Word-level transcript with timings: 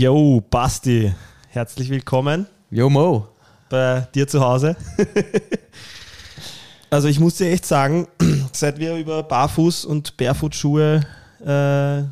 Yo, 0.00 0.40
Basti, 0.40 1.12
herzlich 1.50 1.90
willkommen 1.90 2.46
Yo 2.70 2.88
Mo. 2.88 3.28
bei 3.68 4.08
dir 4.14 4.26
zu 4.26 4.40
Hause. 4.40 4.74
also 6.90 7.06
ich 7.06 7.20
muss 7.20 7.34
dir 7.34 7.50
echt 7.50 7.66
sagen, 7.66 8.08
seit 8.54 8.78
wir 8.78 8.96
über 8.96 9.20
Barfuß- 9.20 9.84
und 9.84 10.16
Barefootschuhe 10.16 11.02
äh, 11.44 12.04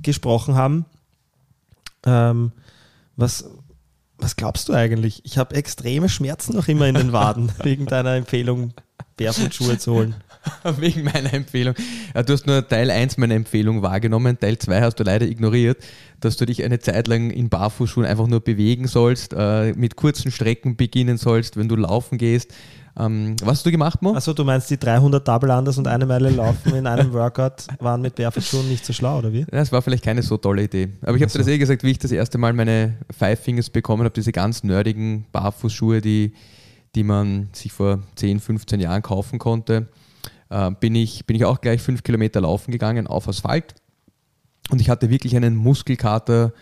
gesprochen 0.00 0.54
haben, 0.54 0.86
ähm, 2.06 2.52
was, 3.16 3.50
was 4.16 4.36
glaubst 4.36 4.70
du 4.70 4.72
eigentlich? 4.72 5.22
Ich 5.26 5.36
habe 5.36 5.56
extreme 5.56 6.08
Schmerzen 6.08 6.56
noch 6.56 6.68
immer 6.68 6.86
in 6.86 6.94
den 6.94 7.12
Waden 7.12 7.52
wegen 7.62 7.84
deiner 7.84 8.14
Empfehlung, 8.14 8.72
Barefootschuhe 9.18 9.76
zu 9.76 9.92
holen. 9.92 10.14
Wegen 10.78 11.04
meiner 11.04 11.32
Empfehlung. 11.32 11.74
Ja, 12.14 12.22
du 12.22 12.32
hast 12.32 12.46
nur 12.46 12.66
Teil 12.66 12.90
1 12.90 13.16
meiner 13.18 13.34
Empfehlung 13.34 13.82
wahrgenommen, 13.82 14.38
Teil 14.38 14.58
2 14.58 14.80
hast 14.80 14.96
du 14.96 15.04
leider 15.04 15.26
ignoriert, 15.26 15.78
dass 16.20 16.36
du 16.36 16.46
dich 16.46 16.64
eine 16.64 16.78
Zeit 16.78 17.08
lang 17.08 17.30
in 17.30 17.48
Barfußschuhen 17.48 18.06
einfach 18.06 18.26
nur 18.26 18.40
bewegen 18.40 18.86
sollst, 18.86 19.34
äh, 19.36 19.72
mit 19.72 19.96
kurzen 19.96 20.30
Strecken 20.30 20.76
beginnen 20.76 21.18
sollst, 21.18 21.56
wenn 21.56 21.68
du 21.68 21.76
laufen 21.76 22.18
gehst. 22.18 22.52
Ähm, 22.98 23.36
was 23.42 23.58
hast 23.58 23.66
du 23.66 23.70
gemacht, 23.70 24.00
Mo? 24.00 24.14
Achso, 24.14 24.32
du 24.32 24.42
meinst 24.44 24.70
die 24.70 24.78
300 24.78 25.26
Double 25.26 25.50
Unders 25.50 25.76
und 25.76 25.86
eine 25.86 26.06
Meile 26.06 26.30
laufen 26.30 26.74
in 26.74 26.86
einem 26.86 27.12
Workout 27.12 27.66
waren 27.78 28.00
mit 28.00 28.14
Barefootschuhen 28.14 28.68
nicht 28.68 28.86
so 28.86 28.94
schlau, 28.94 29.18
oder 29.18 29.32
wie? 29.32 29.44
Das 29.50 29.70
war 29.70 29.82
vielleicht 29.82 30.04
keine 30.04 30.22
so 30.22 30.38
tolle 30.38 30.62
Idee. 30.62 30.88
Aber 31.02 31.14
ich 31.16 31.22
habe 31.22 31.30
dir 31.30 31.38
das 31.38 31.46
eh 31.46 31.58
gesagt, 31.58 31.82
wie 31.82 31.90
ich 31.90 31.98
das 31.98 32.10
erste 32.10 32.38
Mal 32.38 32.54
meine 32.54 32.96
Five 33.10 33.40
Fingers 33.40 33.68
bekommen 33.68 34.04
habe, 34.04 34.14
diese 34.14 34.32
ganz 34.32 34.64
nerdigen 34.64 35.26
Barfußschuhe, 35.30 36.00
die, 36.00 36.32
die 36.94 37.04
man 37.04 37.50
sich 37.52 37.70
vor 37.70 37.98
10, 38.14 38.40
15 38.40 38.80
Jahren 38.80 39.02
kaufen 39.02 39.38
konnte, 39.38 39.88
äh, 40.50 40.70
bin, 40.70 40.94
ich, 40.94 41.26
bin 41.26 41.36
ich 41.36 41.44
auch 41.44 41.60
gleich 41.60 41.80
fünf 41.80 42.02
Kilometer 42.02 42.40
laufen 42.40 42.70
gegangen 42.70 43.06
auf 43.06 43.28
Asphalt. 43.28 43.74
Und 44.70 44.80
ich 44.80 44.90
hatte 44.90 45.10
wirklich 45.10 45.36
einen 45.36 45.54
Muskelkater, 45.54 46.52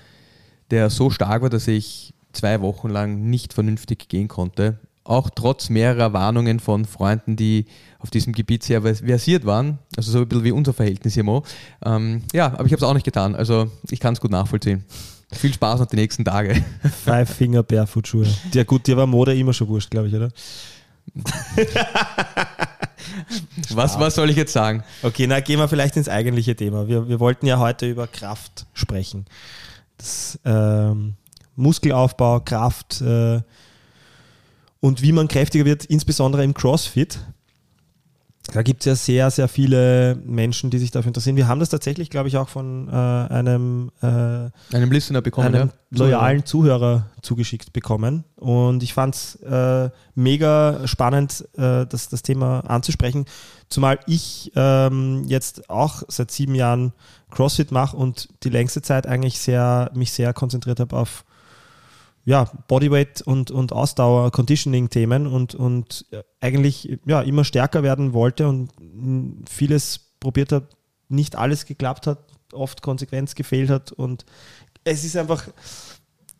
der 0.71 0.91
so 0.91 1.11
stark 1.11 1.43
war, 1.43 1.51
dass 1.51 1.69
ich 1.69 2.13
zwei 2.33 2.61
Wochen 2.61 2.89
lang 2.89 3.31
nicht 3.31 3.53
vernünftig 3.53 4.09
gehen 4.09 4.29
konnte. 4.29 4.79
Auch 5.05 5.29
trotz 5.29 5.69
mehrerer 5.69 6.13
Warnungen 6.15 6.61
von 6.61 6.87
Freunden, 6.87 7.37
die 7.37 7.67
auf 7.99 8.11
diesem 8.11 8.33
Gebiet 8.33 8.63
sehr 8.63 8.83
vers- 8.83 9.01
versiert 9.01 9.45
waren. 9.45 9.79
Also 9.97 10.11
so 10.11 10.21
ein 10.21 10.29
bisschen 10.29 10.45
wie 10.45 10.53
unser 10.53 10.73
Verhältnis 10.73 11.15
hier, 11.15 11.25
Mo. 11.25 11.43
Ähm, 11.85 12.23
ja, 12.33 12.47
aber 12.47 12.65
ich 12.65 12.73
habe 12.73 12.77
es 12.77 12.83
auch 12.83 12.95
nicht 12.95 13.05
getan. 13.05 13.35
Also 13.35 13.71
ich 13.91 14.01
kann 14.01 14.15
es 14.15 14.21
gut 14.21 14.31
nachvollziehen. 14.31 14.85
Viel 15.31 15.53
Spaß 15.53 15.81
noch 15.81 15.87
die 15.87 15.97
nächsten 15.97 16.25
Tage. 16.25 16.63
Five 17.05 17.29
Finger 17.35 17.63
Barefoot 17.63 18.09
Schuhe. 18.09 18.27
Ja 18.53 18.65
gut, 18.65 18.87
dir 18.87 18.97
war 18.97 19.07
Mode 19.07 19.35
immer 19.35 19.53
schon 19.53 19.69
wurscht, 19.69 19.91
glaube 19.91 20.09
ich, 20.09 20.15
oder? 20.15 20.31
Was, 23.71 23.99
was 23.99 24.15
soll 24.15 24.31
ich 24.31 24.37
jetzt 24.37 24.53
sagen? 24.53 24.83
Okay, 25.03 25.27
na 25.27 25.41
gehen 25.41 25.59
wir 25.59 25.69
vielleicht 25.69 25.97
ins 25.97 26.09
eigentliche 26.09 26.57
Thema. 26.57 26.89
Wir, 26.89 27.09
wir 27.09 27.21
wollten 27.21 27.47
ja 27.47 27.59
heute 27.59 27.89
über 27.89 28.07
Kraft 28.07 28.67
sprechen. 28.73 29.27
Das, 29.97 30.39
ähm, 30.45 31.15
Muskelaufbau, 31.57 32.41
Kraft 32.41 33.01
äh, 33.01 33.41
und 34.81 35.03
wie 35.03 35.13
man 35.13 35.29
kräftiger 35.29 35.65
wird, 35.65 35.85
insbesondere 35.85 36.45
im 36.45 36.55
CrossFit. 36.55 37.19
Da 38.53 38.63
gibt 38.63 38.83
es 38.83 38.87
ja 38.87 38.95
sehr, 38.95 39.31
sehr 39.31 39.49
viele 39.49 40.17
Menschen, 40.25 40.69
die 40.69 40.79
sich 40.79 40.91
dafür 40.91 41.09
interessieren. 41.09 41.37
Wir 41.37 41.49
haben 41.49 41.61
das 41.61 41.71
tatsächlich, 41.71 42.11
glaube 42.11 42.29
ich, 42.29 42.37
auch 42.37 42.49
von 42.49 42.89
äh, 42.89 42.93
einem 42.93 43.91
äh, 44.03 44.07
Einem 44.07 44.93
Listener 44.93 45.23
bekommen, 45.23 45.55
einem 45.55 45.71
ja? 45.91 45.99
loyalen 45.99 46.45
Zuhörer 46.45 47.07
zugeschickt 47.23 47.73
bekommen. 47.73 48.25
Und 48.37 48.83
ich 48.83 48.93
fand 48.93 49.15
es 49.15 49.37
äh, 49.37 49.89
mega 50.15 50.87
spannend, 50.87 51.49
äh, 51.57 51.87
das, 51.87 52.11
das 52.11 52.23
Thema 52.23 52.61
anzusprechen. 52.61 53.25
Zumal 53.71 53.99
ich 54.07 54.53
ähm, 54.57 55.25
jetzt 55.27 55.71
auch 55.71 56.03
seit 56.09 56.31
sieben 56.31 56.55
Jahren 56.55 56.93
CrossFit 57.31 57.73
mache 57.73 57.97
und 57.97 58.29
die 58.43 58.51
längste 58.51 58.83
Zeit 58.83 59.07
eigentlich 59.07 59.39
sehr, 59.39 59.91
mich 59.95 60.13
sehr 60.13 60.35
konzentriert 60.35 60.81
habe 60.81 60.95
auf 60.95 61.25
ja, 62.25 62.51
Bodyweight 62.69 63.23
und, 63.23 63.51
und 63.51 63.73
Ausdauer, 63.73 64.31
Conditioning-Themen 64.31 65.27
und, 65.27 65.55
und 65.55 66.07
eigentlich 66.41 66.99
ja, 67.07 67.21
immer 67.23 67.45
stärker 67.45 67.83
werden 67.83 68.13
wollte 68.13 68.49
und 68.49 68.71
mh, 68.79 69.45
vieles 69.49 70.13
probiert 70.21 70.53
habe, 70.53 70.69
nicht 71.09 71.37
alles 71.37 71.67
geklappt 71.67 72.07
hat, 72.07 72.19
oft 72.53 72.83
Konsequenz 72.83 73.35
gefehlt 73.35 73.69
hat 73.69 73.93
und 73.93 74.25
es 74.85 75.05
ist 75.05 75.17
einfach, 75.17 75.49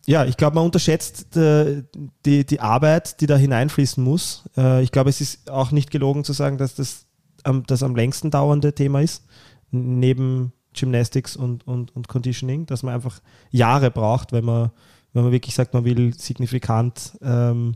ja, 0.05 0.25
ich 0.25 0.37
glaube, 0.37 0.55
man 0.55 0.65
unterschätzt 0.65 1.35
äh, 1.35 1.83
die, 2.25 2.45
die 2.45 2.59
Arbeit, 2.59 3.21
die 3.21 3.25
da 3.25 3.35
hineinfließen 3.35 4.03
muss. 4.03 4.43
Äh, 4.55 4.83
ich 4.83 4.91
glaube, 4.91 5.09
es 5.09 5.19
ist 5.19 5.49
auch 5.49 5.71
nicht 5.71 5.89
gelogen 5.89 6.23
zu 6.23 6.33
sagen, 6.33 6.57
dass 6.57 6.75
das 6.75 7.07
am, 7.43 7.63
das 7.65 7.83
am 7.83 7.95
längsten 7.95 8.29
dauernde 8.31 8.73
Thema 8.73 9.01
ist, 9.01 9.25
neben 9.71 10.53
Gymnastics 10.73 11.35
und, 11.35 11.65
und, 11.67 11.95
und 11.95 12.07
Conditioning, 12.07 12.65
dass 12.65 12.83
man 12.83 12.93
einfach 12.93 13.19
Jahre 13.49 13.89
braucht, 13.89 14.31
wenn 14.31 14.45
man, 14.45 14.71
wenn 15.15 15.23
man 15.23 15.31
wirklich 15.31 15.55
sagt, 15.55 15.73
man 15.73 15.85
will 15.85 16.13
signifikant 16.13 17.17
ähm, 17.23 17.75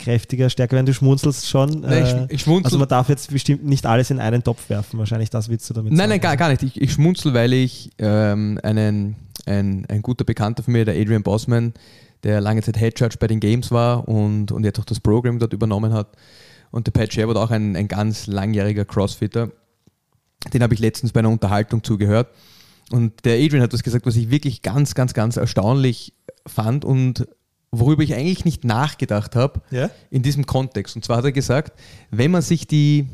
kräftiger, 0.00 0.50
stärker 0.50 0.74
werden. 0.74 0.86
Du 0.86 0.92
schmunzelst 0.92 1.48
schon. 1.48 1.82
Nein, 1.82 2.02
ich, 2.02 2.12
äh, 2.12 2.26
ich 2.28 2.42
schmunzel. 2.42 2.66
also 2.66 2.78
man 2.78 2.88
darf 2.88 3.08
jetzt 3.08 3.30
bestimmt 3.30 3.64
nicht 3.64 3.86
alles 3.86 4.10
in 4.10 4.18
einen 4.18 4.42
Topf 4.42 4.68
werfen. 4.68 4.98
Wahrscheinlich 4.98 5.30
das 5.30 5.48
willst 5.48 5.70
du 5.70 5.74
damit 5.74 5.92
Nein, 5.92 5.98
sagen. 5.98 6.10
nein, 6.10 6.20
gar, 6.20 6.36
gar 6.36 6.48
nicht. 6.48 6.64
Ich, 6.64 6.80
ich 6.80 6.92
schmunzel, 6.92 7.34
weil 7.34 7.52
ich 7.52 7.90
ähm, 7.98 8.58
einen, 8.64 9.14
ein, 9.46 9.86
ein 9.88 10.02
guter 10.02 10.24
Bekannter 10.24 10.64
von 10.64 10.72
mir, 10.72 10.84
der 10.84 11.00
Adrian 11.00 11.22
Bosman, 11.22 11.72
der 12.24 12.40
lange 12.40 12.62
Zeit 12.62 12.76
Head 12.76 12.98
Judge 12.98 13.16
bei 13.20 13.28
den 13.28 13.38
Games 13.38 13.70
war 13.70 14.08
und, 14.08 14.50
und 14.50 14.64
jetzt 14.64 14.80
auch 14.80 14.84
das 14.84 14.98
Programm 14.98 15.38
dort 15.38 15.52
übernommen 15.52 15.92
hat. 15.92 16.16
Und 16.72 16.88
der 16.88 16.92
Pat 16.92 17.12
Sherwood 17.12 17.36
auch 17.36 17.50
ein, 17.52 17.76
ein 17.76 17.86
ganz 17.86 18.26
langjähriger 18.26 18.84
Crossfitter. 18.84 19.52
Den 20.52 20.64
habe 20.64 20.74
ich 20.74 20.80
letztens 20.80 21.12
bei 21.12 21.20
einer 21.20 21.30
Unterhaltung 21.30 21.84
zugehört. 21.84 22.28
Und 22.90 23.24
der 23.24 23.34
Adrian 23.34 23.62
hat 23.62 23.72
was 23.72 23.84
gesagt, 23.84 24.04
was 24.04 24.16
ich 24.16 24.30
wirklich 24.30 24.62
ganz, 24.62 24.94
ganz, 24.94 25.14
ganz 25.14 25.36
erstaunlich 25.36 26.12
fand 26.46 26.84
und 26.84 27.26
worüber 27.72 28.02
ich 28.02 28.14
eigentlich 28.14 28.44
nicht 28.44 28.64
nachgedacht 28.64 29.36
habe 29.36 29.60
Ja? 29.70 29.90
in 30.10 30.22
diesem 30.22 30.46
Kontext. 30.46 30.96
Und 30.96 31.04
zwar 31.04 31.18
hat 31.18 31.24
er 31.24 31.32
gesagt, 31.32 31.78
wenn 32.10 32.30
man 32.30 32.42
sich 32.42 32.66
die 32.66 33.08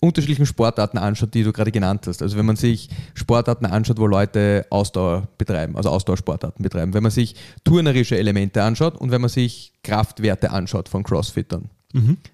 unterschiedlichen 0.00 0.46
Sportarten 0.46 0.96
anschaut, 0.98 1.34
die 1.34 1.42
du 1.42 1.52
gerade 1.52 1.72
genannt 1.72 2.06
hast, 2.06 2.22
also 2.22 2.36
wenn 2.36 2.46
man 2.46 2.56
sich 2.56 2.88
Sportarten 3.14 3.66
anschaut, 3.66 3.98
wo 3.98 4.06
Leute 4.06 4.64
Ausdauer 4.70 5.28
betreiben, 5.38 5.76
also 5.76 5.90
Ausdauersportarten 5.90 6.62
betreiben, 6.62 6.94
wenn 6.94 7.02
man 7.02 7.10
sich 7.10 7.34
turnerische 7.64 8.16
Elemente 8.16 8.62
anschaut 8.62 8.96
und 8.96 9.10
wenn 9.10 9.20
man 9.20 9.30
sich 9.30 9.72
Kraftwerte 9.82 10.50
anschaut 10.50 10.88
von 10.88 11.02
Crossfittern, 11.02 11.70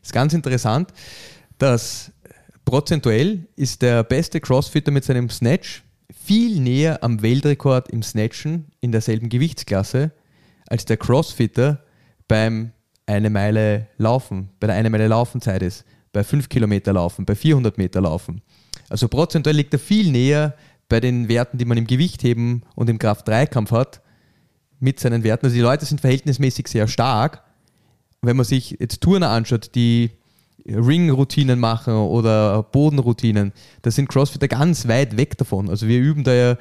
ist 0.02 0.12
ganz 0.12 0.34
interessant, 0.34 0.90
dass 1.58 2.10
prozentuell 2.64 3.46
ist 3.56 3.80
der 3.82 4.02
beste 4.02 4.40
Crossfitter 4.40 4.90
mit 4.90 5.04
seinem 5.04 5.30
Snatch 5.30 5.83
viel 6.12 6.60
näher 6.60 7.02
am 7.02 7.22
Weltrekord 7.22 7.88
im 7.90 8.02
Snatchen 8.02 8.66
in 8.80 8.92
derselben 8.92 9.28
Gewichtsklasse 9.28 10.12
als 10.66 10.84
der 10.84 10.96
Crossfitter 10.96 11.82
beim 12.28 12.72
eine 13.06 13.30
Meile 13.30 13.88
Laufen, 13.98 14.50
bei 14.60 14.66
der 14.66 14.76
eine 14.76 14.90
Meile 14.90 15.08
Laufenzeit 15.08 15.62
ist, 15.62 15.84
bei 16.12 16.24
5 16.24 16.48
Kilometer 16.48 16.92
Laufen, 16.92 17.26
bei 17.26 17.34
400 17.34 17.76
Meter 17.76 18.00
Laufen. 18.00 18.40
Also 18.88 19.08
prozentuell 19.08 19.56
liegt 19.56 19.72
er 19.74 19.78
viel 19.78 20.10
näher 20.10 20.54
bei 20.88 21.00
den 21.00 21.28
Werten, 21.28 21.58
die 21.58 21.64
man 21.64 21.78
im 21.78 21.86
Gewichtheben 21.86 22.64
und 22.74 22.88
im 22.88 22.98
Kraft-3-Kampf 22.98 23.72
hat, 23.72 24.00
mit 24.80 25.00
seinen 25.00 25.22
Werten. 25.24 25.46
Also 25.46 25.56
die 25.56 25.62
Leute 25.62 25.84
sind 25.84 26.00
verhältnismäßig 26.00 26.68
sehr 26.68 26.88
stark. 26.88 27.42
Wenn 28.22 28.36
man 28.36 28.44
sich 28.44 28.76
jetzt 28.78 29.00
Turner 29.00 29.30
anschaut, 29.30 29.74
die 29.74 30.10
Ring-Routinen 30.66 31.58
machen 31.58 31.94
oder 31.94 32.62
Bodenroutinen, 32.62 33.52
da 33.82 33.90
sind 33.90 34.08
Crossfitter 34.08 34.48
ganz 34.48 34.88
weit 34.88 35.16
weg 35.16 35.36
davon. 35.36 35.68
Also 35.68 35.86
wir 35.86 36.00
üben 36.00 36.24
da 36.24 36.32
ja 36.32 36.56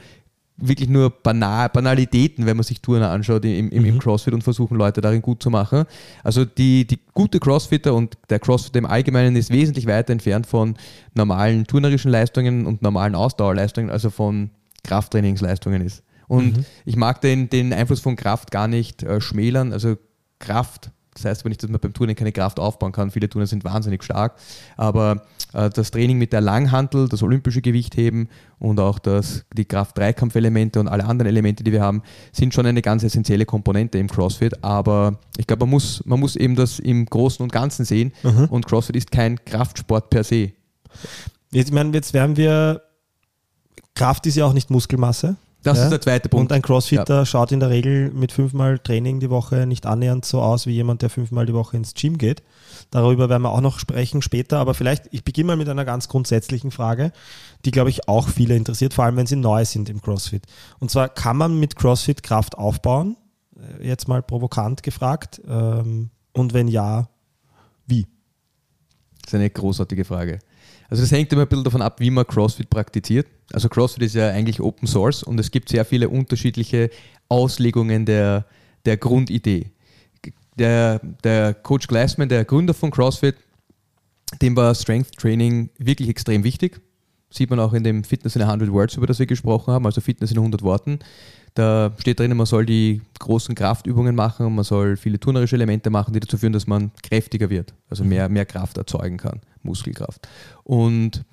wirklich 0.58 0.90
nur 0.90 1.09
Banal, 1.09 1.69
Banalitäten, 1.69 2.46
wenn 2.46 2.58
man 2.58 2.64
sich 2.64 2.82
Turner 2.82 3.09
anschaut 3.09 3.44
im, 3.46 3.70
im, 3.70 3.85
im 3.85 4.00
Crossfit 4.00 4.34
und 4.34 4.44
versuchen 4.44 4.78
Leute 4.78 5.02
darin 5.02 5.22
gut 5.22 5.41
zu 5.41 5.50
machen. 5.50 5.85
Also 6.23 6.46
die, 6.46 6.85
die 6.85 7.00
gute 7.14 7.40
Crossfitter 7.40 7.94
und 7.94 8.17
der 8.29 8.40
Crossfitter 8.40 8.79
im 8.79 8.85
Allgemeinen 8.85 9.35
ist 9.35 9.52
wesentlich 9.52 9.88
weiter 9.88 10.14
entfernt 10.14 10.46
von 10.46 10.76
normalen 11.16 11.66
turnerischen 11.66 12.11
Leistungen 12.11 12.66
und 12.66 12.82
normalen 12.82 13.16
Ausdauerleistungen, 13.16 13.90
also 13.90 14.09
von 14.09 14.52
Krafttrainingsleistungen 14.84 15.82
ist. 15.82 16.03
Und 16.28 16.66
ich 16.85 16.96
mag 16.96 17.22
den, 17.22 17.49
den 17.49 17.73
Einfluss 17.73 17.99
von 17.99 18.16
Kraft 18.16 18.52
gar 18.52 18.67
nicht 18.67 19.03
äh, 19.03 19.22
schmälern. 19.22 19.73
Also 19.73 19.97
Kraft, 20.40 20.91
das 21.13 21.25
heißt 21.25 21.41
aber 21.41 21.49
nicht, 21.49 21.61
dass 21.61 21.69
man 21.69 21.79
beim 21.79 21.93
Turnen 21.93 22.15
keine 22.15 22.31
Kraft 22.31 22.59
aufbauen 22.59 22.91
kann. 22.91 23.11
Viele 23.11 23.29
Turner 23.29 23.47
sind 23.47 23.63
wahnsinnig 23.63 24.03
stark. 24.03 24.35
Aber 24.77 25.23
äh, 25.53 25.69
das 25.69 25.91
Training 25.91 26.17
mit 26.17 26.33
der 26.33 26.41
Langhantel, 26.41 27.07
das 27.07 27.23
olympische 27.23 27.61
Gewichtheben 27.61 28.29
und 28.59 28.79
auch 28.79 28.99
das, 28.99 29.45
die 29.53 29.65
Kraft-Dreikampfelemente 29.65 30.79
und 30.79 30.87
alle 30.87 31.05
anderen 31.05 31.27
Elemente, 31.29 31.63
die 31.63 31.71
wir 31.71 31.81
haben, 31.81 32.01
sind 32.31 32.53
schon 32.53 32.65
eine 32.65 32.81
ganz 32.81 33.03
essentielle 33.03 33.45
Komponente 33.45 33.97
im 33.97 34.07
CrossFit. 34.07 34.63
Aber 34.63 35.19
ich 35.37 35.47
glaube, 35.47 35.65
man 35.65 35.71
muss, 35.71 36.03
man 36.05 36.19
muss 36.19 36.35
eben 36.35 36.55
das 36.55 36.79
im 36.79 37.05
Großen 37.05 37.43
und 37.43 37.51
Ganzen 37.51 37.85
sehen. 37.85 38.13
Und 38.49 38.65
CrossFit 38.67 38.95
ist 38.95 39.11
kein 39.11 39.43
Kraftsport 39.45 40.09
per 40.09 40.23
se. 40.23 40.51
Jetzt, 41.51 41.67
ich 41.67 41.73
meine, 41.73 41.91
jetzt 41.93 42.13
werden 42.13 42.37
wir, 42.37 42.81
Kraft 43.95 44.25
ist 44.25 44.35
ja 44.35 44.45
auch 44.45 44.53
nicht 44.53 44.69
Muskelmasse. 44.69 45.35
Das 45.63 45.77
Ja. 45.77 45.85
ist 45.85 45.89
der 45.91 46.01
zweite 46.01 46.29
Punkt. 46.29 46.51
Und 46.51 46.55
ein 46.55 46.61
Crossfitter 46.61 47.25
schaut 47.25 47.51
in 47.53 47.59
der 47.61 47.69
Regel 47.69 48.11
mit 48.11 48.31
fünfmal 48.33 48.79
Training 48.79 49.19
die 49.21 49.29
Woche 49.29 49.65
nicht 49.65 49.85
annähernd 49.85 50.25
so 50.25 50.41
aus 50.41 50.67
wie 50.67 50.71
jemand, 50.73 51.01
der 51.01 51.09
fünfmal 51.09 51.45
die 51.45 51.53
Woche 51.53 51.77
ins 51.77 51.93
Gym 51.93 52.17
geht. 52.17 52.43
Darüber 52.91 53.29
werden 53.29 53.43
wir 53.43 53.51
auch 53.51 53.61
noch 53.61 53.79
sprechen 53.79 54.21
später, 54.21 54.57
aber 54.59 54.73
vielleicht, 54.73 55.05
ich 55.11 55.23
beginne 55.23 55.47
mal 55.47 55.55
mit 55.55 55.69
einer 55.69 55.85
ganz 55.85 56.09
grundsätzlichen 56.09 56.69
Frage, 56.71 57.11
die, 57.65 57.71
glaube 57.71 57.89
ich, 57.89 58.07
auch 58.09 58.27
viele 58.27 58.55
interessiert, 58.57 58.93
vor 58.93 59.05
allem 59.05 59.15
wenn 59.15 59.25
sie 59.25 59.37
neu 59.37 59.63
sind 59.65 59.89
im 59.89 60.01
CrossFit. 60.01 60.43
Und 60.79 60.91
zwar, 60.91 61.07
kann 61.09 61.37
man 61.37 61.59
mit 61.59 61.75
CrossFit 61.77 62.23
Kraft 62.23 62.57
aufbauen? 62.57 63.15
Äh, 63.79 63.87
Jetzt 63.87 64.07
mal 64.07 64.21
provokant 64.21 64.83
gefragt. 64.83 65.41
Ähm, 65.47 66.09
Und 66.33 66.53
wenn 66.53 66.67
ja, 66.67 67.07
wie? 67.87 68.05
Das 69.21 69.29
ist 69.29 69.35
eine 69.35 69.49
großartige 69.49 70.03
Frage. 70.03 70.39
Also 70.90 71.03
das 71.03 71.12
hängt 71.12 71.32
immer 71.34 71.44
ein 71.44 71.47
bisschen 71.47 71.64
davon 71.64 71.82
ab, 71.82 72.00
wie 72.00 72.09
man 72.09 72.26
CrossFit 72.26 72.70
praktiziert. 72.70 73.28
Also 73.52 73.70
CrossFit 73.70 74.03
ist 74.03 74.16
ja 74.16 74.30
eigentlich 74.30 74.62
Open 74.62 74.88
Source 74.88 75.24
und 75.24 75.40
es 75.40 75.52
gibt 75.52 75.70
sehr 75.70 75.85
viele 75.85 76.09
unterschiedliche 76.09 76.90
Auslegungen 77.30 78.06
der, 78.06 78.46
der 78.85 78.97
Grundidee. 78.97 79.72
Der, 80.58 81.00
der 81.24 81.53
Coach 81.53 81.88
Glassman, 81.88 82.30
der 82.30 82.46
Gründer 82.46 82.74
von 82.74 82.91
CrossFit, 82.91 83.35
dem 84.41 84.56
war 84.56 84.74
Strength 84.76 85.18
Training 85.18 85.70
wirklich 85.78 86.09
extrem 86.09 86.44
wichtig. 86.44 86.80
Sieht 87.30 87.50
man 87.50 87.59
auch 87.59 87.74
in 87.74 87.84
dem 87.84 88.03
Fitness 88.03 88.35
in 88.35 88.44
100 88.44 88.72
Words, 88.72 88.96
über 88.96 89.08
das 89.08 89.18
wir 89.18 89.26
gesprochen 89.26 89.74
haben, 89.74 89.85
also 89.85 90.02
Fitness 90.02 90.32
in 90.32 90.38
100 90.38 90.62
Worten. 90.62 91.00
Da 91.56 91.91
steht 91.97 92.20
drinnen, 92.20 92.38
man 92.38 92.46
soll 92.46 92.66
die 92.66 93.02
großen 93.23 93.55
Kraftübungen 93.55 94.16
machen 94.16 94.46
und 94.46 94.55
man 94.55 94.64
soll 94.64 94.97
viele 94.97 95.20
turnerische 95.20 95.55
Elemente 95.55 95.90
machen, 95.90 96.14
die 96.14 96.20
dazu 96.20 96.37
führen, 96.37 96.53
dass 96.53 96.67
man 96.67 96.91
kräftiger 97.02 97.49
wird, 97.49 97.73
also 97.90 98.03
mehr, 98.03 98.29
mehr 98.29 98.46
Kraft 98.46 98.78
erzeugen 98.78 99.17
kann, 99.17 99.41
Muskelkraft. 99.64 100.28
Und 100.64 101.23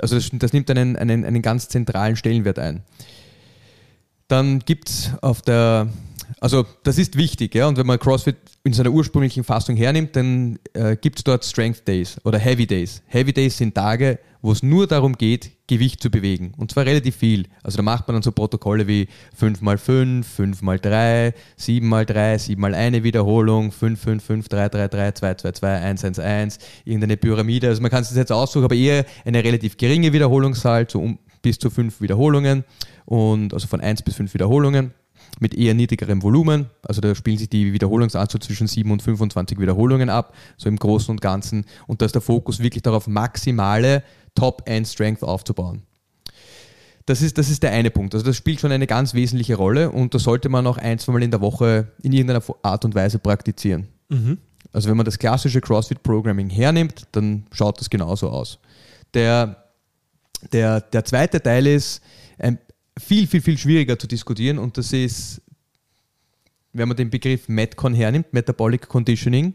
also 0.00 0.16
das, 0.16 0.30
das 0.32 0.52
nimmt 0.52 0.70
einen, 0.70 0.96
einen, 0.96 1.24
einen 1.24 1.42
ganz 1.42 1.68
zentralen 1.68 2.16
Stellenwert 2.16 2.58
ein. 2.58 2.82
Dann 4.28 4.60
gibt 4.60 4.88
es 4.88 5.10
auf 5.20 5.42
der, 5.42 5.88
also 6.44 6.66
das 6.82 6.98
ist 6.98 7.16
wichtig, 7.16 7.54
ja, 7.54 7.66
und 7.68 7.78
wenn 7.78 7.86
man 7.86 7.98
CrossFit 7.98 8.36
in 8.64 8.74
seiner 8.74 8.90
ursprünglichen 8.90 9.44
Fassung 9.44 9.76
hernimmt, 9.76 10.14
dann 10.14 10.58
äh, 10.74 10.94
gibt 10.94 11.16
es 11.16 11.24
dort 11.24 11.42
Strength 11.42 11.88
Days 11.88 12.20
oder 12.22 12.38
Heavy 12.38 12.66
Days. 12.66 13.02
Heavy 13.06 13.32
Days 13.32 13.56
sind 13.56 13.74
Tage, 13.74 14.18
wo 14.42 14.52
es 14.52 14.62
nur 14.62 14.86
darum 14.86 15.14
geht, 15.14 15.52
Gewicht 15.68 16.02
zu 16.02 16.10
bewegen. 16.10 16.52
Und 16.58 16.70
zwar 16.70 16.84
relativ 16.84 17.16
viel. 17.16 17.46
Also 17.62 17.78
da 17.78 17.82
macht 17.82 18.06
man 18.06 18.16
dann 18.16 18.22
so 18.22 18.30
Protokolle 18.30 18.86
wie 18.86 19.08
5x5, 19.40 20.22
5x3, 20.36 21.32
7x3, 21.58 22.58
7x 22.58 22.74
eine 22.74 23.02
Wiederholung, 23.04 23.72
5, 23.72 23.98
5, 23.98 24.22
5, 24.22 24.48
3, 24.50 24.68
3, 24.68 24.88
3, 24.88 25.12
2, 25.12 25.34
2, 25.36 25.52
2, 25.52 25.80
1, 25.80 26.04
1, 26.04 26.18
1, 26.18 26.58
irgendeine 26.84 27.16
Pyramide. 27.16 27.68
Also 27.68 27.80
man 27.80 27.90
kann 27.90 28.02
es 28.02 28.14
jetzt 28.14 28.32
aussuchen, 28.32 28.66
aber 28.66 28.74
eher 28.74 29.06
eine 29.24 29.42
relativ 29.42 29.78
geringe 29.78 30.12
Wiederholungszahl, 30.12 30.86
so 30.90 31.00
um, 31.00 31.18
bis 31.40 31.58
zu 31.58 31.70
5 31.70 32.02
Wiederholungen 32.02 32.64
und 33.06 33.54
also 33.54 33.66
von 33.66 33.80
1 33.80 34.02
bis 34.02 34.16
5 34.16 34.34
Wiederholungen 34.34 34.92
mit 35.40 35.54
eher 35.54 35.74
niedrigerem 35.74 36.22
Volumen. 36.22 36.70
Also 36.82 37.00
da 37.00 37.14
spielen 37.14 37.38
sich 37.38 37.48
die 37.48 37.72
Wiederholungsanzahl 37.72 38.40
zwischen 38.40 38.66
7 38.66 38.90
und 38.90 39.02
25 39.02 39.58
Wiederholungen 39.58 40.10
ab, 40.10 40.34
so 40.56 40.68
im 40.68 40.76
Großen 40.76 41.10
und 41.10 41.20
Ganzen. 41.20 41.64
Und 41.86 42.00
da 42.00 42.06
ist 42.06 42.14
der 42.14 42.22
Fokus 42.22 42.60
wirklich 42.60 42.82
darauf, 42.82 43.06
maximale 43.06 44.02
Top-End-Strength 44.34 45.22
aufzubauen. 45.22 45.82
Das 47.06 47.20
ist, 47.20 47.36
das 47.36 47.50
ist 47.50 47.62
der 47.62 47.72
eine 47.72 47.90
Punkt. 47.90 48.14
Also 48.14 48.24
das 48.24 48.36
spielt 48.36 48.60
schon 48.60 48.72
eine 48.72 48.86
ganz 48.86 49.12
wesentliche 49.12 49.56
Rolle 49.56 49.90
und 49.90 50.14
das 50.14 50.22
sollte 50.22 50.48
man 50.48 50.66
auch 50.66 50.78
ein, 50.78 50.98
zweimal 50.98 51.22
in 51.22 51.30
der 51.30 51.40
Woche 51.40 51.88
in 52.02 52.12
irgendeiner 52.12 52.42
Art 52.62 52.84
und 52.84 52.94
Weise 52.94 53.18
praktizieren. 53.18 53.88
Also 54.72 54.88
wenn 54.88 54.96
man 54.96 55.04
das 55.04 55.18
klassische 55.18 55.60
CrossFit-Programming 55.60 56.48
hernimmt, 56.48 57.06
dann 57.12 57.46
schaut 57.52 57.80
das 57.80 57.90
genauso 57.90 58.30
aus. 58.30 58.58
Der, 59.12 59.64
der, 60.52 60.80
der 60.80 61.04
zweite 61.04 61.42
Teil 61.42 61.66
ist 61.66 62.02
ein, 62.38 62.58
viel, 62.98 63.26
viel, 63.26 63.40
viel 63.40 63.58
schwieriger 63.58 63.98
zu 63.98 64.06
diskutieren 64.06 64.58
und 64.58 64.78
das 64.78 64.92
ist, 64.92 65.42
wenn 66.72 66.88
man 66.88 66.96
den 66.96 67.10
Begriff 67.10 67.48
Metcon 67.48 67.94
hernimmt, 67.94 68.32
Metabolic 68.32 68.88
Conditioning, 68.88 69.54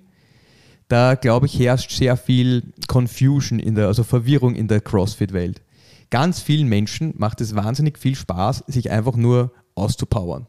da 0.88 1.16
glaube 1.16 1.46
ich 1.46 1.58
herrscht 1.60 1.92
sehr 1.92 2.18
viel 2.18 2.64
Confusion 2.88 3.60
in 3.60 3.76
der, 3.76 3.88
also 3.88 4.04
Verwirrung 4.04 4.56
in 4.56 4.68
der 4.68 4.82
CrossFit-Welt. 4.82 5.62
Ganz 6.10 6.42
vielen 6.42 6.68
Menschen 6.68 7.14
macht 7.18 7.40
es 7.42 7.56
wahnsinnig 7.56 8.00
viel 8.00 8.16
Spaß, 8.16 8.64
sich 8.68 8.90
einfach 8.90 9.16
nur 9.16 9.52
auszupowern. 9.76 10.48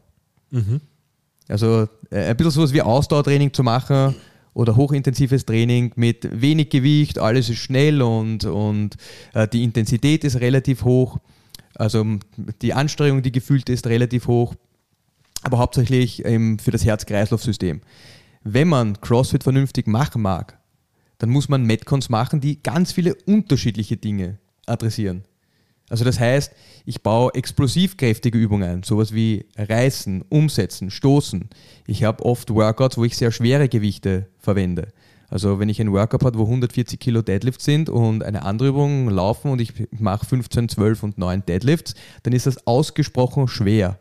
Also 1.47 1.87
äh, 2.09 2.25
ein 2.25 2.37
bisschen 2.37 2.51
sowas 2.51 2.73
wie 2.73 2.81
Ausdauertraining 2.81 3.53
zu 3.53 3.61
machen 3.61 4.15
oder 4.53 4.75
hochintensives 4.75 5.45
Training 5.45 5.91
mit 5.95 6.27
wenig 6.41 6.69
Gewicht, 6.69 7.19
alles 7.19 7.49
ist 7.49 7.59
schnell 7.59 8.01
und, 8.01 8.45
und 8.45 8.95
äh, 9.33 9.47
die 9.47 9.63
Intensität 9.63 10.23
ist 10.23 10.39
relativ 10.39 10.83
hoch. 10.83 11.19
Also 11.75 12.05
die 12.61 12.73
Anstrengung, 12.73 13.21
die 13.21 13.31
gefühlt 13.31 13.69
ist, 13.69 13.87
relativ 13.87 14.27
hoch, 14.27 14.55
aber 15.43 15.57
hauptsächlich 15.57 16.25
ähm, 16.25 16.59
für 16.59 16.71
das 16.71 16.85
Herz-Kreislauf-System. 16.85 17.81
Wenn 18.43 18.67
man 18.67 18.99
CrossFit 19.01 19.43
vernünftig 19.43 19.87
machen 19.87 20.21
mag, 20.21 20.59
dann 21.19 21.29
muss 21.29 21.49
man 21.49 21.63
Metcons 21.63 22.09
machen, 22.09 22.41
die 22.41 22.61
ganz 22.63 22.91
viele 22.91 23.15
unterschiedliche 23.25 23.97
Dinge 23.97 24.39
adressieren. 24.65 25.23
Also 25.91 26.05
das 26.05 26.19
heißt, 26.19 26.53
ich 26.85 27.03
baue 27.03 27.33
explosiv 27.33 27.97
kräftige 27.97 28.37
Übungen 28.37 28.69
ein, 28.69 28.83
sowas 28.83 29.13
wie 29.13 29.45
Reißen, 29.57 30.23
Umsetzen, 30.29 30.89
Stoßen. 30.89 31.49
Ich 31.85 32.05
habe 32.05 32.23
oft 32.23 32.49
Workouts, 32.49 32.97
wo 32.97 33.03
ich 33.03 33.17
sehr 33.17 33.31
schwere 33.31 33.67
Gewichte 33.67 34.29
verwende. 34.39 34.93
Also 35.31 35.59
wenn 35.59 35.69
ich 35.69 35.79
ein 35.79 35.93
Workout 35.93 36.25
habe, 36.25 36.37
wo 36.37 36.43
140 36.43 36.99
Kilo 36.99 37.21
Deadlifts 37.21 37.63
sind 37.63 37.89
und 37.89 38.21
eine 38.21 38.43
andere 38.43 38.69
Übung 38.69 39.09
laufen 39.09 39.49
und 39.49 39.61
ich 39.61 39.73
mache 39.97 40.25
15, 40.25 40.67
12 40.67 41.03
und 41.03 41.17
9 41.17 41.45
Deadlifts, 41.45 41.95
dann 42.23 42.33
ist 42.33 42.45
das 42.45 42.67
ausgesprochen 42.67 43.47
schwer. 43.47 43.97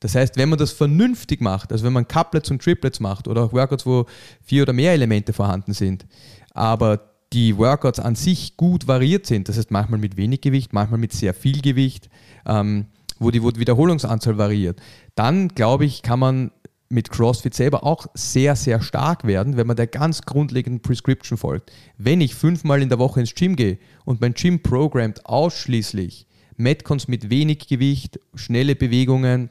Das 0.00 0.16
heißt, 0.16 0.36
wenn 0.36 0.48
man 0.48 0.58
das 0.58 0.72
vernünftig 0.72 1.40
macht, 1.40 1.72
also 1.72 1.84
wenn 1.84 1.92
man 1.92 2.06
Couplets 2.06 2.50
und 2.50 2.62
Triplets 2.62 2.98
macht 2.98 3.28
oder 3.28 3.44
auch 3.44 3.52
Workouts, 3.52 3.86
wo 3.86 4.06
vier 4.42 4.62
oder 4.62 4.72
mehr 4.72 4.92
Elemente 4.92 5.32
vorhanden 5.32 5.72
sind, 5.72 6.04
aber 6.52 7.00
die 7.32 7.56
Workouts 7.56 8.00
an 8.00 8.16
sich 8.16 8.56
gut 8.56 8.88
variiert 8.88 9.24
sind, 9.26 9.48
das 9.48 9.56
heißt 9.56 9.70
manchmal 9.70 10.00
mit 10.00 10.16
wenig 10.16 10.40
Gewicht, 10.40 10.72
manchmal 10.72 10.98
mit 10.98 11.12
sehr 11.12 11.32
viel 11.32 11.60
Gewicht, 11.62 12.08
ähm, 12.44 12.86
wo 13.20 13.30
die 13.30 13.42
Wiederholungsanzahl 13.42 14.36
variiert, 14.36 14.80
dann 15.14 15.48
glaube 15.48 15.84
ich, 15.84 16.02
kann 16.02 16.18
man 16.18 16.50
mit 16.88 17.10
CrossFit 17.10 17.54
selber 17.54 17.84
auch 17.84 18.06
sehr, 18.14 18.56
sehr 18.56 18.80
stark 18.80 19.26
werden, 19.26 19.56
wenn 19.56 19.66
man 19.66 19.76
der 19.76 19.86
ganz 19.86 20.22
grundlegenden 20.22 20.80
Prescription 20.80 21.36
folgt. 21.36 21.70
Wenn 21.98 22.20
ich 22.20 22.34
fünfmal 22.34 22.80
in 22.80 22.88
der 22.88 22.98
Woche 22.98 23.20
ins 23.20 23.34
Gym 23.34 23.56
gehe 23.56 23.78
und 24.04 24.20
mein 24.20 24.34
Gym 24.34 24.62
programmt 24.62 25.26
ausschließlich 25.26 26.26
Metcons 26.56 27.06
mit 27.06 27.30
wenig 27.30 27.68
Gewicht, 27.68 28.18
schnelle 28.34 28.74
Bewegungen, 28.74 29.50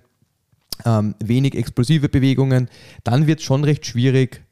ähm, 0.85 1.15
wenig 1.23 1.55
explosive 1.55 2.09
Bewegungen, 2.09 2.69
dann 3.03 3.27
wird 3.27 3.39
es 3.39 3.45
schon 3.45 3.63
recht 3.63 3.85
schwierig, 3.85 4.43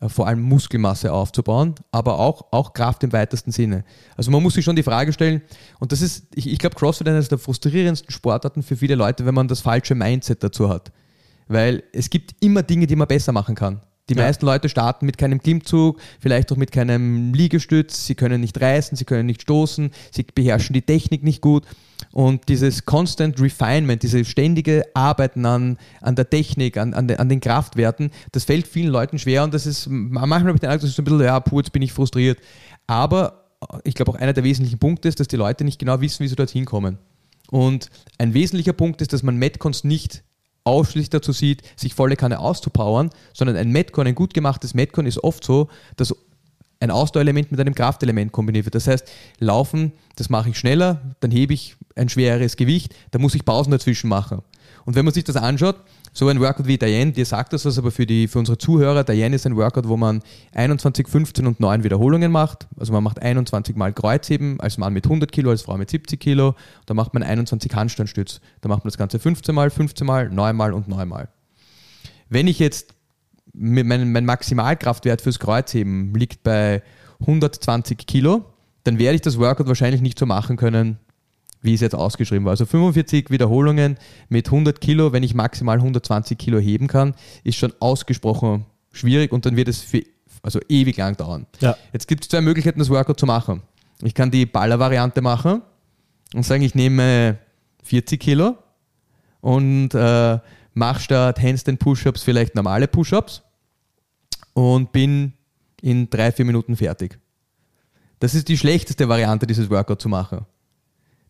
äh, 0.00 0.08
vor 0.08 0.26
allem 0.26 0.42
Muskelmasse 0.42 1.12
aufzubauen, 1.12 1.74
aber 1.90 2.18
auch, 2.18 2.52
auch 2.52 2.72
Kraft 2.72 3.04
im 3.04 3.12
weitesten 3.12 3.52
Sinne. 3.52 3.84
Also 4.16 4.30
man 4.30 4.42
muss 4.42 4.54
sich 4.54 4.64
schon 4.64 4.76
die 4.76 4.82
Frage 4.82 5.12
stellen, 5.12 5.42
und 5.78 5.92
das 5.92 6.02
ist, 6.02 6.26
ich, 6.34 6.48
ich 6.48 6.58
glaube, 6.58 6.74
CrossFit 6.76 7.06
ist 7.06 7.12
eines 7.12 7.28
der 7.28 7.38
frustrierendsten 7.38 8.10
Sportarten 8.10 8.62
für 8.62 8.76
viele 8.76 8.96
Leute, 8.96 9.24
wenn 9.26 9.34
man 9.34 9.48
das 9.48 9.60
falsche 9.60 9.94
Mindset 9.94 10.42
dazu 10.42 10.68
hat. 10.68 10.92
Weil 11.48 11.82
es 11.92 12.10
gibt 12.10 12.34
immer 12.40 12.62
Dinge, 12.62 12.86
die 12.86 12.96
man 12.96 13.08
besser 13.08 13.32
machen 13.32 13.54
kann. 13.54 13.80
Die 14.08 14.14
Ja. 14.14 14.24
meisten 14.24 14.44
Leute 14.44 14.68
starten 14.68 15.06
mit 15.06 15.16
keinem 15.16 15.40
Klimmzug, 15.40 16.00
vielleicht 16.18 16.50
auch 16.50 16.56
mit 16.56 16.72
keinem 16.72 17.32
Liegestütz, 17.34 18.04
sie 18.06 18.16
können 18.16 18.40
nicht 18.40 18.60
reißen, 18.60 18.96
sie 18.96 19.04
können 19.04 19.26
nicht 19.26 19.42
stoßen, 19.42 19.90
sie 20.10 20.24
beherrschen 20.34 20.74
die 20.74 20.82
Technik 20.82 21.22
nicht 21.22 21.40
gut. 21.40 21.64
Und 22.10 22.48
dieses 22.48 22.84
Constant 22.84 23.40
Refinement, 23.40 24.02
diese 24.02 24.24
ständige 24.24 24.82
Arbeiten 24.94 25.46
an, 25.46 25.78
an 26.00 26.16
der 26.16 26.28
Technik, 26.28 26.76
an, 26.78 26.94
an, 26.94 27.06
den, 27.06 27.18
an 27.20 27.28
den 27.28 27.40
Kraftwerten, 27.40 28.10
das 28.32 28.44
fällt 28.44 28.66
vielen 28.66 28.88
Leuten 28.90 29.18
schwer 29.20 29.44
und 29.44 29.54
das 29.54 29.66
ist, 29.66 29.86
manchmal 29.88 30.40
habe 30.40 30.54
ich 30.54 30.60
den 30.60 30.70
Eindruck, 30.70 30.82
das 30.82 30.90
ist 30.90 30.96
so 30.96 31.02
ein 31.02 31.04
bisschen, 31.04 31.20
ja, 31.22 31.38
puh, 31.38 31.60
jetzt 31.60 31.72
bin 31.72 31.80
ich 31.82 31.92
frustriert. 31.92 32.38
Aber 32.88 33.44
ich 33.84 33.94
glaube 33.94 34.10
auch 34.10 34.16
einer 34.16 34.32
der 34.32 34.42
wesentlichen 34.42 34.80
Punkte 34.80 35.08
ist, 35.08 35.20
dass 35.20 35.28
die 35.28 35.36
Leute 35.36 35.64
nicht 35.64 35.78
genau 35.78 36.00
wissen, 36.00 36.24
wie 36.24 36.28
sie 36.28 36.34
dorthin 36.36 36.64
kommen. 36.64 36.98
Und 37.50 37.88
ein 38.18 38.34
wesentlicher 38.34 38.72
Punkt 38.72 39.00
ist, 39.00 39.12
dass 39.12 39.22
man 39.22 39.36
Metcons 39.36 39.84
nicht 39.84 40.24
ausschließlich 40.64 41.10
dazu 41.10 41.32
sieht, 41.32 41.62
sich 41.76 41.94
volle 41.94 42.16
Kanne 42.16 42.38
auszupowern, 42.38 43.10
sondern 43.32 43.56
ein 43.56 43.70
Metcon, 43.70 44.06
ein 44.06 44.14
gut 44.14 44.34
gemachtes 44.34 44.74
Metcon 44.74 45.06
ist 45.06 45.22
oft 45.22 45.44
so, 45.44 45.68
dass 45.96 46.14
ein 46.80 46.90
Ausdauerelement 46.90 47.50
mit 47.50 47.60
einem 47.60 47.74
Kraftelement 47.74 48.32
kombiniert 48.32 48.66
wird. 48.66 48.74
Das 48.74 48.88
heißt, 48.88 49.08
Laufen, 49.38 49.92
das 50.16 50.30
mache 50.30 50.50
ich 50.50 50.58
schneller, 50.58 51.14
dann 51.20 51.30
hebe 51.30 51.54
ich 51.54 51.76
ein 51.94 52.08
schwereres 52.08 52.56
Gewicht, 52.56 52.94
da 53.12 53.18
muss 53.18 53.34
ich 53.34 53.44
Pausen 53.44 53.70
dazwischen 53.70 54.08
machen. 54.08 54.42
Und 54.84 54.96
wenn 54.96 55.04
man 55.04 55.14
sich 55.14 55.24
das 55.24 55.36
anschaut, 55.36 55.76
so 56.14 56.28
ein 56.28 56.40
Workout 56.40 56.66
wie 56.66 56.76
Diane, 56.76 57.12
dir 57.12 57.24
sagt 57.24 57.54
das 57.54 57.64
was, 57.64 57.78
aber 57.78 57.90
für, 57.90 58.04
die, 58.04 58.28
für 58.28 58.38
unsere 58.38 58.58
Zuhörer, 58.58 59.02
Diane 59.02 59.34
ist 59.34 59.46
ein 59.46 59.56
Workout, 59.56 59.88
wo 59.88 59.96
man 59.96 60.20
21, 60.52 61.08
15 61.08 61.46
und 61.46 61.58
9 61.58 61.84
Wiederholungen 61.84 62.30
macht. 62.30 62.68
Also 62.78 62.92
man 62.92 63.02
macht 63.02 63.22
21 63.22 63.76
Mal 63.76 63.94
Kreuzheben, 63.94 64.60
als 64.60 64.76
Mann 64.76 64.92
mit 64.92 65.06
100 65.06 65.32
Kilo, 65.32 65.50
als 65.50 65.62
Frau 65.62 65.78
mit 65.78 65.88
70 65.88 66.20
Kilo. 66.20 66.54
Da 66.84 66.92
macht 66.92 67.14
man 67.14 67.22
21 67.22 67.74
Handstandstütz. 67.74 68.40
Da 68.60 68.68
macht 68.68 68.84
man 68.84 68.90
das 68.90 68.98
Ganze 68.98 69.18
15 69.18 69.54
Mal, 69.54 69.70
15 69.70 70.06
Mal, 70.06 70.28
9 70.28 70.54
Mal 70.54 70.74
und 70.74 70.86
9 70.86 71.08
Mal. 71.08 71.28
Wenn 72.28 72.46
ich 72.46 72.58
jetzt, 72.58 72.94
mein, 73.54 74.12
mein 74.12 74.24
Maximalkraftwert 74.26 75.22
fürs 75.22 75.38
Kreuzheben 75.38 76.14
liegt 76.14 76.42
bei 76.42 76.82
120 77.20 78.06
Kilo, 78.06 78.44
dann 78.84 78.98
werde 78.98 79.14
ich 79.14 79.22
das 79.22 79.38
Workout 79.38 79.68
wahrscheinlich 79.68 80.02
nicht 80.02 80.18
so 80.18 80.26
machen 80.26 80.56
können, 80.56 80.98
wie 81.62 81.74
es 81.74 81.80
jetzt 81.80 81.94
ausgeschrieben 81.94 82.44
war. 82.44 82.50
Also 82.50 82.66
45 82.66 83.30
Wiederholungen 83.30 83.96
mit 84.28 84.46
100 84.46 84.80
Kilo, 84.80 85.12
wenn 85.12 85.22
ich 85.22 85.34
maximal 85.34 85.76
120 85.78 86.36
Kilo 86.36 86.58
heben 86.58 86.88
kann, 86.88 87.14
ist 87.44 87.56
schon 87.56 87.72
ausgesprochen 87.80 88.66
schwierig 88.92 89.32
und 89.32 89.46
dann 89.46 89.56
wird 89.56 89.68
es 89.68 89.80
für 89.80 90.02
also 90.42 90.60
ewig 90.68 90.96
lang 90.96 91.16
dauern. 91.16 91.46
Ja. 91.60 91.76
Jetzt 91.92 92.08
gibt 92.08 92.24
es 92.24 92.28
zwei 92.28 92.40
Möglichkeiten, 92.40 92.80
das 92.80 92.90
Workout 92.90 93.18
zu 93.18 93.26
machen. 93.26 93.62
Ich 94.02 94.14
kann 94.14 94.30
die 94.30 94.44
Baller-Variante 94.44 95.22
machen 95.22 95.62
und 96.34 96.44
sagen, 96.44 96.62
ich 96.62 96.74
nehme 96.74 97.38
40 97.84 98.20
Kilo 98.20 98.56
und 99.40 99.94
äh, 99.94 100.38
mache 100.74 101.00
statt 101.00 101.40
Handstand 101.40 101.78
Push-Ups 101.78 102.22
vielleicht 102.22 102.54
normale 102.56 102.88
Push-Ups 102.88 103.42
und 104.54 104.90
bin 104.90 105.34
in 105.80 106.10
drei, 106.10 106.32
vier 106.32 106.44
Minuten 106.44 106.76
fertig. 106.76 107.18
Das 108.18 108.34
ist 108.34 108.48
die 108.48 108.58
schlechteste 108.58 109.08
Variante, 109.08 109.46
dieses 109.46 109.70
Workout 109.70 110.00
zu 110.00 110.08
machen. 110.08 110.46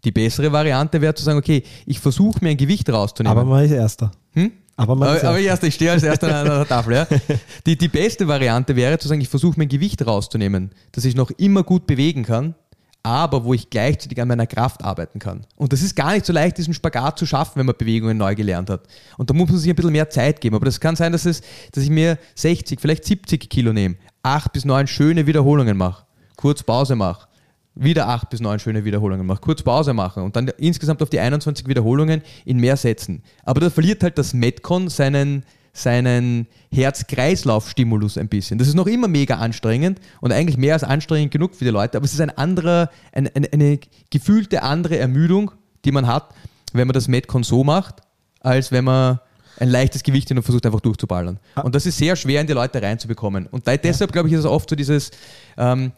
Die 0.04 0.10
bessere 0.10 0.50
Variante 0.52 1.00
wäre 1.00 1.14
zu 1.14 1.22
sagen, 1.24 1.38
okay, 1.38 1.62
ich 1.86 2.00
versuche 2.00 2.38
mir 2.42 2.50
ein 2.50 2.56
Gewicht 2.56 2.90
rauszunehmen. 2.90 3.38
Aber 3.38 3.48
man 3.48 3.64
ist 3.64 3.70
Erster. 3.70 4.10
Hm? 4.32 4.52
Aber 4.76 4.96
man 4.96 5.16
ist 5.16 5.20
Aber, 5.20 5.30
aber 5.30 5.38
Erster. 5.38 5.50
erst, 5.50 5.64
ich 5.64 5.74
stehe 5.74 5.92
als 5.92 6.02
erster 6.02 6.34
an 6.34 6.46
der 6.46 6.66
Tafel. 6.66 6.94
Ja. 6.94 7.06
Die, 7.66 7.76
die 7.76 7.88
beste 7.88 8.26
Variante 8.26 8.74
wäre 8.74 8.98
zu 8.98 9.06
sagen, 9.06 9.20
ich 9.20 9.28
versuche 9.28 9.54
mein 9.58 9.68
Gewicht 9.68 10.04
rauszunehmen, 10.04 10.70
dass 10.92 11.04
ich 11.04 11.14
noch 11.14 11.30
immer 11.32 11.62
gut 11.62 11.86
bewegen 11.86 12.24
kann, 12.24 12.54
aber 13.02 13.44
wo 13.44 13.52
ich 13.52 13.68
gleichzeitig 13.68 14.20
an 14.20 14.28
meiner 14.28 14.46
Kraft 14.46 14.82
arbeiten 14.82 15.18
kann. 15.18 15.44
Und 15.56 15.72
das 15.72 15.82
ist 15.82 15.94
gar 15.94 16.12
nicht 16.12 16.24
so 16.24 16.32
leicht, 16.32 16.58
diesen 16.58 16.72
Spagat 16.74 17.18
zu 17.18 17.26
schaffen, 17.26 17.52
wenn 17.56 17.66
man 17.66 17.76
Bewegungen 17.76 18.16
neu 18.16 18.34
gelernt 18.34 18.70
hat. 18.70 18.82
Und 19.18 19.28
da 19.28 19.34
muss 19.34 19.48
man 19.50 19.58
sich 19.58 19.70
ein 19.70 19.76
bisschen 19.76 19.92
mehr 19.92 20.08
Zeit 20.08 20.40
geben. 20.40 20.56
Aber 20.56 20.64
das 20.64 20.80
kann 20.80 20.96
sein, 20.96 21.12
dass, 21.12 21.26
es, 21.26 21.42
dass 21.72 21.84
ich 21.84 21.90
mir 21.90 22.18
60, 22.36 22.80
vielleicht 22.80 23.04
70 23.04 23.50
Kilo 23.50 23.72
nehme, 23.72 23.96
acht 24.22 24.52
bis 24.52 24.64
neun 24.64 24.86
schöne 24.86 25.26
Wiederholungen 25.26 25.76
mache, 25.76 26.04
kurz 26.36 26.62
Pause 26.62 26.96
mache, 26.96 27.28
wieder 27.74 28.08
acht 28.08 28.30
bis 28.30 28.40
neun 28.40 28.58
schöne 28.58 28.84
Wiederholungen 28.84 29.26
mache, 29.26 29.40
kurz 29.40 29.62
Pause 29.62 29.94
machen 29.94 30.22
und 30.22 30.36
dann 30.36 30.48
insgesamt 30.58 31.02
auf 31.02 31.10
die 31.10 31.20
21 31.20 31.66
Wiederholungen 31.66 32.22
in 32.44 32.58
mehr 32.58 32.76
Sätzen. 32.76 33.22
Aber 33.44 33.60
da 33.60 33.70
verliert 33.70 34.02
halt 34.02 34.18
das 34.18 34.34
Metcon 34.34 34.88
seinen, 34.88 35.44
seinen 35.72 36.46
Herz-Kreislauf-Stimulus 36.70 38.18
ein 38.18 38.28
bisschen. 38.28 38.58
Das 38.58 38.68
ist 38.68 38.74
noch 38.74 38.86
immer 38.86 39.08
mega 39.08 39.36
anstrengend 39.36 40.00
und 40.20 40.32
eigentlich 40.32 40.58
mehr 40.58 40.74
als 40.74 40.84
anstrengend 40.84 41.32
genug 41.32 41.54
für 41.54 41.64
die 41.64 41.70
Leute, 41.70 41.96
aber 41.96 42.04
es 42.04 42.12
ist 42.12 42.20
ein 42.20 42.36
anderer, 42.36 42.90
ein, 43.12 43.28
eine, 43.34 43.52
eine 43.52 43.78
gefühlte 44.10 44.62
andere 44.62 44.98
Ermüdung, 44.98 45.52
die 45.84 45.92
man 45.92 46.06
hat, 46.06 46.34
wenn 46.74 46.86
man 46.86 46.94
das 46.94 47.08
Metcon 47.08 47.42
so 47.42 47.64
macht, 47.64 48.02
als 48.40 48.70
wenn 48.70 48.84
man 48.84 49.20
ein 49.58 49.68
leichtes 49.68 50.02
Gewicht 50.02 50.28
nimmt 50.28 50.38
und 50.38 50.44
versucht 50.44 50.66
einfach 50.66 50.80
durchzuballern. 50.80 51.38
Und 51.62 51.74
das 51.74 51.86
ist 51.86 51.98
sehr 51.98 52.16
schwer 52.16 52.40
in 52.40 52.46
die 52.46 52.52
Leute 52.52 52.82
reinzubekommen. 52.82 53.46
Und 53.46 53.66
deshalb, 53.66 54.12
glaube 54.12 54.28
ich, 54.28 54.34
ist 54.34 54.40
es 54.40 54.46
oft 54.46 54.68
so 54.68 54.76
dieses 54.76 55.10
ähm, 55.56 55.92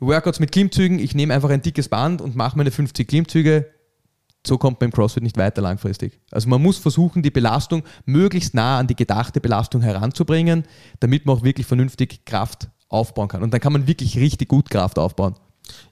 Workouts 0.00 0.40
mit 0.40 0.52
Klimmzügen, 0.52 0.98
ich 0.98 1.14
nehme 1.14 1.34
einfach 1.34 1.50
ein 1.50 1.62
dickes 1.62 1.88
Band 1.88 2.20
und 2.20 2.36
mache 2.36 2.56
meine 2.56 2.70
50 2.70 3.08
Klimmzüge. 3.08 3.70
So 4.46 4.56
kommt 4.56 4.78
beim 4.78 4.92
CrossFit 4.92 5.22
nicht 5.22 5.36
weiter 5.36 5.60
langfristig. 5.60 6.20
Also 6.30 6.48
man 6.48 6.62
muss 6.62 6.78
versuchen, 6.78 7.22
die 7.22 7.30
Belastung 7.30 7.82
möglichst 8.06 8.54
nah 8.54 8.78
an 8.78 8.86
die 8.86 8.94
gedachte 8.94 9.40
Belastung 9.40 9.82
heranzubringen, 9.82 10.64
damit 11.00 11.26
man 11.26 11.36
auch 11.36 11.42
wirklich 11.42 11.66
vernünftig 11.66 12.24
Kraft 12.24 12.68
aufbauen 12.88 13.28
kann. 13.28 13.42
Und 13.42 13.52
dann 13.52 13.60
kann 13.60 13.72
man 13.72 13.86
wirklich 13.86 14.16
richtig 14.16 14.48
gut 14.48 14.70
Kraft 14.70 14.98
aufbauen. 14.98 15.34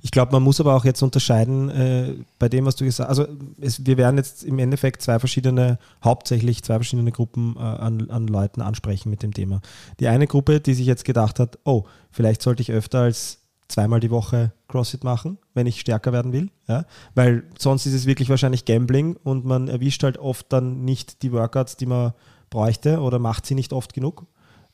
Ich 0.00 0.10
glaube, 0.10 0.32
man 0.32 0.42
muss 0.42 0.60
aber 0.60 0.74
auch 0.74 0.84
jetzt 0.84 1.02
unterscheiden 1.02 1.68
äh, 1.68 2.14
bei 2.38 2.48
dem, 2.48 2.64
was 2.64 2.76
du 2.76 2.84
gesagt 2.84 3.10
hast. 3.10 3.18
Also 3.18 3.32
es, 3.60 3.84
wir 3.84 3.98
werden 3.98 4.16
jetzt 4.16 4.44
im 4.44 4.58
Endeffekt 4.58 5.02
zwei 5.02 5.18
verschiedene, 5.18 5.78
hauptsächlich 6.02 6.62
zwei 6.62 6.76
verschiedene 6.76 7.12
Gruppen 7.12 7.56
äh, 7.56 7.60
an, 7.60 8.08
an 8.10 8.26
Leuten 8.26 8.62
ansprechen 8.62 9.10
mit 9.10 9.22
dem 9.22 9.34
Thema. 9.34 9.60
Die 10.00 10.08
eine 10.08 10.26
Gruppe, 10.26 10.60
die 10.60 10.72
sich 10.72 10.86
jetzt 10.86 11.04
gedacht 11.04 11.38
hat, 11.38 11.58
oh, 11.64 11.84
vielleicht 12.10 12.40
sollte 12.40 12.62
ich 12.62 12.72
öfter 12.72 13.00
als 13.00 13.45
zweimal 13.68 14.00
die 14.00 14.10
Woche 14.10 14.52
CrossFit 14.68 15.04
machen, 15.04 15.38
wenn 15.54 15.66
ich 15.66 15.80
stärker 15.80 16.12
werden 16.12 16.32
will. 16.32 16.50
Ja? 16.68 16.84
Weil 17.14 17.44
sonst 17.58 17.86
ist 17.86 17.94
es 17.94 18.06
wirklich 18.06 18.28
wahrscheinlich 18.28 18.64
Gambling 18.64 19.16
und 19.16 19.44
man 19.44 19.68
erwischt 19.68 20.02
halt 20.02 20.18
oft 20.18 20.52
dann 20.52 20.84
nicht 20.84 21.22
die 21.22 21.32
Workouts, 21.32 21.76
die 21.76 21.86
man 21.86 22.12
bräuchte 22.50 23.00
oder 23.00 23.18
macht 23.18 23.46
sie 23.46 23.54
nicht 23.54 23.72
oft 23.72 23.92
genug. 23.92 24.26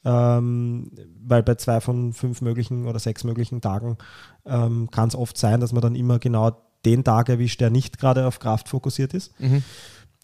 Ähm, 0.04 0.90
weil 1.24 1.44
bei 1.44 1.54
zwei 1.54 1.80
von 1.80 2.12
fünf 2.12 2.40
möglichen 2.40 2.86
oder 2.88 2.98
sechs 2.98 3.22
möglichen 3.22 3.60
Tagen 3.60 3.98
ähm, 4.44 4.90
kann 4.90 5.08
es 5.08 5.14
oft 5.14 5.38
sein, 5.38 5.60
dass 5.60 5.72
man 5.72 5.80
dann 5.80 5.94
immer 5.94 6.18
genau 6.18 6.56
den 6.84 7.04
Tag 7.04 7.28
erwischt, 7.28 7.60
der 7.60 7.70
nicht 7.70 7.98
gerade 7.98 8.26
auf 8.26 8.40
Kraft 8.40 8.68
fokussiert 8.68 9.14
ist. 9.14 9.32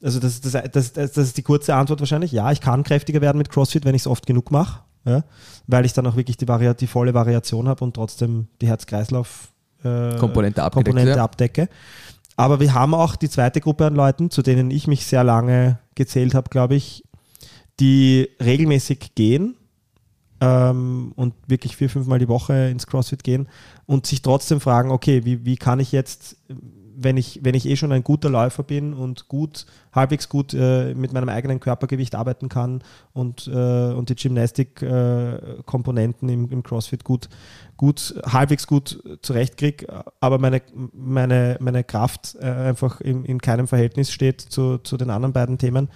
Also 0.02 0.18
das, 0.18 0.40
das, 0.40 0.52
das, 0.52 0.92
das, 0.92 1.12
das 1.12 1.16
ist 1.18 1.36
die 1.36 1.42
kurze 1.42 1.74
Antwort 1.76 2.00
wahrscheinlich. 2.00 2.32
Ja, 2.32 2.50
ich 2.50 2.60
kann 2.60 2.82
kräftiger 2.82 3.20
werden 3.20 3.38
mit 3.38 3.50
CrossFit, 3.50 3.84
wenn 3.84 3.94
ich 3.94 4.02
es 4.02 4.06
oft 4.06 4.26
genug 4.26 4.50
mache, 4.50 4.82
ja? 5.08 5.24
weil 5.66 5.84
ich 5.84 5.92
dann 5.92 6.06
auch 6.06 6.16
wirklich 6.16 6.36
die, 6.36 6.48
Vari 6.48 6.74
die 6.74 6.86
volle 6.86 7.14
Variation 7.14 7.68
habe 7.68 7.84
und 7.84 7.94
trotzdem 7.94 8.48
die 8.60 8.68
Herz-Kreislauf 8.68 9.48
äh, 9.84 10.16
Komponente 10.84 11.16
ja. 11.16 11.24
abdecke. 11.24 11.68
Aber 12.36 12.60
wir 12.60 12.72
haben 12.74 12.94
auch 12.94 13.16
die 13.16 13.28
zweite 13.28 13.60
Gruppe 13.60 13.86
an 13.86 13.96
Leuten, 13.96 14.30
zu 14.30 14.42
denen 14.42 14.70
ich 14.70 14.86
mich 14.86 15.06
sehr 15.06 15.24
lange 15.24 15.78
gezählt 15.94 16.34
habe, 16.34 16.48
glaube 16.50 16.76
ich, 16.76 17.04
die 17.80 18.28
regelmäßig 18.40 19.14
gehen 19.14 19.56
ähm, 20.40 21.12
und 21.16 21.34
wirklich 21.46 21.76
vier, 21.76 21.90
fünfmal 21.90 22.18
die 22.18 22.28
Woche 22.28 22.68
ins 22.68 22.86
CrossFit 22.86 23.24
gehen 23.24 23.48
und 23.86 24.06
sich 24.06 24.22
trotzdem 24.22 24.60
fragen, 24.60 24.90
okay, 24.90 25.24
wie, 25.24 25.44
wie 25.44 25.56
kann 25.56 25.80
ich 25.80 25.92
jetzt, 25.92 26.36
wenn 27.00 27.16
ich, 27.16 27.38
wenn 27.42 27.54
ich 27.54 27.66
eh 27.66 27.76
schon 27.76 27.92
ein 27.92 28.02
guter 28.02 28.28
Läufer 28.28 28.64
bin 28.64 28.92
und 28.92 29.28
gut, 29.28 29.66
halbwegs 29.92 30.28
gut 30.28 30.52
äh, 30.52 30.94
mit 30.94 31.12
meinem 31.12 31.28
eigenen 31.28 31.60
Körpergewicht 31.60 32.16
arbeiten 32.16 32.48
kann 32.48 32.82
und, 33.12 33.46
äh, 33.46 33.92
und 33.92 34.08
die 34.08 34.16
Gymnastik-Komponenten 34.16 36.28
im, 36.28 36.50
im 36.50 36.64
CrossFit 36.64 37.04
gut, 37.04 37.28
gut, 37.76 38.20
halbwegs 38.24 38.66
gut 38.66 39.00
zurechtkriege, 39.22 40.04
aber 40.20 40.38
meine, 40.38 40.60
meine, 40.92 41.56
meine 41.60 41.84
Kraft 41.84 42.36
äh, 42.40 42.46
einfach 42.46 43.00
in, 43.00 43.24
in 43.24 43.40
keinem 43.40 43.68
Verhältnis 43.68 44.10
steht 44.10 44.40
zu, 44.40 44.78
zu 44.78 44.96
den 44.96 45.10
anderen 45.10 45.32
beiden 45.32 45.58
Themen. 45.58 45.88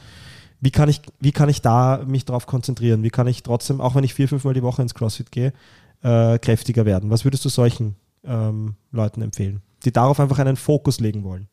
Wie 0.60 0.70
kann, 0.70 0.88
ich, 0.88 1.02
wie 1.18 1.32
kann 1.32 1.48
ich 1.48 1.62
da 1.62 2.04
mich 2.06 2.24
darauf 2.24 2.46
konzentrieren? 2.46 3.02
Wie 3.02 3.10
kann 3.10 3.26
ich 3.26 3.42
trotzdem, 3.42 3.80
auch 3.80 3.96
wenn 3.96 4.04
ich 4.04 4.14
vier, 4.14 4.28
fünfmal 4.28 4.54
die 4.54 4.62
Woche 4.62 4.82
ins 4.82 4.94
CrossFit 4.94 5.32
gehe, 5.32 5.52
äh, 6.02 6.38
kräftiger 6.38 6.86
werden? 6.86 7.10
Was 7.10 7.24
würdest 7.24 7.44
du 7.44 7.48
solchen 7.48 7.96
ähm, 8.24 8.76
Leuten 8.92 9.22
empfehlen, 9.22 9.62
die 9.84 9.92
darauf 9.92 10.18
einfach 10.20 10.38
einen 10.38 10.56
Fokus 10.56 11.00
legen 11.00 11.24
wollen? 11.24 11.48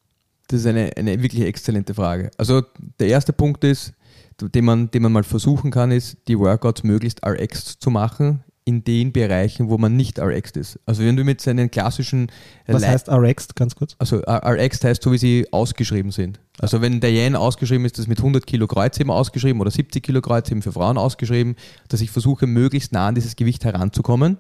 Das 0.48 0.62
ist 0.62 0.66
eine, 0.66 0.90
eine 0.98 1.22
wirklich 1.22 1.44
exzellente 1.44 1.94
Frage. 1.94 2.32
Also 2.38 2.64
der 3.00 3.08
erste 3.08 3.34
Punkt 3.34 3.64
ist, 3.64 3.94
den 4.42 4.66
man, 4.66 4.90
den 4.90 5.04
man 5.04 5.12
mal 5.12 5.24
versuchen 5.24 5.70
kann, 5.70 5.92
ist, 5.92 6.18
die 6.28 6.40
Workouts 6.40 6.84
möglichst 6.84 7.26
RX 7.26 7.78
zu 7.80 7.90
machen 7.92 8.44
in 8.66 8.84
den 8.84 9.12
Bereichen, 9.12 9.70
wo 9.70 9.78
man 9.78 9.96
nicht 9.96 10.20
RX 10.20 10.52
ist. 10.52 10.80
Also 10.86 11.04
wenn 11.04 11.16
du 11.16 11.24
mit 11.24 11.42
seinen 11.42 11.72
klassischen 11.72 12.32
Was 12.68 12.82
Lei- 12.84 12.90
heißt 12.90 13.10
RX, 13.10 13.48
ganz 13.56 13.76
kurz? 13.76 13.96
also 13.98 14.18
RX 14.28 14.84
heißt 14.84 15.02
so, 15.04 15.12
wie 15.12 15.18
sie 15.18 15.48
ausgeschrieben 15.52 16.12
sind. 16.12 16.40
Also 16.60 16.80
wenn 16.82 17.00
der 17.00 17.12
Yen 17.12 17.36
ausgeschrieben 17.36 17.86
ist, 17.86 17.98
das 17.98 18.08
mit 18.08 18.20
100 18.20 18.46
Kilo 18.46 18.68
Kreuzheben 18.68 19.12
ausgeschrieben 19.12 19.60
oder 19.60 19.72
70 19.72 20.04
Kilo 20.04 20.22
Kreuzheben 20.22 20.62
für 20.62 20.72
Frauen 20.72 20.98
ausgeschrieben, 20.98 21.56
dass 21.88 22.02
ich 22.02 22.12
versuche, 22.12 22.46
möglichst 22.48 22.92
nah 22.92 23.08
an 23.08 23.16
dieses 23.16 23.36
Gewicht 23.36 23.66
heranzukommen. 23.66 24.38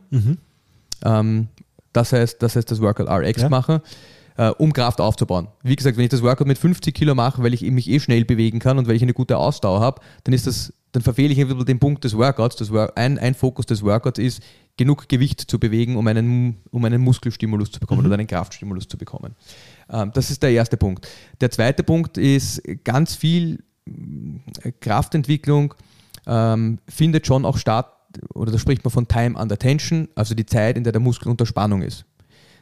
Ähm, 1.03 1.47
das, 1.93 2.13
heißt, 2.13 2.41
das 2.41 2.55
heißt, 2.55 2.69
das 2.69 2.81
Workout 2.81 3.07
RX 3.07 3.43
Ja. 3.43 3.49
mache, 3.49 3.81
äh, 4.37 4.49
um 4.49 4.73
Kraft 4.73 5.01
aufzubauen. 5.01 5.47
Wie 5.63 5.75
gesagt, 5.75 5.97
wenn 5.97 6.03
ich 6.03 6.09
das 6.09 6.21
Workout 6.21 6.47
mit 6.47 6.57
50 6.57 6.93
Kilo 6.93 7.15
mache, 7.15 7.43
weil 7.43 7.53
ich 7.53 7.61
mich 7.61 7.89
eh 7.89 7.99
schnell 7.99 8.25
bewegen 8.25 8.59
kann 8.59 8.77
und 8.77 8.87
weil 8.87 8.95
ich 8.95 9.01
eine 9.01 9.13
gute 9.13 9.37
Ausdauer 9.37 9.81
habe, 9.81 10.01
dann 10.23 10.33
ist 10.33 10.47
das, 10.47 10.73
dann 10.91 11.03
verfehle 11.03 11.33
ich 11.33 11.39
ein 11.39 11.65
den 11.65 11.79
Punkt 11.79 12.03
des 12.03 12.15
Workouts. 12.17 12.55
Das 12.55 12.71
Wor 12.71 12.91
ein, 12.95 13.19
ein 13.19 13.35
Fokus 13.35 13.65
des 13.65 13.83
Workouts 13.83 14.19
ist, 14.19 14.41
genug 14.77 15.09
Gewicht 15.09 15.41
zu 15.41 15.59
bewegen, 15.59 15.97
um 15.97 16.07
einen, 16.07 16.57
um 16.71 16.85
einen 16.85 17.01
Muskelstimulus 17.01 17.71
zu 17.71 17.79
bekommen 17.79 18.05
oder 18.05 18.13
einen 18.15 18.27
Kraftstimulus 18.27 18.87
zu 18.87 18.97
bekommen. 18.97 19.35
Ähm, 19.91 20.11
das 20.13 20.31
ist 20.31 20.41
der 20.41 20.51
erste 20.51 20.77
Punkt. 20.77 21.07
Der 21.41 21.51
zweite 21.51 21.83
Punkt 21.83 22.17
ist 22.17 22.61
ganz 22.85 23.15
viel 23.15 23.63
äh, 24.63 24.71
Kraftentwicklung 24.79 25.73
ähm, 26.29 26.79
findet 26.87 27.25
schon 27.25 27.45
auch 27.45 27.57
statt, 27.57 27.91
oder 28.33 28.51
da 28.51 28.57
spricht 28.57 28.83
man 28.83 28.91
von 28.91 29.07
Time 29.07 29.37
under 29.37 29.57
Tension, 29.57 30.07
also 30.15 30.35
die 30.35 30.45
Zeit, 30.45 30.77
in 30.77 30.83
der 30.83 30.93
der 30.93 31.01
Muskel 31.01 31.29
unter 31.29 31.45
Spannung 31.45 31.81
ist. 31.81 32.05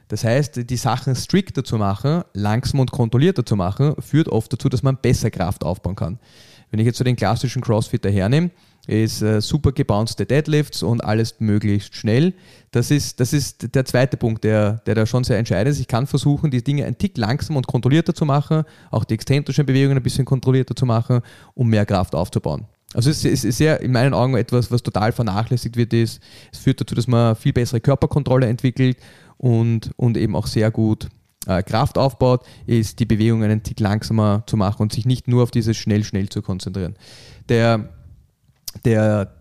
Das 0.09 0.23
heißt, 0.23 0.69
die 0.69 0.77
Sachen 0.77 1.15
strikter 1.15 1.63
zu 1.63 1.77
machen, 1.77 2.23
langsam 2.33 2.79
und 2.79 2.91
kontrollierter 2.91 3.45
zu 3.45 3.55
machen, 3.55 3.95
führt 3.99 4.29
oft 4.29 4.51
dazu, 4.51 4.69
dass 4.69 4.83
man 4.83 4.97
besser 4.97 5.29
Kraft 5.29 5.63
aufbauen 5.63 5.95
kann. 5.95 6.19
Wenn 6.71 6.79
ich 6.79 6.85
jetzt 6.85 6.97
so 6.97 7.03
den 7.03 7.15
klassischen 7.15 7.61
Crossfitter 7.61 8.09
hernehme, 8.09 8.51
ist 8.87 9.21
äh, 9.21 9.41
super 9.41 9.73
gebouncete 9.73 10.25
Deadlifts 10.25 10.81
und 10.81 11.03
alles 11.03 11.35
möglichst 11.39 11.93
schnell. 11.95 12.33
Das 12.71 12.89
ist, 12.89 13.19
das 13.19 13.33
ist 13.33 13.75
der 13.75 13.83
zweite 13.83 14.15
Punkt, 14.15 14.45
der, 14.45 14.81
der 14.85 14.95
da 14.95 15.05
schon 15.05 15.25
sehr 15.25 15.37
entscheidend 15.37 15.73
ist. 15.73 15.81
Ich 15.81 15.87
kann 15.87 16.07
versuchen, 16.07 16.51
die 16.51 16.63
Dinge 16.63 16.85
ein 16.85 16.97
Tick 16.97 17.17
langsamer 17.17 17.57
und 17.57 17.67
kontrollierter 17.67 18.13
zu 18.13 18.25
machen, 18.25 18.63
auch 18.91 19.03
die 19.03 19.15
exzentrischen 19.15 19.65
Bewegungen 19.65 19.97
ein 19.97 20.03
bisschen 20.03 20.25
kontrollierter 20.25 20.75
zu 20.75 20.85
machen, 20.85 21.21
um 21.53 21.69
mehr 21.69 21.85
Kraft 21.85 22.15
aufzubauen. 22.15 22.65
Also 22.97 23.11
es 23.11 23.23
ist, 23.23 23.43
sehr 23.43 23.79
in 23.81 23.91
meinen 23.91 24.15
Augen 24.15 24.35
etwas, 24.35 24.71
was 24.71 24.81
total 24.81 25.11
vernachlässigt 25.11 25.77
wird, 25.77 25.93
ist, 25.93 26.19
es 26.51 26.57
führt 26.57 26.81
dazu, 26.81 26.95
dass 26.95 27.05
man 27.05 27.35
viel 27.35 27.53
bessere 27.53 27.79
Körperkontrolle 27.79 28.47
entwickelt 28.47 28.97
und, 29.37 29.91
und 29.97 30.17
eben 30.17 30.35
auch 30.35 30.47
sehr 30.47 30.71
gut 30.71 31.07
äh, 31.45 31.61
Kraft 31.61 31.99
aufbaut, 31.99 32.43
ist 32.65 32.99
die 32.99 33.05
Bewegungen 33.05 33.51
einen 33.51 33.61
Tick 33.61 33.79
langsamer 33.79 34.41
zu 34.47 34.57
machen 34.57 34.81
und 34.81 34.93
sich 34.93 35.05
nicht 35.05 35.27
nur 35.27 35.43
auf 35.43 35.51
dieses 35.51 35.77
schnell, 35.77 36.03
schnell 36.03 36.29
zu 36.29 36.41
konzentrieren. 36.41 36.95
Der, 37.49 37.87
der 38.83 39.31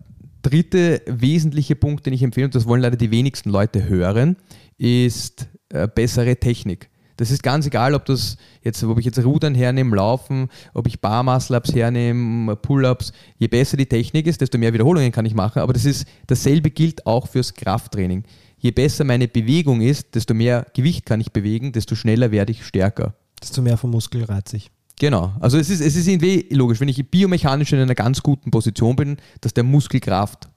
dritte 0.43 1.01
wesentliche 1.07 1.75
Punkt, 1.75 2.05
den 2.05 2.13
ich 2.13 2.21
empfehle, 2.21 2.45
und 2.45 2.53
das 2.53 2.67
wollen 2.67 2.81
leider 2.81 2.95
die 2.95 3.09
wenigsten 3.09 3.49
Leute 3.49 3.89
hören, 3.89 4.37
ist 4.77 5.47
äh, 5.69 5.87
bessere 5.87 6.35
Technik. 6.35 6.91
Das 7.17 7.31
ist 7.31 7.43
ganz 7.43 7.65
egal, 7.65 7.95
ob 7.95 8.05
das 8.05 8.37
jetzt, 8.63 8.83
ob 8.83 8.99
ich 8.99 9.05
jetzt 9.05 9.23
Rudern 9.23 9.55
hernehme, 9.55 9.95
Laufen, 9.95 10.49
ob 10.73 10.87
ich 10.87 11.01
Bar 11.01 11.23
Muscle 11.23 11.57
Ups 11.57 11.73
hernehme, 11.73 12.55
Pull-Ups. 12.55 13.11
Je 13.37 13.47
besser 13.47 13.75
die 13.75 13.87
Technik 13.87 14.27
ist, 14.27 14.39
desto 14.39 14.57
mehr 14.57 14.71
Wiederholungen 14.73 15.11
kann 15.11 15.25
ich 15.25 15.33
machen. 15.33 15.61
Aber 15.61 15.73
das 15.73 15.85
ist, 15.85 16.07
dasselbe 16.27 16.69
gilt 16.69 17.05
auch 17.05 17.27
fürs 17.27 17.55
Krafttraining. 17.55 18.23
Je 18.59 18.71
besser 18.71 19.03
meine 19.03 19.27
Bewegung 19.27 19.81
ist, 19.81 20.15
desto 20.15 20.33
mehr 20.33 20.67
Gewicht 20.73 21.05
kann 21.05 21.19
ich 21.19 21.31
bewegen, 21.31 21.71
desto 21.71 21.95
schneller 21.95 22.31
werde 22.31 22.51
ich 22.51 22.65
stärker. 22.65 23.15
Desto 23.41 23.61
mehr 23.61 23.77
vom 23.77 23.91
Muskel 23.91 24.23
reizt 24.23 24.49
sich. 24.49 24.71
Genau. 24.99 25.33
Also 25.39 25.57
es 25.57 25.69
ist, 25.69 25.81
es 25.81 25.95
ist 25.95 26.07
irgendwie 26.07 26.47
logisch, 26.51 26.79
wenn 26.79 26.87
ich 26.87 27.09
biomechanisch 27.09 27.71
in 27.73 27.79
einer 27.79 27.95
ganz 27.95 28.23
guten 28.23 28.49
Position 28.49 28.95
bin, 28.95 29.17
dass 29.41 29.53
der 29.53 29.63
Muskelkraft 29.63 30.49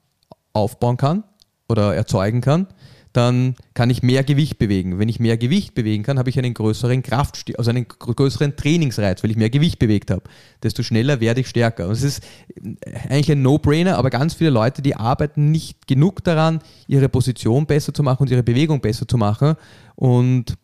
aufbauen 0.53 0.97
kann 0.97 1.23
oder 1.69 1.95
erzeugen 1.95 2.41
kann, 2.41 2.67
dann 3.13 3.55
kann 3.73 3.89
ich 3.89 4.03
mehr 4.03 4.23
Gewicht 4.23 4.57
bewegen. 4.57 4.97
Wenn 4.99 5.09
ich 5.09 5.19
mehr 5.19 5.37
Gewicht 5.37 5.75
bewegen 5.75 6.03
kann, 6.03 6.17
habe 6.17 6.29
ich 6.29 6.37
einen 6.37 6.53
größeren 6.53 7.03
Kraft, 7.03 7.51
also 7.57 7.69
einen 7.69 7.87
größeren 7.87 8.55
Trainingsreiz, 8.55 9.23
weil 9.23 9.31
ich 9.31 9.37
mehr 9.37 9.49
Gewicht 9.49 9.79
bewegt 9.79 10.11
habe. 10.11 10.23
Desto 10.63 10.81
schneller 10.83 11.19
werde 11.19 11.41
ich 11.41 11.49
stärker. 11.49 11.87
Und 11.87 11.93
es 11.93 12.03
ist 12.03 12.23
eigentlich 13.09 13.31
ein 13.31 13.41
No-Brainer, 13.41 13.97
aber 13.97 14.09
ganz 14.09 14.33
viele 14.33 14.49
Leute, 14.49 14.81
die 14.81 14.95
arbeiten 14.95 15.51
nicht 15.51 15.87
genug 15.87 16.23
daran, 16.23 16.59
ihre 16.87 17.09
Position 17.09 17.65
besser 17.65 17.93
zu 17.93 18.03
machen 18.03 18.23
und 18.23 18.31
ihre 18.31 18.43
Bewegung 18.43 18.79
besser 18.79 19.07
zu 19.07 19.17
machen 19.17 19.55
und 19.95 20.55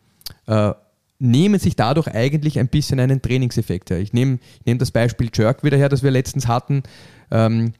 äh, 0.46 0.72
nehmen 1.18 1.58
sich 1.58 1.76
dadurch 1.76 2.08
eigentlich 2.08 2.58
ein 2.58 2.68
bisschen 2.68 3.00
einen 3.00 3.20
Trainingseffekt 3.20 3.90
her. 3.90 3.98
Ich 3.98 4.12
nehme, 4.12 4.38
ich 4.60 4.66
nehme 4.66 4.78
das 4.78 4.90
Beispiel 4.90 5.30
Jerk 5.34 5.64
wieder 5.64 5.76
her, 5.76 5.88
das 5.88 6.02
wir 6.02 6.10
letztens 6.10 6.46
hatten. 6.46 6.82
Ähm, 7.30 7.74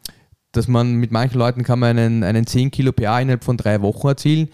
dass 0.59 0.69
man 0.69 0.95
mit 0.95 1.13
manchen 1.13 1.39
Leuten 1.39 1.63
kann 1.63 1.79
man 1.79 1.97
einen, 1.97 2.25
einen 2.25 2.47
10 2.47 2.71
Kilo 2.71 2.93
PA 2.93 3.21
innerhalb 3.21 3.45
von 3.45 3.57
drei 3.57 3.81
Wochen 3.81 4.09
erzielen. 4.09 4.49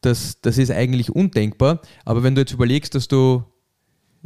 Das, 0.00 0.40
das 0.40 0.58
ist 0.58 0.70
eigentlich 0.70 1.14
undenkbar. 1.14 1.80
Aber 2.04 2.22
wenn 2.22 2.34
du 2.34 2.40
jetzt 2.40 2.52
überlegst, 2.52 2.94
dass 2.94 3.06
du 3.06 3.44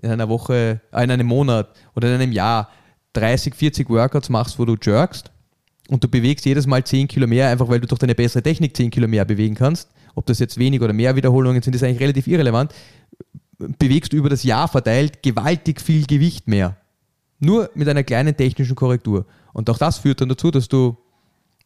in 0.01 0.11
einer 0.11 0.29
Woche, 0.29 0.81
äh, 0.93 1.05
in 1.05 1.11
einem 1.11 1.27
Monat 1.27 1.75
oder 1.95 2.09
in 2.09 2.21
einem 2.21 2.33
Jahr 2.33 2.71
30, 3.15 3.55
40 3.55 3.91
Workouts 3.91 4.29
machst, 4.29 4.59
wo 4.59 4.65
du 4.65 4.77
jerkst 4.81 5.33
und 5.89 6.05
du 6.05 6.09
bewegst 6.09 6.47
jedes 6.47 6.67
Mal 6.67 6.85
10 6.85 7.09
Kilo 7.09 7.27
mehr, 7.27 7.49
einfach 7.49 7.69
weil 7.69 7.81
du 7.81 7.89
durch 7.89 7.99
deine 7.99 8.15
bessere 8.15 8.43
Technik 8.43 8.77
10 8.77 8.91
Kilo 8.91 9.09
mehr 9.09 9.25
bewegen 9.25 9.55
kannst, 9.57 9.91
ob 10.15 10.27
das 10.27 10.39
jetzt 10.39 10.59
wenig 10.59 10.81
oder 10.81 10.93
mehr 10.93 11.17
Wiederholungen 11.17 11.61
sind, 11.61 11.75
ist 11.75 11.83
eigentlich 11.83 12.01
relativ 12.01 12.27
irrelevant, 12.29 12.73
bewegst 13.59 14.13
du 14.13 14.17
über 14.17 14.29
das 14.29 14.45
Jahr 14.45 14.69
verteilt 14.69 15.23
gewaltig 15.23 15.81
viel 15.81 16.07
Gewicht 16.07 16.47
mehr. 16.47 16.77
Nur 17.41 17.71
mit 17.75 17.89
einer 17.89 18.05
kleinen 18.05 18.37
technischen 18.37 18.77
Korrektur. 18.77 19.27
Und 19.53 19.69
auch 19.69 19.79
das 19.79 19.99
führt 19.99 20.21
dann 20.21 20.29
dazu, 20.29 20.51
dass 20.51 20.69
du 20.69 20.97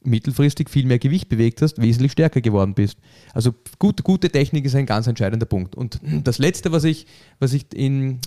mittelfristig 0.02 0.70
viel 0.70 0.86
mehr 0.86 0.98
Gewicht 0.98 1.28
bewegt 1.28 1.62
hast, 1.62 1.80
wesentlich 1.80 2.12
stärker 2.12 2.40
geworden 2.40 2.74
bist. 2.74 2.98
Also 3.34 3.54
gut, 3.78 4.02
gute 4.02 4.30
Technik 4.30 4.64
ist 4.64 4.74
ein 4.74 4.86
ganz 4.86 5.06
entscheidender 5.06 5.46
Punkt. 5.46 5.74
Und 5.74 6.00
das 6.24 6.38
Letzte, 6.38 6.72
was 6.72 6.84
ich, 6.84 7.06
was 7.38 7.52
ich 7.52 7.66
in, 7.74 8.20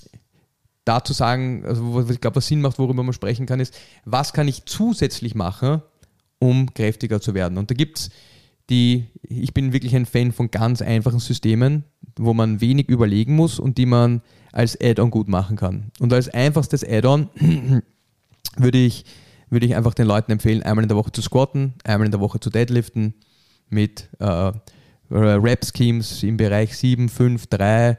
dazu 0.85 1.13
sagen, 1.13 1.65
also 1.65 1.95
was 1.95 2.09
ich 2.09 2.21
glaube, 2.21 2.35
was 2.37 2.47
Sinn 2.47 2.61
macht, 2.61 2.77
worüber 2.79 3.03
man 3.03 3.13
sprechen 3.13 3.45
kann, 3.45 3.59
ist, 3.59 3.77
was 4.05 4.33
kann 4.33 4.47
ich 4.47 4.65
zusätzlich 4.65 5.35
machen, 5.35 5.81
um 6.39 6.73
kräftiger 6.73 7.21
zu 7.21 7.33
werden? 7.33 7.57
Und 7.57 7.71
da 7.71 7.75
gibt 7.75 7.99
es 7.99 8.09
die, 8.69 9.05
ich 9.27 9.53
bin 9.53 9.73
wirklich 9.73 9.95
ein 9.95 10.05
Fan 10.05 10.31
von 10.31 10.51
ganz 10.51 10.81
einfachen 10.81 11.19
Systemen, 11.19 11.83
wo 12.17 12.33
man 12.33 12.61
wenig 12.61 12.87
überlegen 12.87 13.35
muss 13.35 13.59
und 13.59 13.77
die 13.77 13.85
man 13.85 14.21
als 14.51 14.79
Add-on 14.79 15.11
gut 15.11 15.27
machen 15.27 15.57
kann. 15.57 15.91
Und 15.99 16.13
als 16.13 16.29
einfachstes 16.29 16.87
Add-on 16.87 17.29
würde 18.57 18.77
ich 18.77 19.05
würde 19.53 19.65
ich 19.65 19.75
einfach 19.75 19.93
den 19.93 20.07
Leuten 20.07 20.31
empfehlen, 20.31 20.63
einmal 20.63 20.83
in 20.83 20.89
der 20.89 20.97
Woche 20.97 21.11
zu 21.11 21.21
squatten, 21.21 21.75
einmal 21.83 22.07
in 22.07 22.11
der 22.11 22.19
Woche 22.19 22.39
zu 22.39 22.49
deadliften 22.49 23.13
mit 23.69 24.09
äh, 24.19 24.51
Rap-Schemes 25.09 26.23
im 26.23 26.37
Bereich 26.37 26.75
7, 26.75 27.07
5, 27.07 27.47
3. 27.47 27.97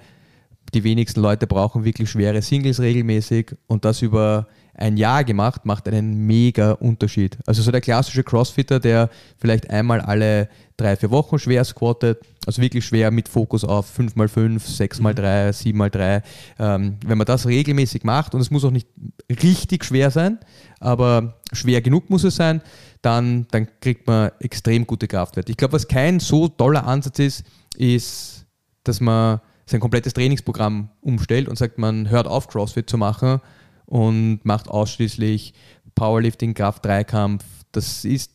Die 0.74 0.84
wenigsten 0.84 1.20
Leute 1.20 1.46
brauchen 1.46 1.84
wirklich 1.84 2.10
schwere 2.10 2.42
Singles 2.42 2.80
regelmäßig 2.80 3.56
und 3.68 3.84
das 3.84 4.02
über 4.02 4.48
ein 4.76 4.96
Jahr 4.96 5.24
gemacht, 5.24 5.64
macht 5.64 5.88
einen 5.88 6.26
mega 6.26 6.72
Unterschied. 6.72 7.38
Also 7.46 7.62
so 7.62 7.70
der 7.70 7.80
klassische 7.80 8.24
Crossfitter, 8.24 8.80
der 8.80 9.08
vielleicht 9.38 9.70
einmal 9.70 10.00
alle 10.00 10.48
drei, 10.76 10.96
vier 10.96 11.10
Wochen 11.10 11.38
schwer 11.38 11.64
squattet, 11.64 12.20
also 12.46 12.60
wirklich 12.60 12.84
schwer 12.84 13.10
mit 13.10 13.28
Fokus 13.28 13.64
auf 13.64 13.96
5x5, 13.96 14.60
6x3, 14.60 15.50
7x3. 15.50 16.22
Ähm, 16.58 16.96
wenn 17.06 17.18
man 17.18 17.26
das 17.26 17.46
regelmäßig 17.46 18.02
macht, 18.02 18.34
und 18.34 18.40
es 18.40 18.50
muss 18.50 18.64
auch 18.64 18.72
nicht 18.72 18.88
richtig 19.30 19.84
schwer 19.84 20.10
sein, 20.10 20.38
aber 20.80 21.40
schwer 21.52 21.80
genug 21.80 22.10
muss 22.10 22.24
es 22.24 22.36
sein, 22.36 22.60
dann, 23.02 23.46
dann 23.50 23.68
kriegt 23.80 24.06
man 24.06 24.32
extrem 24.40 24.86
gute 24.86 25.06
Kraftwerte. 25.06 25.52
Ich 25.52 25.56
glaube, 25.56 25.74
was 25.74 25.86
kein 25.86 26.18
so 26.18 26.48
toller 26.48 26.86
Ansatz 26.86 27.18
ist, 27.20 27.44
ist, 27.76 28.46
dass 28.82 29.00
man 29.00 29.40
sein 29.66 29.80
komplettes 29.80 30.14
Trainingsprogramm 30.14 30.90
umstellt 31.00 31.48
und 31.48 31.56
sagt, 31.56 31.78
man 31.78 32.10
hört 32.10 32.26
auf, 32.26 32.48
CrossFit 32.48 32.90
zu 32.90 32.98
machen 32.98 33.40
und 33.86 34.40
macht 34.44 34.68
ausschließlich 34.68 35.54
Powerlifting, 35.94 36.54
Kraft-Dreikampf. 36.54 37.44
Das 37.72 38.04
ist, 38.04 38.30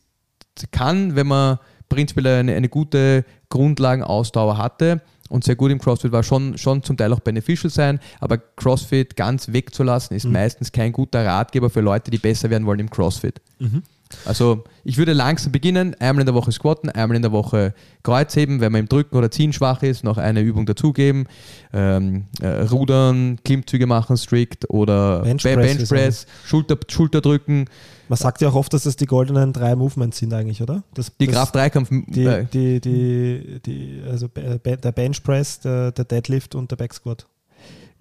kann, 0.70 1.16
wenn 1.16 1.26
man 1.26 1.58
prinzipiell 1.88 2.40
eine, 2.40 2.54
eine 2.54 2.68
gute 2.68 3.24
Grundlagenausdauer 3.48 4.56
hatte 4.56 5.02
und 5.28 5.44
sehr 5.44 5.56
gut 5.56 5.70
im 5.70 5.78
CrossFit 5.78 6.12
war, 6.12 6.22
schon, 6.22 6.56
schon 6.56 6.82
zum 6.82 6.96
Teil 6.96 7.12
auch 7.12 7.20
beneficial 7.20 7.70
sein, 7.70 8.00
aber 8.20 8.38
CrossFit 8.38 9.16
ganz 9.16 9.52
wegzulassen, 9.52 10.16
ist 10.16 10.24
mhm. 10.24 10.32
meistens 10.32 10.72
kein 10.72 10.92
guter 10.92 11.24
Ratgeber 11.24 11.70
für 11.70 11.80
Leute, 11.80 12.10
die 12.10 12.18
besser 12.18 12.50
werden 12.50 12.66
wollen 12.66 12.80
im 12.80 12.90
CrossFit. 12.90 13.40
Mhm. 13.58 13.82
Also 14.24 14.64
ich 14.84 14.98
würde 14.98 15.12
langsam 15.12 15.52
beginnen, 15.52 15.94
einmal 16.00 16.22
in 16.22 16.26
der 16.26 16.34
Woche 16.34 16.52
squatten, 16.52 16.90
einmal 16.90 17.16
in 17.16 17.22
der 17.22 17.32
Woche 17.32 17.74
Kreuzheben, 18.02 18.60
wenn 18.60 18.72
man 18.72 18.80
im 18.80 18.88
Drücken 18.88 19.16
oder 19.16 19.30
Ziehen 19.30 19.52
schwach 19.52 19.82
ist, 19.82 20.04
noch 20.04 20.18
eine 20.18 20.40
Übung 20.40 20.66
dazugeben, 20.66 21.26
ähm, 21.72 22.24
äh, 22.40 22.62
Rudern, 22.62 23.38
Klimmzüge 23.44 23.86
machen 23.86 24.16
strikt 24.16 24.68
oder 24.70 25.20
Benchpress, 25.20 25.76
Benchpress 25.76 26.26
Schulter, 26.44 26.78
Schulterdrücken. 26.88 27.66
Man 28.08 28.16
sagt 28.16 28.40
ja 28.40 28.48
auch 28.48 28.56
oft, 28.56 28.72
dass 28.72 28.82
das 28.82 28.96
die 28.96 29.06
goldenen 29.06 29.52
drei 29.52 29.76
Movements 29.76 30.18
sind 30.18 30.34
eigentlich, 30.34 30.60
oder? 30.60 30.82
Das, 30.94 31.12
die 31.20 31.28
Kraft-Dreikampf. 31.28 31.90
Die, 32.08 32.24
äh, 32.24 32.44
die, 32.52 32.80
die, 32.80 33.60
die, 33.64 34.02
also 34.10 34.26
der 34.26 34.92
Benchpress, 34.92 35.60
der, 35.60 35.92
der 35.92 36.04
Deadlift 36.04 36.56
und 36.56 36.72
der 36.72 36.76
Backsquat. 36.76 37.26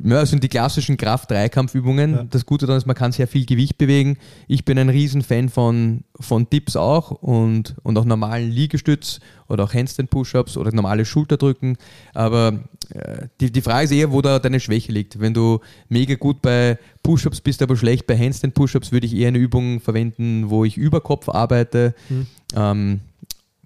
Ja, 0.01 0.21
das 0.21 0.29
sind 0.29 0.43
die 0.43 0.47
klassischen 0.47 0.95
Kraft-Dreikampfübungen. 0.95 2.13
Ja. 2.13 2.23
Das 2.23 2.45
Gute 2.45 2.65
daran 2.65 2.77
ist, 2.77 2.85
man 2.85 2.95
kann 2.95 3.11
sehr 3.11 3.27
viel 3.27 3.45
Gewicht 3.45 3.77
bewegen. 3.77 4.17
Ich 4.47 4.63
bin 4.63 4.79
ein 4.79 4.87
Riesenfan 4.87 5.49
von, 5.49 6.05
von 6.19 6.49
Dips 6.49 6.77
auch 6.77 7.11
und, 7.11 7.75
und 7.83 7.97
auch 7.97 8.05
normalen 8.05 8.49
Liegestütz 8.49 9.19
oder 9.49 9.65
auch 9.65 9.73
Handstand-Push-Ups 9.73 10.55
oder 10.55 10.71
normale 10.71 11.03
Schulterdrücken. 11.03 11.77
Aber 12.13 12.59
äh, 12.93 13.27
die, 13.41 13.51
die 13.51 13.61
Frage 13.61 13.85
ist 13.85 13.91
eher, 13.91 14.13
wo 14.13 14.21
da 14.21 14.39
deine 14.39 14.61
Schwäche 14.61 14.93
liegt. 14.93 15.19
Wenn 15.19 15.33
du 15.33 15.59
mega 15.89 16.15
gut 16.15 16.41
bei 16.41 16.77
Push-Ups 17.03 17.41
bist, 17.41 17.61
aber 17.61 17.75
schlecht 17.75 18.07
bei 18.07 18.17
Handstand-Push-Ups, 18.17 18.93
würde 18.93 19.05
ich 19.05 19.13
eher 19.13 19.27
eine 19.27 19.37
Übung 19.37 19.81
verwenden, 19.81 20.49
wo 20.49 20.63
ich 20.63 20.77
über 20.77 21.01
Kopf 21.01 21.27
arbeite. 21.27 21.93
Mhm. 22.07 22.27
Ähm, 22.55 22.99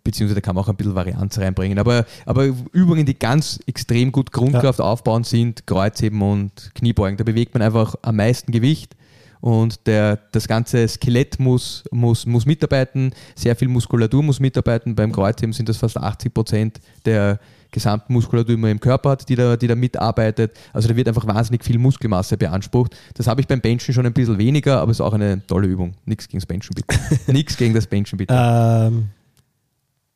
beziehungsweise 0.03 0.35
da 0.35 0.41
kann 0.41 0.55
man 0.55 0.63
auch 0.63 0.69
ein 0.69 0.75
bisschen 0.75 0.95
Varianz 0.95 1.37
reinbringen. 1.37 1.79
Aber, 1.79 2.05
aber 2.25 2.45
Übungen, 2.71 3.05
die 3.05 3.17
ganz 3.17 3.59
extrem 3.65 4.11
gut 4.11 4.31
Grundkraft 4.31 4.79
ja. 4.79 4.85
aufbauen, 4.85 5.23
sind 5.23 5.65
Kreuzheben 5.65 6.21
und 6.21 6.71
Kniebeugen. 6.75 7.17
Da 7.17 7.23
bewegt 7.23 7.53
man 7.53 7.61
einfach 7.61 7.95
am 8.01 8.17
meisten 8.17 8.51
Gewicht 8.51 8.95
und 9.43 9.87
der, 9.87 10.19
das 10.31 10.47
ganze 10.47 10.87
Skelett 10.87 11.37
muss, 11.37 11.83
muss, 11.91 12.25
muss 12.25 12.45
mitarbeiten, 12.45 13.11
sehr 13.35 13.57
viel 13.57 13.67
Muskulatur 13.67 14.23
muss 14.23 14.39
mitarbeiten. 14.39 14.95
Beim 14.95 15.11
Kreuzheben 15.11 15.51
sind 15.51 15.67
das 15.67 15.75
fast 15.75 15.97
80 15.97 16.33
Prozent 16.33 16.79
der 17.05 17.39
gesamten 17.69 18.13
Muskulatur, 18.13 18.55
die 18.55 18.61
man 18.61 18.71
im 18.71 18.79
Körper 18.79 19.09
hat, 19.09 19.27
die 19.27 19.35
da, 19.35 19.57
die 19.57 19.67
da 19.67 19.75
mitarbeitet. 19.75 20.57
Also 20.71 20.87
da 20.87 20.95
wird 20.95 21.09
einfach 21.09 21.27
wahnsinnig 21.27 21.65
viel 21.65 21.77
Muskelmasse 21.77 22.37
beansprucht. 22.37 22.95
Das 23.15 23.27
habe 23.27 23.41
ich 23.41 23.47
beim 23.47 23.59
Benchen 23.59 23.93
schon 23.93 24.05
ein 24.05 24.13
bisschen 24.13 24.37
weniger, 24.37 24.79
aber 24.79 24.91
es 24.91 24.97
ist 24.97 25.01
auch 25.01 25.13
eine 25.13 25.45
tolle 25.45 25.67
Übung. 25.67 25.95
Nichts 26.05 26.29
gegen 26.29 26.39
das 26.39 26.45
Benchen 26.45 26.73
bitte. 26.73 26.97
Nichts 27.33 27.57
gegen 27.57 27.73
das 27.73 27.87
Benchen 27.87 28.17
bitte. 28.17 28.33
Ähm 28.33 29.09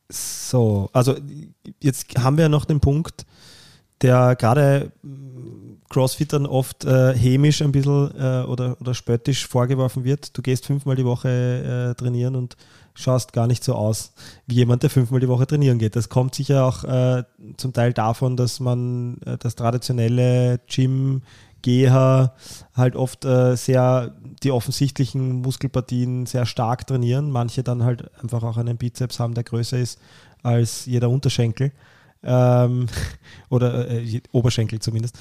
so, 0.10 0.89
also 0.93 1.15
jetzt 1.82 2.17
haben 2.17 2.38
wir 2.38 2.50
noch 2.50 2.65
den 2.65 2.80
Punkt, 2.80 3.26
der 4.02 4.36
gerade 4.36 4.91
Crossfittern 5.89 6.46
oft 6.46 6.86
äh, 6.86 7.13
hämisch 7.13 7.62
ein 7.62 7.72
bisschen 7.72 8.12
äh, 8.17 8.43
oder, 8.43 8.78
oder 8.80 8.93
spöttisch 8.93 9.48
vorgeworfen 9.48 10.04
wird. 10.04 10.38
Du 10.38 10.41
gehst 10.41 10.65
fünfmal 10.65 10.96
die 10.96 11.06
Woche 11.06 11.91
äh, 11.91 11.96
trainieren 11.96 12.36
und 12.36 12.58
schaust 12.93 13.32
gar 13.32 13.48
nicht 13.48 13.63
so 13.63 13.76
aus 13.76 14.13
wie 14.48 14.56
jemand, 14.56 14.84
der 14.84 14.89
fünfmal 14.89 15.20
die 15.20 15.28
Woche 15.28 15.48
trainieren 15.48 15.78
geht. 15.78 15.96
Das 15.96 16.10
kommt 16.10 16.36
sicher 16.36 16.65
auch 16.65 16.84
äh, 16.84 17.24
zum 17.58 17.74
Teil 17.74 17.93
davon, 17.93 18.36
dass 18.36 18.60
man 18.60 19.20
äh, 19.26 19.38
das 19.38 19.56
traditionelle 19.56 20.60
Gym 20.67 21.22
Geher 21.62 22.34
halt 22.74 22.96
oft 22.96 23.26
äh, 23.26 23.56
sehr 23.56 24.15
die 24.43 24.52
offensichtlichen 24.52 25.41
Muskelpartien 25.41 26.26
sehr 26.26 26.46
stark 26.46 26.88
trainieren. 26.88 27.32
Manche 27.32 27.63
dann 27.63 27.84
halt 27.84 28.10
einfach 28.22 28.43
auch 28.43 28.58
einen 28.58 28.78
Bizeps 28.78 29.20
haben, 29.20 29.34
der 29.34 29.43
größer 29.43 29.78
ist 29.78 30.00
als 30.43 30.86
jeder 30.86 31.10
Unterschenkel. 31.10 31.72
Ähm, 32.24 32.88
oder 33.50 33.89
äh, 33.89 34.22
Oberschenkel 34.32 34.80
zumindest. 34.80 35.17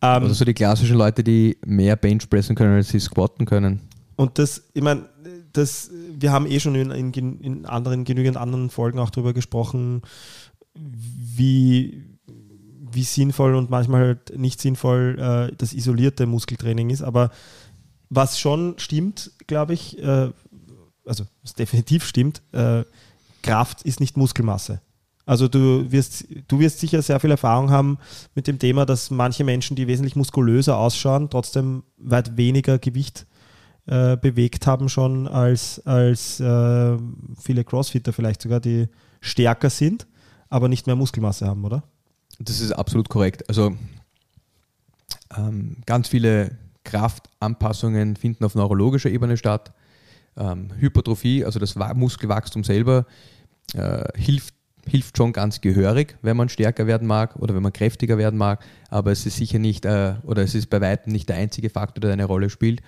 Ähm, 0.00 0.24
oder 0.24 0.34
so 0.34 0.44
die 0.44 0.54
klassischen 0.54 0.96
Leute, 0.96 1.24
die 1.24 1.58
mehr 1.64 1.96
Bench 1.96 2.28
pressen 2.28 2.54
können, 2.54 2.76
als 2.76 2.88
sie 2.88 3.00
squatten 3.00 3.46
können. 3.46 3.80
Und 4.16 4.38
das, 4.38 4.62
ich 4.74 4.82
meine, 4.82 5.08
das, 5.52 5.90
wir 6.18 6.32
haben 6.32 6.46
eh 6.46 6.60
schon 6.60 6.74
in, 6.74 6.90
in, 6.90 7.40
in 7.40 7.66
anderen, 7.66 8.04
genügend 8.04 8.36
anderen 8.36 8.70
Folgen 8.70 8.98
auch 8.98 9.10
darüber 9.10 9.32
gesprochen, 9.32 10.02
wie, 10.74 12.17
wie 12.92 13.04
sinnvoll 13.04 13.54
und 13.54 13.70
manchmal 13.70 14.06
halt 14.06 14.38
nicht 14.38 14.60
sinnvoll 14.60 15.16
äh, 15.18 15.54
das 15.56 15.72
isolierte 15.72 16.26
Muskeltraining 16.26 16.90
ist. 16.90 17.02
Aber 17.02 17.30
was 18.10 18.38
schon 18.38 18.74
stimmt, 18.78 19.30
glaube 19.46 19.74
ich, 19.74 19.98
äh, 19.98 20.30
also 21.04 21.24
was 21.42 21.54
definitiv 21.54 22.04
stimmt, 22.04 22.42
äh, 22.52 22.84
Kraft 23.42 23.82
ist 23.82 24.00
nicht 24.00 24.16
Muskelmasse. 24.16 24.80
Also 25.28 25.46
du 25.46 25.92
wirst, 25.92 26.26
du 26.48 26.58
wirst 26.58 26.80
sicher 26.80 27.02
sehr 27.02 27.20
viel 27.20 27.30
Erfahrung 27.30 27.70
haben 27.70 27.98
mit 28.34 28.46
dem 28.46 28.58
Thema, 28.58 28.86
dass 28.86 29.10
manche 29.10 29.44
Menschen, 29.44 29.76
die 29.76 29.86
wesentlich 29.86 30.16
muskulöser 30.16 30.78
ausschauen, 30.78 31.28
trotzdem 31.28 31.82
weit 31.98 32.38
weniger 32.38 32.78
Gewicht 32.78 33.26
äh, 33.84 34.16
bewegt 34.16 34.66
haben 34.66 34.88
schon 34.88 35.28
als, 35.28 35.84
als 35.86 36.40
äh, 36.40 36.96
viele 37.40 37.64
Crossfitter 37.64 38.14
vielleicht 38.14 38.40
sogar, 38.40 38.60
die 38.60 38.88
stärker 39.20 39.68
sind, 39.68 40.06
aber 40.48 40.68
nicht 40.68 40.86
mehr 40.86 40.96
Muskelmasse 40.96 41.46
haben, 41.46 41.64
oder? 41.64 41.82
Das 42.38 42.60
ist 42.60 42.72
absolut 42.72 43.08
korrekt. 43.08 43.48
Also 43.48 43.76
ähm, 45.36 45.78
ganz 45.86 46.08
viele 46.08 46.56
Kraftanpassungen 46.84 48.16
finden 48.16 48.44
auf 48.44 48.54
neurologischer 48.54 49.10
Ebene 49.10 49.36
statt. 49.36 49.72
Ähm, 50.36 50.70
Hypertrophie, 50.78 51.44
also 51.44 51.58
das 51.58 51.74
Muskelwachstum 51.76 52.64
selber, 52.64 53.06
äh, 53.74 54.04
hilft 54.16 54.54
hilft 54.88 55.16
schon 55.16 55.32
ganz 55.32 55.60
gehörig, 55.60 56.16
wenn 56.22 56.36
man 56.36 56.48
stärker 56.48 56.86
werden 56.86 57.06
mag 57.06 57.36
oder 57.36 57.54
wenn 57.54 57.62
man 57.62 57.72
kräftiger 57.72 58.18
werden 58.18 58.38
mag, 58.38 58.64
aber 58.88 59.12
es 59.12 59.26
ist 59.26 59.36
sicher 59.36 59.58
nicht, 59.58 59.84
äh, 59.84 60.14
oder 60.22 60.42
es 60.42 60.54
ist 60.54 60.70
bei 60.70 60.80
weitem 60.80 61.12
nicht 61.12 61.28
der 61.28 61.36
einzige 61.36 61.70
Faktor, 61.70 62.00
der 62.00 62.12
eine 62.12 62.24
Rolle 62.24 62.50
spielt. 62.50 62.80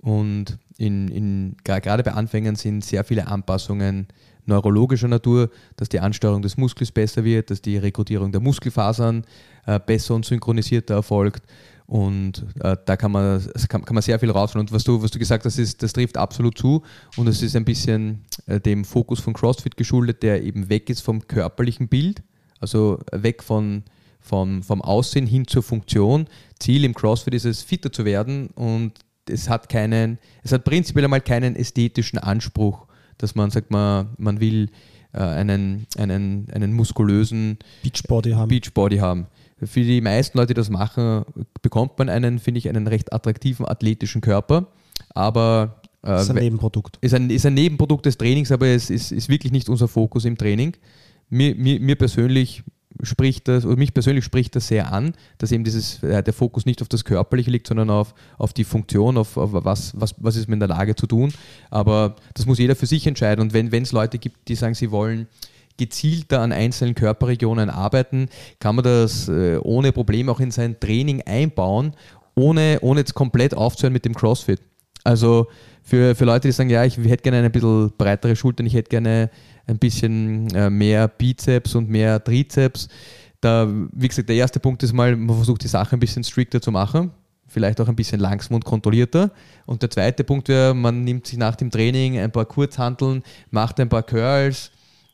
Und 0.00 0.58
in, 0.78 1.08
in, 1.08 1.56
gerade 1.62 2.02
bei 2.02 2.12
Anfängern 2.12 2.56
sind 2.56 2.84
sehr 2.84 3.04
viele 3.04 3.26
Anpassungen 3.26 4.08
neurologischer 4.46 5.08
Natur, 5.08 5.50
dass 5.76 5.90
die 5.90 6.00
Ansteuerung 6.00 6.42
des 6.42 6.56
Muskels 6.56 6.90
besser 6.90 7.24
wird, 7.24 7.50
dass 7.50 7.60
die 7.60 7.76
Rekrutierung 7.76 8.32
der 8.32 8.40
Muskelfasern 8.40 9.24
äh, 9.66 9.78
besser 9.78 10.14
und 10.14 10.24
synchronisierter 10.24 10.94
erfolgt 10.94 11.42
und 11.90 12.46
äh, 12.60 12.76
da 12.84 12.96
kann 12.96 13.10
man, 13.10 13.44
kann, 13.68 13.84
kann, 13.84 13.94
man 13.94 14.02
sehr 14.02 14.20
viel 14.20 14.30
rausholen. 14.30 14.68
Und 14.68 14.72
was 14.72 14.84
du, 14.84 15.02
was 15.02 15.10
du 15.10 15.18
gesagt 15.18 15.44
hast, 15.44 15.58
ist, 15.58 15.82
das 15.82 15.92
trifft 15.92 16.16
absolut 16.16 16.56
zu. 16.56 16.84
Und 17.16 17.26
es 17.26 17.42
ist 17.42 17.56
ein 17.56 17.64
bisschen 17.64 18.24
äh, 18.46 18.60
dem 18.60 18.84
Fokus 18.84 19.18
von 19.18 19.32
CrossFit 19.32 19.76
geschuldet, 19.76 20.22
der 20.22 20.44
eben 20.44 20.68
weg 20.68 20.88
ist 20.88 21.00
vom 21.00 21.26
körperlichen 21.26 21.88
Bild, 21.88 22.22
also 22.60 23.00
weg 23.10 23.42
von, 23.42 23.82
von, 24.20 24.62
vom 24.62 24.82
Aussehen 24.82 25.26
hin 25.26 25.48
zur 25.48 25.64
Funktion. 25.64 26.28
Ziel 26.60 26.84
im 26.84 26.94
CrossFit 26.94 27.34
ist 27.34 27.44
es, 27.44 27.62
fitter 27.62 27.90
zu 27.90 28.04
werden 28.04 28.50
und 28.54 28.92
es 29.28 29.48
hat 29.48 29.68
keinen, 29.68 30.18
es 30.42 30.52
hat 30.52 30.64
prinzipiell 30.64 31.04
einmal 31.04 31.20
keinen 31.20 31.56
ästhetischen 31.56 32.18
Anspruch, 32.18 32.86
dass 33.18 33.34
man 33.34 33.50
sagt, 33.50 33.70
man, 33.70 34.10
man 34.18 34.40
will 34.40 34.70
äh, 35.12 35.18
einen, 35.18 35.86
einen, 35.98 36.48
einen 36.52 36.72
muskulösen 36.72 37.58
Beachbody 37.82 38.32
haben. 38.32 38.48
Beachbody 38.48 38.98
haben. 38.98 39.26
Für 39.62 39.82
die 39.82 40.00
meisten 40.00 40.38
Leute, 40.38 40.48
die 40.48 40.54
das 40.54 40.70
machen, 40.70 41.24
bekommt 41.60 41.98
man 41.98 42.08
einen, 42.08 42.38
finde 42.38 42.58
ich, 42.58 42.68
einen 42.68 42.86
recht 42.86 43.12
attraktiven 43.12 43.66
athletischen 43.66 44.22
Körper. 44.22 44.68
Aber 45.10 45.82
äh, 46.02 46.20
ist 46.20 46.30
ein 46.30 46.36
Nebenprodukt. 46.36 46.98
Ist 47.02 47.14
ein, 47.14 47.28
ist 47.28 47.44
ein 47.44 47.54
Nebenprodukt 47.54 48.06
des 48.06 48.16
Trainings, 48.16 48.52
aber 48.52 48.68
es 48.68 48.88
ist, 48.88 49.12
ist 49.12 49.28
wirklich 49.28 49.52
nicht 49.52 49.68
unser 49.68 49.88
Fokus 49.88 50.24
im 50.24 50.38
Training. 50.38 50.76
Mir, 51.28 51.54
mir, 51.54 51.78
mir 51.78 51.96
persönlich 51.96 52.62
spricht 53.02 53.48
das, 53.48 53.64
oder 53.64 53.76
mich 53.76 53.94
persönlich 53.94 54.24
spricht 54.24 54.56
das 54.56 54.68
sehr 54.68 54.92
an, 54.92 55.14
dass 55.38 55.52
eben 55.52 55.64
dieses, 55.64 56.02
äh, 56.02 56.22
der 56.22 56.32
Fokus 56.32 56.66
nicht 56.66 56.82
auf 56.82 56.88
das 56.88 57.04
Körperliche 57.04 57.50
liegt, 57.50 57.66
sondern 57.66 57.90
auf, 57.90 58.14
auf 58.38 58.52
die 58.52 58.64
Funktion, 58.64 59.16
auf, 59.16 59.36
auf 59.36 59.50
was, 59.52 59.98
was, 59.98 60.14
was 60.18 60.36
ist 60.36 60.48
man 60.48 60.54
in 60.54 60.60
der 60.60 60.68
Lage 60.68 60.94
zu 60.96 61.06
tun. 61.06 61.32
Aber 61.70 62.16
das 62.34 62.46
muss 62.46 62.58
jeder 62.58 62.76
für 62.76 62.86
sich 62.86 63.06
entscheiden. 63.06 63.40
Und 63.40 63.52
wenn 63.52 63.82
es 63.82 63.92
Leute 63.92 64.18
gibt, 64.18 64.48
die 64.48 64.54
sagen, 64.54 64.74
sie 64.74 64.90
wollen 64.90 65.28
gezielter 65.76 66.40
an 66.40 66.52
einzelnen 66.52 66.94
Körperregionen 66.94 67.70
arbeiten, 67.70 68.28
kann 68.58 68.76
man 68.76 68.84
das 68.84 69.28
äh, 69.28 69.56
ohne 69.62 69.92
Probleme 69.92 70.30
auch 70.30 70.40
in 70.40 70.50
sein 70.50 70.78
Training 70.78 71.22
einbauen, 71.22 71.94
ohne, 72.34 72.78
ohne 72.82 73.00
jetzt 73.00 73.14
komplett 73.14 73.54
aufzuhören 73.54 73.92
mit 73.92 74.04
dem 74.04 74.14
CrossFit. 74.14 74.60
Also 75.04 75.48
für, 75.82 76.14
für 76.14 76.24
Leute, 76.24 76.48
die 76.48 76.52
sagen, 76.52 76.70
ja, 76.70 76.84
ich 76.84 76.96
hätte 76.96 77.22
gerne 77.22 77.42
ein 77.42 77.52
bisschen 77.52 77.92
breitere 77.96 78.36
Schultern, 78.36 78.66
ich 78.66 78.74
hätte 78.74 78.90
gerne 78.90 79.30
ein 79.66 79.78
bisschen 79.78 80.48
äh, 80.54 80.70
mehr 80.70 81.08
Bizeps 81.08 81.74
und 81.74 81.88
mehr 81.88 82.22
Trizeps. 82.22 82.88
Da, 83.40 83.68
wie 83.92 84.08
gesagt, 84.08 84.28
der 84.28 84.36
erste 84.36 84.60
Punkt 84.60 84.82
ist 84.82 84.92
mal, 84.92 85.16
man 85.16 85.36
versucht 85.36 85.62
die 85.62 85.68
Sache 85.68 85.96
ein 85.96 86.00
bisschen 86.00 86.22
strikter 86.24 86.60
zu 86.60 86.70
machen, 86.70 87.10
vielleicht 87.48 87.80
auch 87.80 87.88
ein 87.88 87.96
bisschen 87.96 88.20
langsamer 88.20 88.56
und 88.56 88.64
kontrollierter. 88.64 89.30
Und 89.66 89.82
der 89.82 89.90
zweite 89.90 90.24
Punkt 90.24 90.48
wäre, 90.48 90.74
man 90.74 91.04
nimmt 91.04 91.26
sich 91.26 91.38
nach 91.38 91.56
dem 91.56 91.70
Training 91.70 92.18
ein 92.18 92.30
paar 92.30 92.44
Kurzhanteln, 92.44 93.22
macht 93.50 93.80
ein 93.80 93.88
paar 93.88 94.02
Curls, 94.02 94.70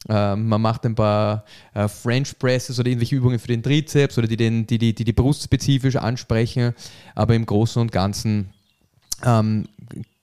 ähm, 0.08 0.48
man 0.48 0.60
macht 0.60 0.84
ein 0.84 0.94
paar 0.94 1.44
äh, 1.74 1.88
French 1.88 2.38
Presses 2.38 2.78
oder 2.78 2.88
irgendwelche 2.88 3.16
Übungen 3.16 3.38
für 3.38 3.48
den 3.48 3.62
Trizeps 3.62 4.18
oder 4.18 4.26
die 4.26 4.36
den, 4.36 4.66
die, 4.66 4.78
die, 4.78 4.94
die, 4.94 5.04
die 5.04 5.12
Brust 5.12 5.44
spezifisch 5.44 5.96
ansprechen. 5.96 6.74
Aber 7.14 7.34
im 7.34 7.46
Großen 7.46 7.80
und 7.80 7.92
Ganzen 7.92 8.50
ähm, 9.24 9.66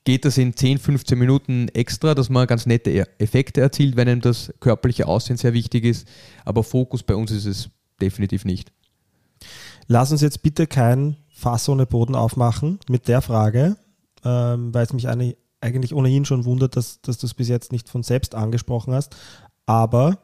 geht 0.04 0.26
das 0.26 0.38
in 0.38 0.56
10, 0.56 0.80
15 0.80 1.18
Minuten 1.18 1.68
extra, 1.70 2.14
dass 2.16 2.30
man 2.30 2.48
ganz 2.48 2.66
nette 2.66 2.92
e-, 2.92 3.06
Effekte 3.20 3.62
erzielt, 3.62 3.96
wenn 3.96 4.08
einem 4.08 4.22
das 4.22 4.54
körperliche 4.60 5.08
Aussehen 5.08 5.38
sehr 5.38 5.54
wichtig 5.54 5.86
ist. 5.86 6.08
Aber 6.46 6.64
Fokus 6.64 7.04
bei 7.04 7.16
uns 7.16 7.32
ist 7.32 7.46
es 7.46 7.70
definitiv 8.02 8.46
nicht. 8.46 8.72
Lass 9.88 10.12
uns 10.12 10.22
jetzt 10.22 10.42
bitte 10.44 10.68
kein 10.68 11.18
Fass 11.34 11.68
ohne 11.68 11.86
Boden 11.86 12.16
aufmachen 12.16 12.80
mit 12.90 13.08
der 13.08 13.22
Frage, 13.22 13.76
ähm, 14.24 14.74
weil 14.74 14.86
es 14.86 14.94
mich 14.94 15.08
eigentlich 15.08 15.94
ohnehin 15.94 16.26
schon 16.26 16.46
wundert, 16.46 16.76
dass, 16.76 17.02
dass 17.02 17.18
du 17.18 17.28
es 17.28 17.34
bis 17.34 17.50
jetzt 17.50 17.72
nicht 17.72 17.90
von 17.90 18.04
selbst 18.04 18.36
angesprochen 18.36 18.94
hast 18.94 19.16
aber 19.66 20.18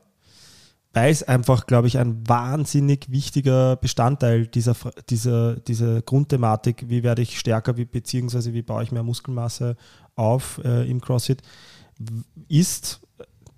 weil 0.93 1.11
es 1.11 1.23
einfach, 1.23 1.67
glaube 1.67 1.87
ich, 1.87 1.97
ein 1.97 2.27
wahnsinnig 2.27 3.11
wichtiger 3.11 3.75
Bestandteil 3.75 4.47
dieser, 4.47 4.75
dieser, 5.09 5.57
dieser 5.57 6.01
Grundthematik, 6.01 6.85
wie 6.87 7.03
werde 7.03 7.21
ich 7.21 7.37
stärker, 7.37 7.77
wie, 7.77 7.85
beziehungsweise 7.85 8.53
wie 8.53 8.63
baue 8.63 8.83
ich 8.83 8.91
mehr 8.91 9.03
Muskelmasse 9.03 9.75
auf 10.15 10.59
äh, 10.63 10.89
im 10.89 10.99
CrossFit, 10.99 11.41
ist 12.47 13.01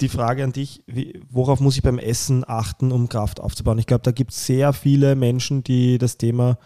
die 0.02 0.10
Frage 0.10 0.44
an 0.44 0.52
dich, 0.52 0.84
wie, 0.88 1.22
worauf 1.30 1.62
muss 1.62 1.78
ich 1.78 1.84
beim 1.84 2.00
Essen 2.00 2.44
achten, 2.46 2.91
um 2.91 3.08
Kraft 3.08 3.39
aufzubauen? 3.39 3.80
Ich 3.80 3.86
glaube, 3.86 4.04
da 4.04 4.12
gibt 4.12 4.32
es 4.32 4.46
sehr 4.46 4.74
viele 4.74 5.15
Menschen, 5.15 5.63
die 5.63 5.98
das 5.98 6.17
Thema 6.17 6.58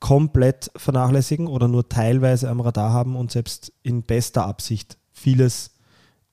komplett 0.00 0.70
vernachlässigen 0.76 1.46
oder 1.46 1.68
nur 1.68 1.88
teilweise 1.88 2.50
am 2.50 2.60
Radar 2.60 2.92
haben 2.92 3.16
und 3.16 3.30
selbst 3.30 3.72
in 3.82 4.02
bester 4.02 4.46
Absicht 4.46 4.98
vieles 5.12 5.70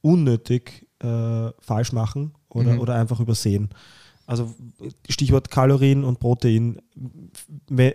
unnötig 0.02 0.88
äh, 1.02 1.52
falsch 1.60 1.94
machen 1.94 2.34
oder, 2.54 2.74
mhm. 2.74 2.80
oder 2.80 2.96
einfach 2.96 3.20
übersehen. 3.20 3.70
Also 4.26 4.54
Stichwort 5.10 5.52
Kalorien 5.52 6.04
und 6.04 6.20
Protein. 6.20 6.82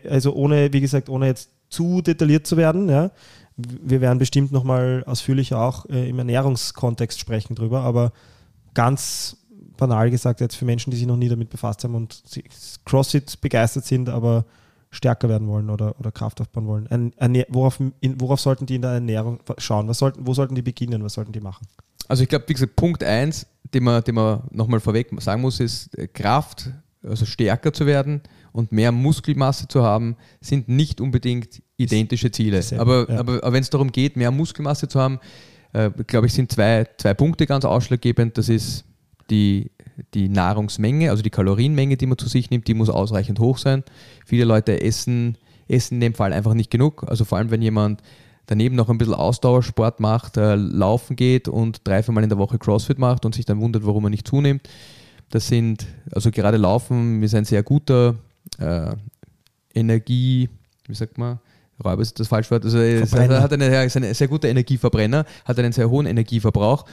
Also 0.09 0.35
ohne, 0.35 0.73
wie 0.73 0.81
gesagt, 0.81 1.09
ohne 1.09 1.27
jetzt 1.27 1.51
zu 1.71 2.03
detailliert 2.03 2.47
zu 2.47 2.57
werden, 2.57 2.88
ja. 2.88 3.11
Wir 3.57 4.01
werden 4.01 4.18
bestimmt 4.18 4.53
nochmal 4.53 5.03
ausführlicher 5.05 5.59
auch 5.61 5.85
äh, 5.87 6.09
im 6.09 6.18
Ernährungskontext 6.18 7.18
sprechen 7.18 7.57
drüber, 7.57 7.81
aber 7.81 8.12
ganz 8.73 9.37
banal 9.77 10.11
gesagt, 10.11 10.40
jetzt 10.40 10.55
für 10.55 10.64
Menschen, 10.64 10.90
die 10.90 10.97
sich 10.97 11.07
noch 11.07 11.16
nie 11.16 11.29
damit 11.29 11.51
befasst 11.51 11.83
haben 11.83 11.94
und 11.94 12.23
CrossFit 12.85 13.40
begeistert 13.40 13.85
sind, 13.85 14.09
aber 14.09 14.44
stärker 14.90 15.29
werden 15.29 15.49
wollen 15.49 15.71
oder, 15.71 15.99
oder 15.99 16.12
Kraft 16.12 16.40
aufbauen 16.40 16.66
wollen. 16.66 17.12
worauf, 17.49 17.81
in, 18.01 18.21
worauf 18.21 18.40
sollten 18.40 18.66
die 18.66 18.77
in 18.77 18.83
der 18.83 18.92
Ernährung 18.92 19.40
schauen? 19.59 19.88
Was 19.88 19.99
sollten, 19.99 20.27
wo 20.27 20.35
sollten 20.35 20.55
die 20.55 20.62
beginnen? 20.62 21.03
Was 21.03 21.14
sollten 21.14 21.33
die 21.33 21.40
machen? 21.40 21.66
Also 22.07 22.23
ich 22.23 22.29
glaube, 22.29 22.44
wie 22.49 22.55
gesagt, 22.55 22.77
Punkt 22.77 23.05
1, 23.05 23.47
den 23.75 23.85
man, 23.85 24.03
den 24.03 24.15
man 24.15 24.43
nochmal 24.51 24.81
vorweg 24.81 25.09
sagen 25.21 25.43
muss, 25.43 25.61
ist 25.61 25.97
äh, 25.99 26.07
Kraft, 26.07 26.71
also 27.03 27.25
stärker 27.25 27.73
zu 27.73 27.87
werden 27.87 28.23
und 28.53 28.73
mehr 28.73 28.93
Muskelmasse 28.93 29.69
zu 29.69 29.83
haben, 29.83 30.17
sind 30.41 30.69
nicht 30.69 31.01
unbedingt 31.01 31.63
identische 31.77 32.31
Ziele. 32.31 32.61
Aber, 32.79 33.09
ja. 33.09 33.19
aber, 33.19 33.35
aber 33.35 33.53
wenn 33.53 33.63
es 33.63 33.71
darum 33.71 33.93
geht, 33.93 34.17
mehr 34.17 34.31
Muskelmasse 34.31 34.89
zu 34.89 35.01
haben, 35.01 35.21
äh, 35.73 35.91
glaube 36.07 36.27
ich, 36.27 36.33
sind 36.33 36.51
zwei, 36.51 36.87
zwei 36.97 37.15
Punkte 37.15 37.47
ganz 37.47 37.65
ausschlaggebend. 37.65 38.37
Das 38.39 38.49
ist 38.49 38.85
die, 39.31 39.71
die 40.15 40.29
Nahrungsmenge, 40.29 41.11
also 41.11 41.23
die 41.23 41.31
Kalorienmenge, 41.31 41.97
die 41.97 42.07
man 42.07 42.19
zu 42.19 42.29
sich 42.29 42.51
nimmt, 42.51 42.67
die 42.67 42.75
muss 42.75 42.89
ausreichend 42.89 43.39
hoch 43.39 43.59
sein. 43.59 43.85
Viele 44.27 44.45
Leute 44.45 44.81
essen, 44.81 45.37
essen 45.69 45.95
in 45.95 46.01
dem 46.01 46.15
Fall 46.15 46.33
einfach 46.33 46.55
nicht 46.55 46.71
genug. 46.71 47.05
Also 47.07 47.25
vor 47.25 47.39
allem, 47.39 47.51
wenn 47.51 47.63
jemand 47.63 48.03
daneben 48.49 48.75
noch 48.75 48.89
ein 48.89 48.99
bisschen 48.99 49.15
Ausdauersport 49.15 50.01
macht, 50.01 50.37
äh, 50.37 50.57
laufen 50.57 51.15
geht 51.15 51.49
und 51.49 51.87
drei, 51.87 52.03
vier 52.03 52.13
Mal 52.13 52.25
in 52.25 52.31
der 52.31 52.39
Woche 52.39 52.59
CrossFit 52.59 52.99
macht 52.99 53.25
und 53.25 53.35
sich 53.35 53.45
dann 53.45 53.61
wundert, 53.61 53.87
warum 53.87 54.05
er 54.05 54.11
nicht 54.11 54.27
zunimmt. 54.27 54.69
Das 55.31 55.47
sind, 55.47 55.87
also 56.11 56.31
gerade 56.31 56.57
Laufen 56.57 57.23
ist 57.23 57.35
ein 57.35 57.45
sehr 57.45 57.63
guter 57.63 58.17
äh, 58.59 58.97
Energie, 59.75 60.49
wie 60.87 60.95
sagt 60.95 61.19
man, 61.19 61.39
Räuber 61.85 62.03
ist 62.03 62.19
das 62.19 62.27
falsche 62.27 62.51
Wort, 62.51 62.65
also 62.65 62.79
es 62.79 63.13
hat 63.15 63.53
eine, 63.53 63.85
ist 63.85 63.97
ein 63.97 64.15
sehr 64.15 64.27
guter 64.27 64.49
Energieverbrenner, 64.49 65.25
hat 65.45 65.59
einen 65.59 65.73
sehr 65.73 65.89
hohen 65.89 66.07
Energieverbrauch. 66.07 66.87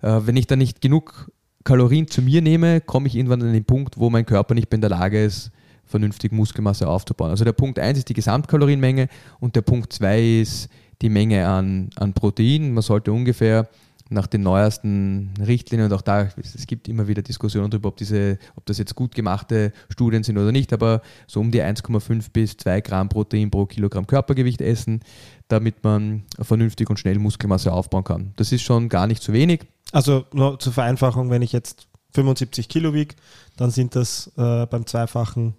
Äh, 0.00 0.20
wenn 0.24 0.36
ich 0.36 0.46
dann 0.46 0.60
nicht 0.60 0.80
genug 0.80 1.30
Kalorien 1.64 2.06
zu 2.06 2.22
mir 2.22 2.40
nehme, 2.40 2.80
komme 2.80 3.08
ich 3.08 3.16
irgendwann 3.16 3.42
an 3.42 3.52
den 3.52 3.64
Punkt, 3.64 3.98
wo 3.98 4.08
mein 4.08 4.24
Körper 4.24 4.54
nicht 4.54 4.70
mehr 4.70 4.76
in 4.76 4.80
der 4.82 4.90
Lage 4.90 5.22
ist, 5.22 5.50
vernünftig 5.84 6.32
Muskelmasse 6.32 6.88
aufzubauen. 6.88 7.30
Also 7.30 7.44
der 7.44 7.52
Punkt 7.52 7.78
1 7.78 7.98
ist 7.98 8.08
die 8.08 8.14
Gesamtkalorienmenge 8.14 9.08
und 9.40 9.56
der 9.56 9.62
Punkt 9.62 9.92
2 9.92 10.40
ist 10.40 10.68
die 11.02 11.08
Menge 11.08 11.46
an, 11.46 11.90
an 11.96 12.12
Protein. 12.12 12.72
Man 12.72 12.82
sollte 12.82 13.12
ungefähr 13.12 13.68
nach 14.10 14.26
den 14.26 14.42
neuesten 14.42 15.32
Richtlinien 15.40 15.90
und 15.90 15.96
auch 15.96 16.02
da, 16.02 16.28
es 16.36 16.66
gibt 16.66 16.88
immer 16.88 17.06
wieder 17.06 17.22
Diskussionen 17.22 17.70
darüber, 17.70 17.90
ob, 17.90 17.96
diese, 17.96 18.38
ob 18.56 18.66
das 18.66 18.78
jetzt 18.78 18.96
gut 18.96 19.14
gemachte 19.14 19.72
Studien 19.88 20.24
sind 20.24 20.36
oder 20.36 20.50
nicht, 20.50 20.72
aber 20.72 21.00
so 21.28 21.40
um 21.40 21.52
die 21.52 21.62
1,5 21.62 22.32
bis 22.32 22.56
2 22.56 22.80
Gramm 22.80 23.08
Protein 23.08 23.50
pro 23.50 23.66
Kilogramm 23.66 24.08
Körpergewicht 24.08 24.60
essen, 24.60 25.00
damit 25.46 25.84
man 25.84 26.24
vernünftig 26.40 26.90
und 26.90 26.98
schnell 26.98 27.20
Muskelmasse 27.20 27.72
aufbauen 27.72 28.04
kann. 28.04 28.32
Das 28.36 28.50
ist 28.50 28.62
schon 28.62 28.88
gar 28.88 29.06
nicht 29.06 29.22
zu 29.22 29.32
wenig. 29.32 29.60
Also 29.92 30.24
nur 30.32 30.58
zur 30.58 30.72
Vereinfachung, 30.72 31.30
wenn 31.30 31.42
ich 31.42 31.52
jetzt 31.52 31.86
75 32.14 32.68
Kilo 32.68 32.92
wiege, 32.92 33.14
dann 33.56 33.70
sind 33.70 33.94
das 33.94 34.32
äh, 34.36 34.66
beim 34.66 34.86
Zweifachen 34.86 35.54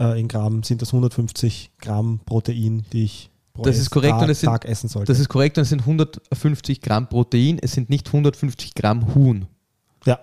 äh, 0.00 0.18
in 0.20 0.26
Gramm, 0.26 0.64
sind 0.64 0.82
das 0.82 0.88
150 0.88 1.70
Gramm 1.78 2.20
Protein, 2.26 2.84
die 2.92 3.04
ich 3.04 3.30
das 3.62 3.78
ist 3.78 3.90
korrekt 3.90 4.14
Tag, 4.14 4.22
und 4.22 4.30
es 4.30 4.40
sind, 4.40 4.50
Tag 4.50 4.64
essen 4.64 4.88
sollte. 4.88 5.12
Das 5.12 5.20
ist 5.20 5.28
korrekt 5.28 5.56
und 5.58 5.62
es 5.62 5.68
sind 5.68 5.80
150 5.80 6.80
Gramm 6.80 7.08
Protein, 7.08 7.58
es 7.62 7.72
sind 7.72 7.88
nicht 7.88 8.08
150 8.08 8.74
Gramm 8.74 9.14
Huhn. 9.14 9.46
Ja. 10.04 10.18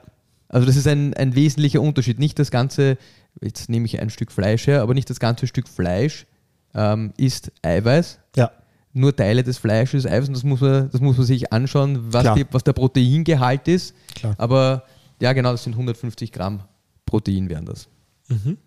Also 0.50 0.68
das 0.68 0.76
ist 0.76 0.88
ein, 0.88 1.14
ein 1.14 1.34
wesentlicher 1.34 1.82
Unterschied. 1.82 2.20
Nicht 2.20 2.38
das 2.40 2.52
ganze, 2.52 2.98
jetzt 3.42 3.70
nehme 3.70 3.86
ich 3.86 4.02
ein 4.02 4.10
Stück 4.10 4.32
Fleisch 4.32 4.68
her, 4.68 4.82
aber 4.82 4.94
nicht 4.94 5.10
das 5.10 5.20
ganze 5.20 5.48
Stück 5.48 5.70
Fleisch 5.70 6.26
ähm, 6.74 7.14
ist 7.16 7.52
Eiweiß. 7.62 8.20
Ja. 8.36 8.52
Nur 8.94 9.16
Teile 9.16 9.44
des 9.44 9.58
Fleisches 9.58 10.06
Eiweiß 10.06 10.28
und 10.28 10.34
das 10.34 10.44
muss 10.44 10.60
man, 10.60 10.90
das 10.92 11.00
muss 11.00 11.16
man 11.16 11.26
sich 11.26 11.54
anschauen, 11.54 12.12
was, 12.12 12.34
die, 12.36 12.46
was 12.52 12.66
der 12.66 12.74
Proteingehalt 12.74 13.70
ist. 13.70 13.96
Klar. 14.14 14.36
Aber 14.38 14.84
ja, 15.22 15.32
genau, 15.32 15.52
das 15.52 15.64
sind 15.64 15.74
150 15.74 16.34
Gramm 16.34 16.64
Protein 17.06 17.50
wären 17.50 17.66
das. 17.66 17.88
Mhm. 18.28 18.58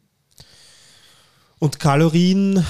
Und 1.59 1.79
Kalorien 1.79 2.65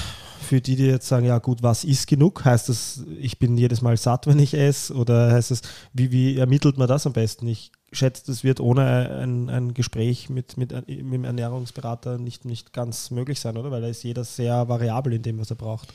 für 0.45 0.61
die, 0.61 0.77
die 0.77 0.87
jetzt 0.87 1.09
sagen, 1.09 1.27
ja 1.27 1.39
gut, 1.39 1.63
was 1.63 1.85
ist 1.85 2.07
genug? 2.07 2.45
Heißt 2.45 2.69
das, 2.69 3.05
ich 3.19 3.39
bin 3.39 3.57
jedes 3.57 3.83
Mal 3.83 3.97
satt, 3.97 4.27
wenn 4.27 4.39
ich 4.39 4.55
esse? 4.55 4.95
Oder 4.95 5.33
heißt 5.33 5.51
das, 5.51 5.63
wie, 5.93 6.13
wie 6.13 6.37
ermittelt 6.37 6.79
man 6.79 6.89
das 6.89 7.07
am 7.07 7.13
besten? 7.13 7.49
Ich 7.49 7.73
schätze, 7.93 8.25
das 8.27 8.45
wird 8.45 8.61
ohne 8.61 9.11
ein, 9.21 9.49
ein 9.51 9.75
Gespräch 9.75 10.29
mit, 10.31 10.57
mit, 10.57 10.73
mit 10.73 10.89
dem 10.89 11.25
Ernährungsberater 11.25 12.19
nicht, 12.19 12.45
nicht 12.45 12.73
ganz 12.73 13.11
möglich 13.11 13.41
sein, 13.41 13.57
oder? 13.57 13.71
Weil 13.71 13.83
da 13.83 13.89
ist 13.89 14.03
jeder 14.03 14.25
sehr 14.25 14.69
variabel 14.69 15.15
in 15.15 15.23
dem, 15.23 15.39
was 15.39 15.51
er 15.51 15.57
braucht. 15.57 15.93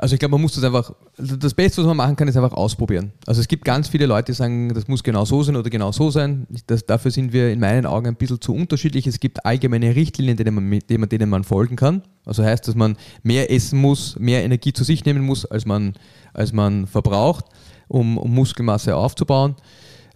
Also 0.00 0.14
ich 0.14 0.18
glaube, 0.18 0.32
man 0.32 0.40
muss 0.40 0.54
das 0.54 0.64
einfach, 0.64 0.94
das 1.18 1.52
Beste, 1.52 1.82
was 1.82 1.86
man 1.86 1.96
machen 1.98 2.16
kann, 2.16 2.26
ist 2.26 2.34
einfach 2.34 2.54
ausprobieren. 2.54 3.12
Also 3.26 3.42
es 3.42 3.48
gibt 3.48 3.66
ganz 3.66 3.86
viele 3.86 4.06
Leute, 4.06 4.32
die 4.32 4.36
sagen, 4.36 4.72
das 4.72 4.88
muss 4.88 5.04
genau 5.04 5.26
so 5.26 5.42
sein 5.42 5.56
oder 5.56 5.68
genau 5.68 5.92
so 5.92 6.10
sein. 6.10 6.46
Das, 6.68 6.86
dafür 6.86 7.10
sind 7.10 7.34
wir 7.34 7.52
in 7.52 7.60
meinen 7.60 7.84
Augen 7.84 8.06
ein 8.06 8.16
bisschen 8.16 8.40
zu 8.40 8.54
unterschiedlich. 8.54 9.06
Es 9.06 9.20
gibt 9.20 9.44
allgemeine 9.44 9.94
Richtlinien, 9.94 10.38
denen 10.38 10.54
man, 10.54 10.80
denen 10.88 11.28
man 11.28 11.44
folgen 11.44 11.76
kann. 11.76 12.00
Also 12.24 12.42
heißt, 12.42 12.66
dass 12.66 12.74
man 12.74 12.96
mehr 13.22 13.52
essen 13.52 13.78
muss, 13.78 14.18
mehr 14.18 14.42
Energie 14.42 14.72
zu 14.72 14.84
sich 14.84 15.04
nehmen 15.04 15.22
muss, 15.22 15.44
als 15.44 15.66
man, 15.66 15.92
als 16.32 16.54
man 16.54 16.86
verbraucht, 16.86 17.44
um, 17.86 18.16
um 18.16 18.34
Muskelmasse 18.34 18.96
aufzubauen. 18.96 19.54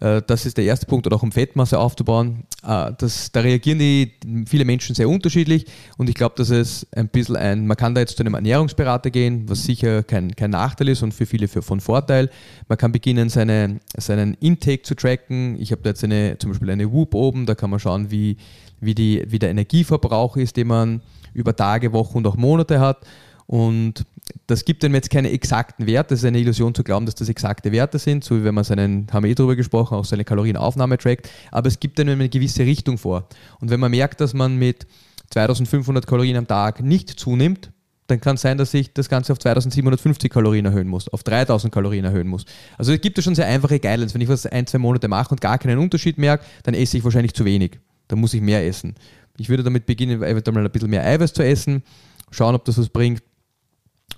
Äh, 0.04 0.22
das 0.26 0.44
ist 0.44 0.58
der 0.58 0.64
erste 0.64 0.86
Punkt, 0.86 1.06
oder 1.06 1.16
auch 1.16 1.22
um 1.22 1.32
Fettmasse 1.32 1.78
aufzubauen. 1.78 2.44
Äh, 2.62 2.92
das, 2.98 3.32
da 3.32 3.40
reagieren 3.40 3.78
die, 3.78 4.12
viele 4.46 4.64
Menschen 4.64 4.94
sehr 4.94 5.08
unterschiedlich 5.08 5.64
und 5.96 6.08
ich 6.10 6.14
glaube, 6.14 6.34
dass 6.36 6.50
es 6.50 6.86
ein 6.92 7.08
bisschen 7.08 7.36
ein, 7.36 7.66
man 7.66 7.76
kann 7.76 7.94
da 7.94 8.02
jetzt 8.02 8.16
zu 8.16 8.22
einem 8.22 8.34
Ernährungsberater 8.34 9.10
gehen, 9.10 9.48
was 9.48 9.64
sicher 9.64 10.02
kein, 10.02 10.36
kein 10.36 10.50
Nachteil 10.50 10.90
ist 10.90 11.02
und 11.02 11.14
für 11.14 11.26
viele 11.26 11.48
für, 11.48 11.62
von 11.62 11.80
Vorteil. 11.80 12.30
Man 12.68 12.76
kann 12.76 12.92
beginnen, 12.92 13.30
seine, 13.30 13.80
seinen 13.96 14.34
Intake 14.34 14.82
zu 14.82 14.94
tracken. 14.94 15.58
Ich 15.58 15.72
habe 15.72 15.82
da 15.82 15.90
jetzt 15.90 16.04
eine, 16.04 16.36
zum 16.38 16.50
Beispiel 16.50 16.70
eine 16.70 16.92
Whoop 16.92 17.14
oben, 17.14 17.46
da 17.46 17.54
kann 17.54 17.70
man 17.70 17.80
schauen, 17.80 18.10
wie, 18.10 18.36
wie, 18.80 18.94
die, 18.94 19.24
wie 19.26 19.38
der 19.38 19.50
Energieverbrauch 19.50 20.36
ist, 20.36 20.56
den 20.58 20.66
man 20.66 21.00
über 21.32 21.56
Tage, 21.56 21.92
Wochen 21.92 22.18
und 22.18 22.26
auch 22.26 22.36
Monate 22.36 22.78
hat. 22.78 22.98
Und 23.46 24.04
das 24.46 24.64
gibt 24.64 24.84
einem 24.84 24.94
jetzt 24.94 25.10
keine 25.10 25.30
exakten 25.30 25.86
Werte. 25.86 26.10
Das 26.10 26.20
ist 26.20 26.24
eine 26.24 26.38
Illusion 26.38 26.74
zu 26.74 26.82
glauben, 26.82 27.06
dass 27.06 27.14
das 27.14 27.28
exakte 27.28 27.72
Werte 27.72 27.98
sind, 27.98 28.24
so 28.24 28.38
wie 28.38 28.44
wenn 28.44 28.54
man 28.54 28.64
seinen, 28.64 29.06
haben 29.12 29.24
wir 29.24 29.30
eh 29.30 29.34
darüber 29.34 29.56
gesprochen, 29.56 29.94
auch 29.94 30.04
seine 30.04 30.24
Kalorienaufnahme 30.24 30.98
trackt. 30.98 31.28
Aber 31.50 31.68
es 31.68 31.80
gibt 31.80 32.00
einem 32.00 32.18
eine 32.18 32.28
gewisse 32.28 32.64
Richtung 32.64 32.98
vor. 32.98 33.28
Und 33.60 33.70
wenn 33.70 33.80
man 33.80 33.90
merkt, 33.90 34.20
dass 34.20 34.34
man 34.34 34.56
mit 34.56 34.86
2500 35.30 36.06
Kalorien 36.06 36.36
am 36.36 36.46
Tag 36.46 36.82
nicht 36.82 37.10
zunimmt, 37.10 37.70
dann 38.06 38.20
kann 38.20 38.34
es 38.34 38.42
sein, 38.42 38.58
dass 38.58 38.74
ich 38.74 38.92
das 38.92 39.08
Ganze 39.08 39.32
auf 39.32 39.38
2750 39.38 40.30
Kalorien 40.30 40.66
erhöhen 40.66 40.88
muss, 40.88 41.08
auf 41.08 41.22
3000 41.22 41.72
Kalorien 41.72 42.04
erhöhen 42.04 42.28
muss. 42.28 42.44
Also 42.76 42.92
es 42.92 43.00
gibt 43.00 43.16
ja 43.16 43.22
schon 43.22 43.34
sehr 43.34 43.46
einfache 43.46 43.80
Guidelines. 43.80 44.12
Wenn 44.12 44.20
ich 44.20 44.28
was 44.28 44.44
ein, 44.44 44.66
zwei 44.66 44.78
Monate 44.78 45.08
mache 45.08 45.30
und 45.30 45.40
gar 45.40 45.58
keinen 45.58 45.78
Unterschied 45.78 46.18
merke, 46.18 46.44
dann 46.64 46.74
esse 46.74 46.98
ich 46.98 47.04
wahrscheinlich 47.04 47.32
zu 47.32 47.46
wenig. 47.46 47.78
Dann 48.08 48.18
muss 48.18 48.34
ich 48.34 48.42
mehr 48.42 48.66
essen. 48.66 48.94
Ich 49.38 49.48
würde 49.48 49.62
damit 49.62 49.86
beginnen, 49.86 50.22
eventuell 50.22 50.54
mal 50.54 50.64
ein 50.64 50.70
bisschen 50.70 50.90
mehr 50.90 51.04
Eiweiß 51.04 51.32
zu 51.32 51.42
essen, 51.42 51.82
schauen, 52.30 52.54
ob 52.54 52.66
das 52.66 52.76
was 52.76 52.90
bringt 52.90 53.22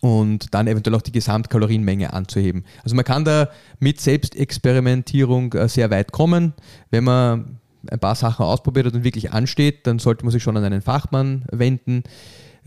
und 0.00 0.54
dann 0.54 0.66
eventuell 0.66 0.94
auch 0.96 1.02
die 1.02 1.12
Gesamtkalorienmenge 1.12 2.12
anzuheben. 2.12 2.64
Also 2.84 2.94
man 2.96 3.04
kann 3.04 3.24
da 3.24 3.48
mit 3.78 4.00
Selbstexperimentierung 4.00 5.52
äh, 5.54 5.68
sehr 5.68 5.90
weit 5.90 6.12
kommen. 6.12 6.52
Wenn 6.90 7.04
man 7.04 7.58
ein 7.90 7.98
paar 7.98 8.14
Sachen 8.14 8.44
ausprobiert 8.44 8.92
und 8.92 9.04
wirklich 9.04 9.32
ansteht, 9.32 9.86
dann 9.86 9.98
sollte 9.98 10.24
man 10.24 10.32
sich 10.32 10.42
schon 10.42 10.56
an 10.56 10.64
einen 10.64 10.82
Fachmann 10.82 11.44
wenden. 11.50 12.02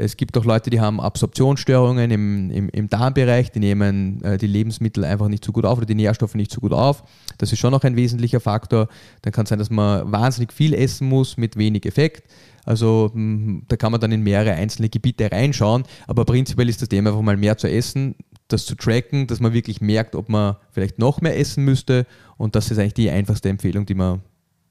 Es 0.02 0.16
gibt 0.16 0.38
auch 0.38 0.46
Leute, 0.46 0.70
die 0.70 0.80
haben 0.80 1.02
Absorptionsstörungen 1.02 2.10
im, 2.10 2.52
im, 2.52 2.70
im 2.70 2.88
Darmbereich, 2.88 3.52
die 3.52 3.60
nehmen 3.60 4.24
äh, 4.24 4.38
die 4.38 4.48
Lebensmittel 4.48 5.04
einfach 5.04 5.28
nicht 5.28 5.44
so 5.44 5.52
gut 5.52 5.66
auf 5.66 5.78
oder 5.78 5.86
die 5.86 5.96
Nährstoffe 5.96 6.36
nicht 6.36 6.52
so 6.52 6.62
gut 6.62 6.72
auf. 6.72 7.04
Das 7.38 7.52
ist 7.52 7.60
schon 7.60 7.72
noch 7.72 7.84
ein 7.84 7.98
wesentlicher 7.98 8.40
Faktor. 8.40 8.88
Dann 9.24 9.34
kann 9.34 9.44
es 9.44 9.50
sein, 9.50 9.60
dass 9.60 9.70
man 9.70 10.10
wahnsinnig 10.10 10.54
viel 10.54 10.74
essen 10.74 11.10
muss 11.10 11.36
mit 11.36 11.58
wenig 11.58 11.86
Effekt. 11.86 12.24
Also 12.66 13.12
hm, 13.14 13.64
da 13.68 13.78
kann 13.78 13.92
man 13.92 14.02
dann 14.02 14.12
in 14.12 14.22
mehrere 14.22 14.54
einzelne 14.54 14.90
Gebiete 14.90 15.32
reinschauen, 15.32 15.84
aber 16.08 16.26
prinzipiell 16.26 16.70
ist 16.70 16.82
das 16.82 16.90
Thema 16.90 17.10
einfach 17.10 17.22
mal 17.22 17.38
mehr 17.38 17.58
zu 17.58 17.70
essen, 17.70 18.16
das 18.48 18.66
zu 18.66 18.76
tracken, 18.76 19.28
dass 19.28 19.40
man 19.40 19.54
wirklich 19.54 19.82
merkt, 19.82 20.16
ob 20.16 20.30
man 20.30 20.56
vielleicht 20.72 21.00
noch 21.00 21.22
mehr 21.22 21.38
essen 21.38 21.64
müsste 21.66 22.06
und 22.38 22.56
das 22.56 22.72
ist 22.72 22.80
eigentlich 22.80 22.94
die 22.96 23.10
einfachste 23.10 23.50
Empfehlung, 23.50 23.86
die 23.86 23.96
man, 23.96 24.22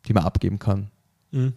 die 0.07 0.13
man 0.13 0.25
abgeben 0.25 0.59
kann. 0.59 0.91
Mhm. 1.31 1.55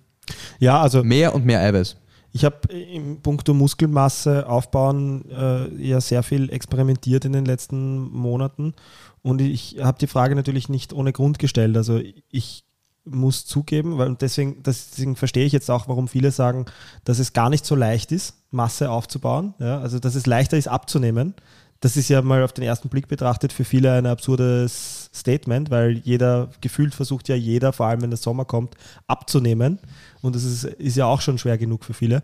Ja, 0.60 0.82
also 0.82 1.04
mehr 1.04 1.34
und 1.34 1.46
mehr 1.46 1.62
Eiweiß. 1.62 1.98
Ich 2.34 2.46
habe 2.46 2.72
im 2.72 3.22
Punkto 3.22 3.54
Muskelmasse 3.54 4.48
aufbauen 4.48 5.30
äh, 5.32 5.68
ja 5.76 6.00
sehr 6.00 6.24
viel 6.24 6.50
experimentiert 6.50 7.26
in 7.26 7.34
den 7.34 7.46
letzten 7.46 8.10
Monaten 8.10 8.74
und 9.22 9.42
ich 9.42 9.78
habe 9.82 9.98
die 10.00 10.08
Frage 10.08 10.36
natürlich 10.36 10.70
nicht 10.70 10.94
ohne 10.94 11.12
Grund 11.12 11.40
gestellt. 11.40 11.76
Also 11.76 12.00
ich 12.30 12.64
muss 13.06 13.46
zugeben, 13.46 13.98
weil 13.98 14.16
deswegen, 14.16 14.62
deswegen 14.64 15.16
verstehe 15.16 15.46
ich 15.46 15.54
jetzt 15.54 15.72
auch, 15.72 15.88
warum 15.88 16.08
viele 16.08 16.32
sagen, 16.32 16.66
dass 17.04 17.20
es 17.20 17.34
gar 17.34 17.50
nicht 17.50 17.66
so 17.66 17.76
leicht 17.76 18.12
ist, 18.12 18.36
Masse 18.52 18.92
aufzubauen. 18.92 19.54
Ja? 19.60 19.80
Also 19.80 20.00
dass 20.00 20.16
es 20.16 20.26
leichter 20.26 20.58
ist 20.58 20.68
abzunehmen. 20.68 21.34
Das 21.80 21.98
ist 21.98 22.10
ja 22.10 22.22
mal 22.22 22.44
auf 22.44 22.54
den 22.54 22.64
ersten 22.64 22.90
Blick 22.90 23.08
betrachtet 23.08 23.52
für 23.52 23.64
viele 23.66 23.94
ein 23.94 24.06
absurdes 24.06 25.10
Statement, 25.16 25.72
weil 25.72 25.98
jeder 25.98 26.50
gefühlt 26.62 26.94
versucht 26.94 27.28
ja 27.28 27.36
jeder, 27.36 27.74
vor 27.74 27.88
allem 27.88 28.04
wenn 28.04 28.12
der 28.12 28.18
Sommer 28.18 28.46
kommt, 28.46 28.76
abzunehmen. 29.08 29.80
Und 30.22 30.36
das 30.36 30.44
ist, 30.44 30.64
ist 30.64 30.96
ja 30.96 31.08
auch 31.08 31.22
schon 31.22 31.40
schwer 31.40 31.58
genug 31.58 31.84
für 31.84 31.96
viele. 31.96 32.22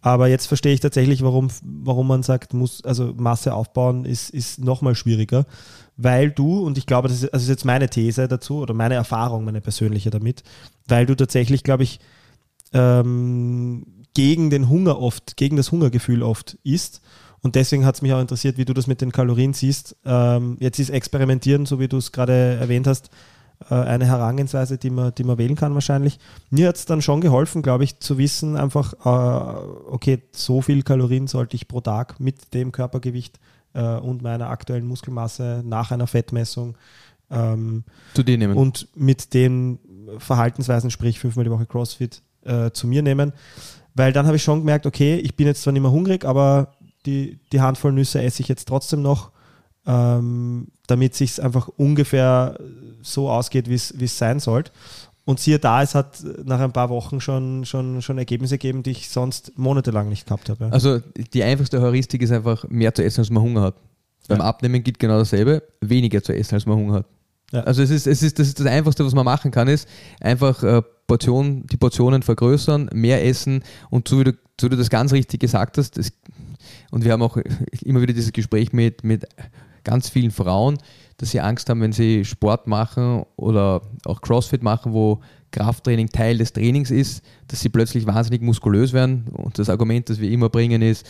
Aber 0.00 0.28
jetzt 0.28 0.46
verstehe 0.46 0.72
ich 0.72 0.80
tatsächlich, 0.80 1.22
warum, 1.22 1.48
warum 1.62 2.08
man 2.08 2.22
sagt, 2.22 2.54
muss, 2.54 2.82
also 2.84 3.12
Masse 3.16 3.52
aufbauen 3.52 4.06
ist, 4.06 4.30
ist 4.30 4.58
nochmal 4.58 4.94
schwieriger, 4.94 5.44
weil 5.98 6.30
du, 6.30 6.60
und 6.60 6.78
ich 6.78 6.86
glaube, 6.86 7.08
das 7.08 7.22
ist, 7.22 7.34
also 7.34 7.42
ist 7.42 7.50
jetzt 7.50 7.64
meine 7.64 7.90
These 7.90 8.28
dazu 8.28 8.58
oder 8.58 8.72
meine 8.72 8.94
Erfahrung, 8.94 9.44
meine 9.44 9.60
persönliche 9.60 10.10
damit, 10.10 10.44
weil 10.86 11.04
du 11.04 11.14
tatsächlich, 11.14 11.64
glaube 11.64 11.82
ich, 11.82 11.98
ähm, 12.72 13.84
gegen 14.14 14.48
den 14.48 14.68
Hunger 14.68 15.00
oft, 15.00 15.36
gegen 15.36 15.56
das 15.56 15.72
Hungergefühl 15.72 16.22
oft 16.22 16.56
isst. 16.62 17.02
Und 17.40 17.56
deswegen 17.56 17.84
hat 17.84 17.96
es 17.96 18.02
mich 18.02 18.12
auch 18.12 18.20
interessiert, 18.20 18.58
wie 18.58 18.64
du 18.64 18.74
das 18.74 18.86
mit 18.86 19.00
den 19.00 19.12
Kalorien 19.12 19.52
siehst. 19.52 19.96
Ähm, 20.04 20.56
jetzt 20.60 20.78
ist 20.78 20.90
Experimentieren, 20.90 21.66
so 21.66 21.78
wie 21.78 21.88
du 21.88 21.98
es 21.98 22.12
gerade 22.12 22.32
erwähnt 22.32 22.86
hast, 22.86 23.10
äh, 23.68 23.74
eine 23.74 24.06
Herangehensweise, 24.06 24.78
die 24.78 24.90
man, 24.90 25.12
die 25.16 25.24
man 25.24 25.38
wählen 25.38 25.56
kann 25.56 25.74
wahrscheinlich. 25.74 26.18
Mir 26.50 26.68
hat 26.68 26.76
es 26.76 26.86
dann 26.86 27.02
schon 27.02 27.20
geholfen, 27.20 27.62
glaube 27.62 27.84
ich, 27.84 27.98
zu 27.98 28.18
wissen, 28.18 28.56
einfach, 28.56 28.92
äh, 29.04 29.90
okay, 29.90 30.22
so 30.30 30.62
viel 30.62 30.82
Kalorien 30.82 31.26
sollte 31.26 31.56
ich 31.56 31.66
pro 31.66 31.80
Tag 31.80 32.20
mit 32.20 32.54
dem 32.54 32.70
Körpergewicht 32.70 33.38
äh, 33.74 33.96
und 33.96 34.22
meiner 34.22 34.50
aktuellen 34.50 34.86
Muskelmasse 34.86 35.62
nach 35.64 35.90
einer 35.90 36.06
Fettmessung 36.06 36.76
ähm, 37.30 37.84
zu 38.14 38.22
dir 38.22 38.38
nehmen. 38.38 38.56
Und 38.56 38.88
mit 38.94 39.34
den 39.34 39.78
Verhaltensweisen, 40.18 40.90
sprich 40.90 41.18
fünfmal 41.18 41.44
die 41.44 41.50
Woche 41.50 41.66
CrossFit, 41.66 42.22
äh, 42.44 42.70
zu 42.70 42.86
mir 42.86 43.02
nehmen. 43.02 43.32
Weil 43.94 44.12
dann 44.12 44.26
habe 44.26 44.36
ich 44.36 44.42
schon 44.42 44.60
gemerkt, 44.60 44.86
okay, 44.86 45.16
ich 45.16 45.34
bin 45.34 45.46
jetzt 45.46 45.62
zwar 45.62 45.72
nicht 45.72 45.82
mehr 45.82 45.90
hungrig, 45.90 46.24
aber 46.24 46.72
die, 47.04 47.40
die 47.52 47.60
Handvoll 47.60 47.92
Nüsse 47.92 48.22
esse 48.22 48.42
ich 48.42 48.48
jetzt 48.48 48.68
trotzdem 48.68 49.02
noch, 49.02 49.32
ähm, 49.86 50.68
damit 50.86 51.14
sich 51.14 51.42
einfach 51.42 51.68
ungefähr 51.68 52.58
so 53.02 53.30
ausgeht, 53.30 53.68
wie 53.68 53.74
es 53.74 54.18
sein 54.18 54.40
sollte. 54.40 54.72
Und 55.28 55.38
siehe 55.40 55.58
da, 55.58 55.82
es 55.82 55.94
hat 55.94 56.24
nach 56.46 56.58
ein 56.58 56.72
paar 56.72 56.88
Wochen 56.88 57.20
schon, 57.20 57.66
schon, 57.66 58.00
schon 58.00 58.16
Ergebnisse 58.16 58.56
gegeben, 58.56 58.82
die 58.82 58.92
ich 58.92 59.10
sonst 59.10 59.52
monatelang 59.58 60.08
nicht 60.08 60.24
gehabt 60.24 60.48
habe. 60.48 60.72
Also 60.72 61.00
die 61.34 61.42
einfachste 61.42 61.82
Heuristik 61.82 62.22
ist 62.22 62.32
einfach 62.32 62.64
mehr 62.70 62.94
zu 62.94 63.04
essen, 63.04 63.20
als 63.20 63.28
man 63.28 63.42
Hunger 63.42 63.60
hat. 63.60 63.74
Beim 64.26 64.40
Abnehmen 64.40 64.82
geht 64.82 64.98
genau 64.98 65.18
dasselbe, 65.18 65.62
weniger 65.82 66.22
zu 66.22 66.34
essen, 66.34 66.54
als 66.54 66.64
man 66.64 66.78
Hunger 66.78 66.94
hat. 66.94 67.06
Ja. 67.52 67.60
Also 67.64 67.82
es 67.82 67.90
ist, 67.90 68.06
es 68.06 68.22
ist, 68.22 68.38
das 68.38 68.48
ist 68.48 68.58
das 68.58 68.66
Einfachste, 68.68 69.04
was 69.04 69.12
man 69.12 69.26
machen 69.26 69.50
kann, 69.50 69.68
ist 69.68 69.86
einfach 70.18 70.62
äh, 70.62 70.80
Portion, 71.06 71.66
die 71.66 71.76
Portionen 71.76 72.22
vergrößern, 72.22 72.88
mehr 72.94 73.22
essen 73.22 73.62
und 73.90 74.08
so 74.08 74.20
wie 74.20 74.24
du, 74.24 74.32
so 74.58 74.68
wie 74.68 74.70
du 74.70 74.76
das 74.78 74.88
ganz 74.88 75.12
richtig 75.12 75.40
gesagt 75.40 75.76
hast, 75.76 75.98
das, 75.98 76.10
und 76.90 77.04
wir 77.04 77.12
haben 77.12 77.22
auch 77.22 77.36
immer 77.82 78.00
wieder 78.00 78.14
dieses 78.14 78.32
Gespräch 78.32 78.72
mit, 78.72 79.04
mit 79.04 79.26
ganz 79.84 80.08
vielen 80.08 80.30
Frauen, 80.30 80.78
dass 81.18 81.32
sie 81.32 81.40
Angst 81.40 81.68
haben, 81.68 81.80
wenn 81.80 81.92
sie 81.92 82.24
Sport 82.24 82.66
machen 82.66 83.24
oder 83.36 83.82
auch 84.04 84.20
CrossFit 84.20 84.62
machen, 84.62 84.92
wo 84.92 85.20
Krafttraining 85.50 86.08
Teil 86.08 86.38
des 86.38 86.52
Trainings 86.52 86.90
ist, 86.90 87.22
dass 87.48 87.60
sie 87.60 87.68
plötzlich 87.68 88.06
wahnsinnig 88.06 88.40
muskulös 88.42 88.92
werden. 88.92 89.26
Und 89.32 89.58
das 89.58 89.68
Argument, 89.68 90.08
das 90.08 90.20
wir 90.20 90.30
immer 90.30 90.48
bringen, 90.48 90.80
ist, 90.80 91.06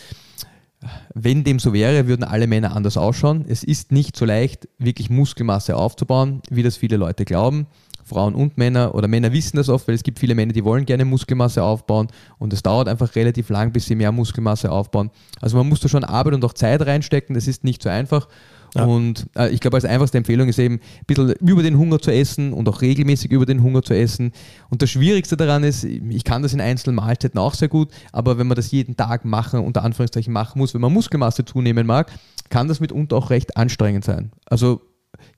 wenn 1.13 1.43
dem 1.43 1.59
so 1.59 1.73
wäre, 1.73 2.07
würden 2.07 2.23
alle 2.23 2.47
Männer 2.47 2.75
anders 2.75 2.97
ausschauen. 2.97 3.45
Es 3.47 3.63
ist 3.63 3.91
nicht 3.91 4.15
so 4.15 4.25
leicht, 4.25 4.67
wirklich 4.77 5.09
Muskelmasse 5.09 5.75
aufzubauen, 5.75 6.41
wie 6.49 6.63
das 6.63 6.77
viele 6.77 6.97
Leute 6.97 7.25
glauben. 7.25 7.67
Frauen 8.09 8.35
und 8.35 8.57
Männer 8.57 8.93
oder 8.95 9.07
Männer 9.07 9.31
wissen 9.31 9.57
das 9.57 9.69
oft, 9.69 9.87
weil 9.87 9.95
es 9.95 10.03
gibt 10.03 10.19
viele 10.19 10.35
Männer, 10.35 10.53
die 10.53 10.65
wollen 10.65 10.85
gerne 10.85 11.05
Muskelmasse 11.05 11.63
aufbauen 11.63 12.07
und 12.37 12.51
es 12.53 12.61
dauert 12.63 12.87
einfach 12.87 13.15
relativ 13.15 13.49
lang, 13.49 13.71
bis 13.71 13.85
sie 13.85 13.95
mehr 13.95 14.11
Muskelmasse 14.11 14.71
aufbauen. 14.71 15.11
Also 15.39 15.57
man 15.57 15.69
muss 15.69 15.79
da 15.79 15.87
schon 15.87 16.03
Arbeit 16.03 16.33
und 16.33 16.43
auch 16.43 16.53
Zeit 16.53 16.85
reinstecken, 16.85 17.35
das 17.35 17.47
ist 17.47 17.63
nicht 17.63 17.81
so 17.81 17.89
einfach. 17.89 18.27
Ja. 18.75 18.85
Und 18.85 19.27
äh, 19.35 19.49
ich 19.49 19.59
glaube, 19.59 19.77
als 19.77 19.85
einfachste 19.85 20.17
Empfehlung 20.17 20.47
ist 20.47 20.59
eben 20.59 20.75
ein 20.75 21.05
bisschen 21.07 21.33
über 21.39 21.63
den 21.63 21.77
Hunger 21.77 21.99
zu 21.99 22.11
essen 22.11 22.53
und 22.53 22.67
auch 22.69 22.81
regelmäßig 22.81 23.31
über 23.31 23.45
den 23.45 23.63
Hunger 23.63 23.81
zu 23.81 23.95
essen. 23.95 24.31
Und 24.69 24.81
das 24.81 24.89
Schwierigste 24.91 25.37
daran 25.37 25.63
ist, 25.63 25.83
ich 25.83 26.23
kann 26.23 26.43
das 26.43 26.53
in 26.53 26.61
einzelnen 26.61 26.95
Mahlzeiten 26.95 27.39
auch 27.39 27.53
sehr 27.53 27.67
gut, 27.67 27.89
aber 28.11 28.37
wenn 28.37 28.47
man 28.47 28.55
das 28.55 28.71
jeden 28.71 28.95
Tag 28.95 29.25
machen, 29.25 29.61
unter 29.61 29.83
Anführungszeichen 29.83 30.33
machen 30.33 30.59
muss, 30.59 30.73
wenn 30.73 30.81
man 30.81 30.93
Muskelmasse 30.93 31.45
zunehmen 31.45 31.87
mag, 31.87 32.11
kann 32.49 32.67
das 32.67 32.79
mitunter 32.79 33.15
auch 33.15 33.29
recht 33.29 33.57
anstrengend 33.57 34.05
sein. 34.05 34.31
Also 34.45 34.81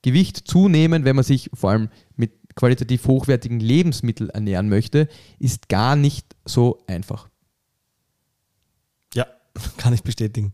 Gewicht 0.02 0.38
zunehmen, 0.48 1.06
wenn 1.06 1.16
man 1.16 1.24
sich 1.24 1.50
vor 1.54 1.72
allem 1.72 1.90
mit 2.16 2.32
qualitativ 2.56 3.08
hochwertigen 3.08 3.60
Lebensmitteln 3.60 4.30
ernähren 4.30 4.70
möchte, 4.70 5.08
ist 5.40 5.70
gar 5.70 5.96
nicht 5.96 6.36
so 6.46 6.84
einfach. 6.88 7.28
Ja, 9.14 9.26
kann 9.78 9.94
ich 9.94 10.04
bestätigen. 10.04 10.54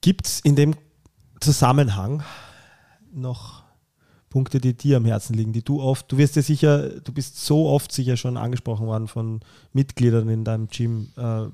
Gibt 0.00 0.26
es 0.26 0.40
in 0.40 0.56
dem 0.56 0.74
Zusammenhang 1.40 2.22
noch 3.12 3.64
Punkte, 4.34 4.60
die 4.60 4.74
dir 4.74 4.96
am 4.96 5.04
Herzen 5.04 5.34
liegen, 5.34 5.52
die 5.52 5.62
du 5.62 5.80
oft, 5.80 6.10
du 6.10 6.18
wirst 6.18 6.34
ja 6.34 6.42
sicher, 6.42 7.00
du 7.00 7.12
bist 7.12 7.38
so 7.38 7.68
oft 7.68 7.92
sicher 7.92 8.16
schon 8.16 8.36
angesprochen 8.36 8.86
worden 8.86 9.06
von 9.06 9.40
Mitgliedern 9.72 10.28
in 10.28 10.42
deinem 10.42 10.66
Gym. 10.66 11.12
Äh, 11.16 11.46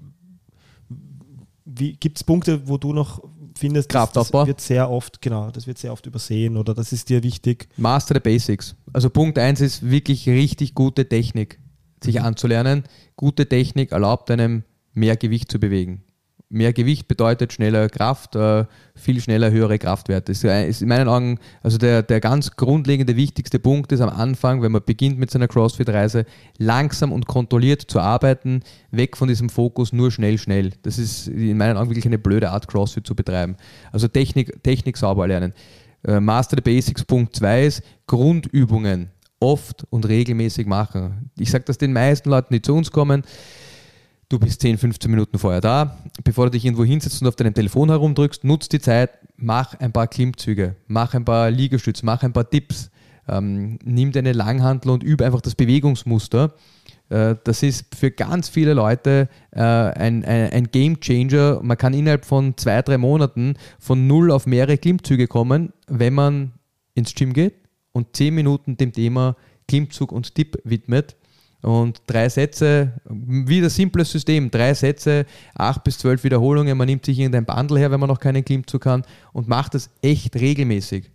Gibt 1.67 2.17
es 2.17 2.25
Punkte, 2.25 2.67
wo 2.69 2.79
du 2.79 2.95
noch 2.95 3.23
findest, 3.61 3.89
Kraftaufbau. 3.89 4.41
das 4.41 4.49
wird 4.49 4.61
sehr 4.61 4.91
oft, 4.91 5.23
genau, 5.23 5.51
das 5.51 5.67
wird 5.67 5.79
sehr 5.79 5.93
oft 5.93 6.07
übersehen 6.07 6.57
oder 6.57 6.75
das 6.75 6.93
ist 6.93 7.09
dir 7.09 7.23
wichtig? 7.23 7.69
Master 7.77 8.15
the 8.15 8.21
Basics. 8.21 8.75
Also 8.93 9.11
Punkt 9.11 9.39
1 9.39 9.61
ist 9.61 9.89
wirklich 9.89 10.29
richtig 10.29 10.75
gute 10.75 11.09
Technik, 11.09 11.61
sich 12.03 12.17
mhm. 12.17 12.25
anzulernen. 12.25 12.85
Gute 13.17 13.49
Technik 13.49 13.93
erlaubt 13.93 14.31
einem 14.31 14.65
mehr 14.93 15.17
Gewicht 15.17 15.53
zu 15.53 15.61
bewegen 15.61 16.03
mehr 16.51 16.73
Gewicht 16.73 17.07
bedeutet 17.09 17.53
schneller 17.53 17.89
Kraft, 17.89 18.35
äh, 18.35 18.67
viel 18.95 19.21
schneller 19.21 19.51
höhere 19.51 19.79
Kraftwerte. 19.79 20.33
Das 20.33 20.43
ist 20.43 20.83
in 20.83 20.89
meinen 20.89 21.09
Augen, 21.09 21.39
also 21.63 21.79
der, 21.79 22.03
der 22.03 22.21
ganz 22.21 22.57
grundlegende, 22.57 23.17
wichtigste 23.17 23.59
Punkt 23.61 23.93
ist 23.93 24.01
am 24.01 24.11
Anfang, 24.11 24.61
wenn 24.61 24.73
man 24.73 24.83
beginnt 24.85 25.19
mit 25.19 25.31
seiner 25.31 25.49
CrossFit-Reise, 25.49 26.27
langsam 26.59 27.13
und 27.13 27.27
kontrolliert 27.27 27.83
zu 27.83 28.01
arbeiten, 28.01 28.63
weg 28.91 29.17
von 29.17 29.29
diesem 29.29 29.49
Fokus 29.49 29.93
nur 29.93 30.11
schnell, 30.11 30.39
schnell. 30.39 30.73
Das 30.83 30.99
ist 30.99 31.29
in 31.29 31.57
meinen 31.57 31.77
Augen 31.77 31.89
wirklich 31.89 32.07
eine 32.07 32.19
blöde 32.19 32.51
Art, 32.51 32.67
CrossFit 32.67 33.07
zu 33.07 33.15
betreiben. 33.15 33.57
Also 33.93 34.09
Technik, 34.09 34.63
Technik 34.63 34.97
sauber 34.97 35.29
lernen. 35.29 35.55
Äh, 36.03 36.19
Master 36.19 36.57
the 36.57 36.63
Basics 36.63 37.05
Punkt 37.05 37.37
2 37.37 37.65
ist 37.65 37.83
Grundübungen 38.07 39.11
oft 39.39 39.87
und 39.91 40.07
regelmäßig 40.07 40.67
machen. 40.67 41.31
Ich 41.39 41.51
sage 41.51 41.65
das 41.65 41.79
den 41.79 41.93
meisten 41.93 42.29
Leuten, 42.29 42.53
die 42.53 42.63
zu 42.63 42.75
uns 42.75 42.91
kommen, 42.91 43.23
Du 44.31 44.39
bist 44.39 44.61
10, 44.61 44.79
15 44.79 45.11
Minuten 45.11 45.41
vorher 45.41 45.61
da. 45.61 45.99
Bevor 46.23 46.47
du 46.47 46.53
dich 46.53 46.65
irgendwo 46.65 46.85
hinsetzt 46.85 47.21
und 47.21 47.27
auf 47.27 47.35
deinem 47.35 47.53
Telefon 47.53 47.89
herumdrückst, 47.89 48.45
nutz 48.45 48.69
die 48.69 48.79
Zeit, 48.79 49.11
mach 49.37 49.75
ein 49.81 49.91
paar 49.91 50.07
Klimmzüge, 50.07 50.77
mach 50.87 51.15
ein 51.15 51.25
paar 51.25 51.51
Liegestütze, 51.51 52.07
mach 52.07 52.23
ein 52.23 52.33
paar 52.33 52.45
Dips, 52.45 52.93
ähm, 53.27 53.81
nimm 53.83 54.13
deine 54.13 54.33
Langhantel 54.33 54.93
und 54.93 55.03
übe 55.03 55.27
einfach 55.27 55.41
das 55.41 55.57
Bewegungsmuster. 55.57 56.55
Äh, 57.09 57.35
das 57.43 57.65
ist 57.65 57.93
für 57.97 58.13
ganz 58.13 58.49
viele 58.49 58.73
Leute 58.73 59.29
äh, 59.51 59.61
ein, 59.63 60.25
ein, 60.25 60.53
ein 60.53 60.71
Game 60.71 61.01
Changer. 61.01 61.59
Man 61.65 61.77
kann 61.77 61.93
innerhalb 61.93 62.25
von 62.25 62.57
zwei, 62.57 62.83
drei 62.83 62.99
Monaten 62.99 63.55
von 63.81 64.07
null 64.07 64.31
auf 64.31 64.47
mehrere 64.47 64.79
Klimmzüge 64.79 65.27
kommen, 65.27 65.73
wenn 65.89 66.15
man 66.15 66.53
ins 66.95 67.17
Gym 67.17 67.33
geht 67.33 67.55
und 67.91 68.15
10 68.15 68.33
Minuten 68.33 68.77
dem 68.77 68.93
Thema 68.93 69.35
Klimmzug 69.67 70.13
und 70.13 70.37
Dip 70.37 70.57
widmet 70.63 71.17
und 71.63 72.03
drei 72.07 72.29
Sätze, 72.29 72.93
wieder 73.09 73.69
simples 73.69 74.11
System, 74.11 74.51
drei 74.51 74.75
Sätze, 74.75 75.27
acht 75.55 75.85
bis 75.85 75.99
zwölf 75.99 76.25
Wiederholungen, 76.25 76.77
man 76.77 76.87
nimmt 76.87 77.05
sich 77.05 77.19
irgendein 77.19 77.45
Bundle 77.45 77.79
her, 77.79 77.91
wenn 77.91 78.01
man 78.01 78.09
noch 78.09 78.21
keinen 78.21 78.45
Klimmzug 78.45 78.83
kann 78.83 79.03
und 79.33 79.49
macht 79.49 79.75
das 79.75 79.91
echt 80.03 80.37
regelmäßig. 80.37 81.11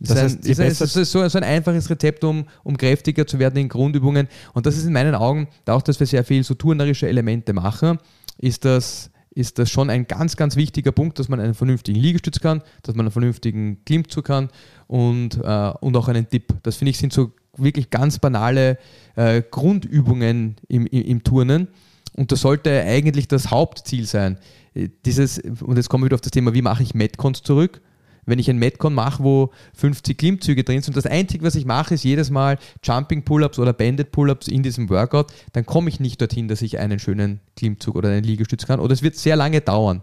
Das, 0.00 0.14
das, 0.14 0.22
heißt, 0.22 0.46
ist, 0.46 0.60
ein, 0.60 0.66
ist, 0.68 0.80
ist 0.80 1.10
so, 1.10 1.28
so, 1.28 1.38
ein 1.38 1.44
einfaches 1.44 1.90
Rezept, 1.90 2.22
um, 2.22 2.44
um 2.62 2.76
kräftiger 2.76 3.26
zu 3.26 3.38
werden 3.38 3.56
in 3.56 3.68
Grundübungen. 3.68 4.28
Und 4.54 4.64
das 4.64 4.76
ist 4.76 4.84
in 4.84 4.92
meinen 4.92 5.14
Augen, 5.14 5.48
auch 5.66 5.82
dass 5.82 5.98
wir 5.98 6.06
sehr 6.06 6.24
viel 6.24 6.44
so 6.44 6.54
turnerische 6.54 7.08
Elemente 7.08 7.52
machen, 7.52 7.98
ist 8.38 8.64
das, 8.64 9.10
ist 9.30 9.58
das 9.58 9.70
schon 9.70 9.90
ein 9.90 10.06
ganz, 10.06 10.36
ganz 10.36 10.54
wichtiger 10.54 10.92
Punkt, 10.92 11.18
dass 11.18 11.28
man 11.28 11.40
einen 11.40 11.54
vernünftigen 11.54 11.98
Liegestütz 11.98 12.38
kann, 12.38 12.62
dass 12.82 12.94
man 12.94 13.06
einen 13.06 13.12
vernünftigen 13.12 13.84
Klimmzug 13.84 14.24
kann 14.24 14.50
und, 14.86 15.40
äh, 15.42 15.72
und 15.80 15.96
auch 15.96 16.06
einen 16.06 16.28
Tipp. 16.28 16.54
Das 16.62 16.76
finde 16.76 16.90
ich 16.90 16.98
sind 16.98 17.12
so 17.12 17.32
wirklich 17.62 17.90
ganz 17.90 18.18
banale 18.18 18.78
äh, 19.16 19.42
Grundübungen 19.48 20.56
im, 20.68 20.86
im, 20.86 21.02
im, 21.02 21.24
Turnen. 21.24 21.68
Und 22.14 22.32
das 22.32 22.40
sollte 22.40 22.82
eigentlich 22.82 23.28
das 23.28 23.50
Hauptziel 23.50 24.06
sein. 24.06 24.38
Äh, 24.74 24.88
dieses, 25.04 25.38
und 25.38 25.76
jetzt 25.76 25.88
kommen 25.88 26.04
wir 26.04 26.06
wieder 26.06 26.16
auf 26.16 26.20
das 26.20 26.32
Thema, 26.32 26.54
wie 26.54 26.62
mache 26.62 26.82
ich 26.82 26.94
Metcons 26.94 27.42
zurück? 27.42 27.80
Wenn 28.26 28.38
ich 28.38 28.50
ein 28.50 28.58
Metcon 28.58 28.92
mache, 28.92 29.24
wo 29.24 29.52
50 29.74 30.18
Klimmzüge 30.18 30.62
drin 30.62 30.82
sind 30.82 30.94
und 30.94 31.02
das 31.02 31.10
Einzige, 31.10 31.46
was 31.46 31.54
ich 31.54 31.64
mache, 31.64 31.94
ist 31.94 32.04
jedes 32.04 32.28
Mal 32.28 32.58
Jumping 32.82 33.24
Pull-Ups 33.24 33.58
oder 33.58 33.72
Banded 33.72 34.12
Pull-Ups 34.12 34.48
in 34.48 34.62
diesem 34.62 34.90
Workout, 34.90 35.32
dann 35.54 35.64
komme 35.64 35.88
ich 35.88 35.98
nicht 35.98 36.20
dorthin, 36.20 36.46
dass 36.46 36.60
ich 36.60 36.78
einen 36.78 36.98
schönen 36.98 37.40
Klimmzug 37.56 37.96
oder 37.96 38.10
einen 38.10 38.24
Liegestütz 38.24 38.66
kann. 38.66 38.80
Oder 38.80 38.92
es 38.92 39.02
wird 39.02 39.16
sehr 39.16 39.34
lange 39.34 39.62
dauern. 39.62 40.02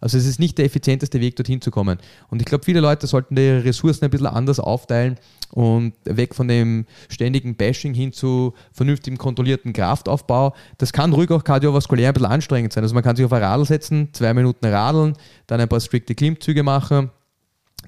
Also 0.00 0.18
es 0.18 0.26
ist 0.26 0.40
nicht 0.40 0.58
der 0.58 0.64
effizienteste 0.64 1.20
Weg, 1.20 1.36
dorthin 1.36 1.60
zu 1.60 1.70
kommen. 1.70 1.98
Und 2.28 2.40
ich 2.40 2.46
glaube, 2.46 2.64
viele 2.64 2.80
Leute 2.80 3.06
sollten 3.06 3.36
ihre 3.36 3.64
Ressourcen 3.64 4.04
ein 4.04 4.10
bisschen 4.10 4.26
anders 4.26 4.60
aufteilen 4.60 5.18
und 5.52 5.94
weg 6.04 6.34
von 6.34 6.48
dem 6.48 6.86
ständigen 7.08 7.56
Bashing 7.56 7.94
hin 7.94 8.12
zu 8.12 8.54
vernünftigem 8.72 9.18
kontrollierten 9.18 9.72
Kraftaufbau. 9.72 10.54
Das 10.78 10.92
kann 10.92 11.12
ruhig 11.12 11.30
auch 11.30 11.44
kardiovaskulär 11.44 12.08
ein 12.08 12.14
bisschen 12.14 12.30
anstrengend 12.30 12.72
sein. 12.72 12.84
Also 12.84 12.94
man 12.94 13.02
kann 13.02 13.16
sich 13.16 13.24
auf 13.24 13.32
ein 13.32 13.42
Radl 13.42 13.64
setzen, 13.64 14.08
zwei 14.12 14.32
Minuten 14.34 14.66
radeln, 14.66 15.14
dann 15.46 15.60
ein 15.60 15.68
paar 15.68 15.80
strikte 15.80 16.14
Klimmzüge 16.14 16.62
machen, 16.62 17.10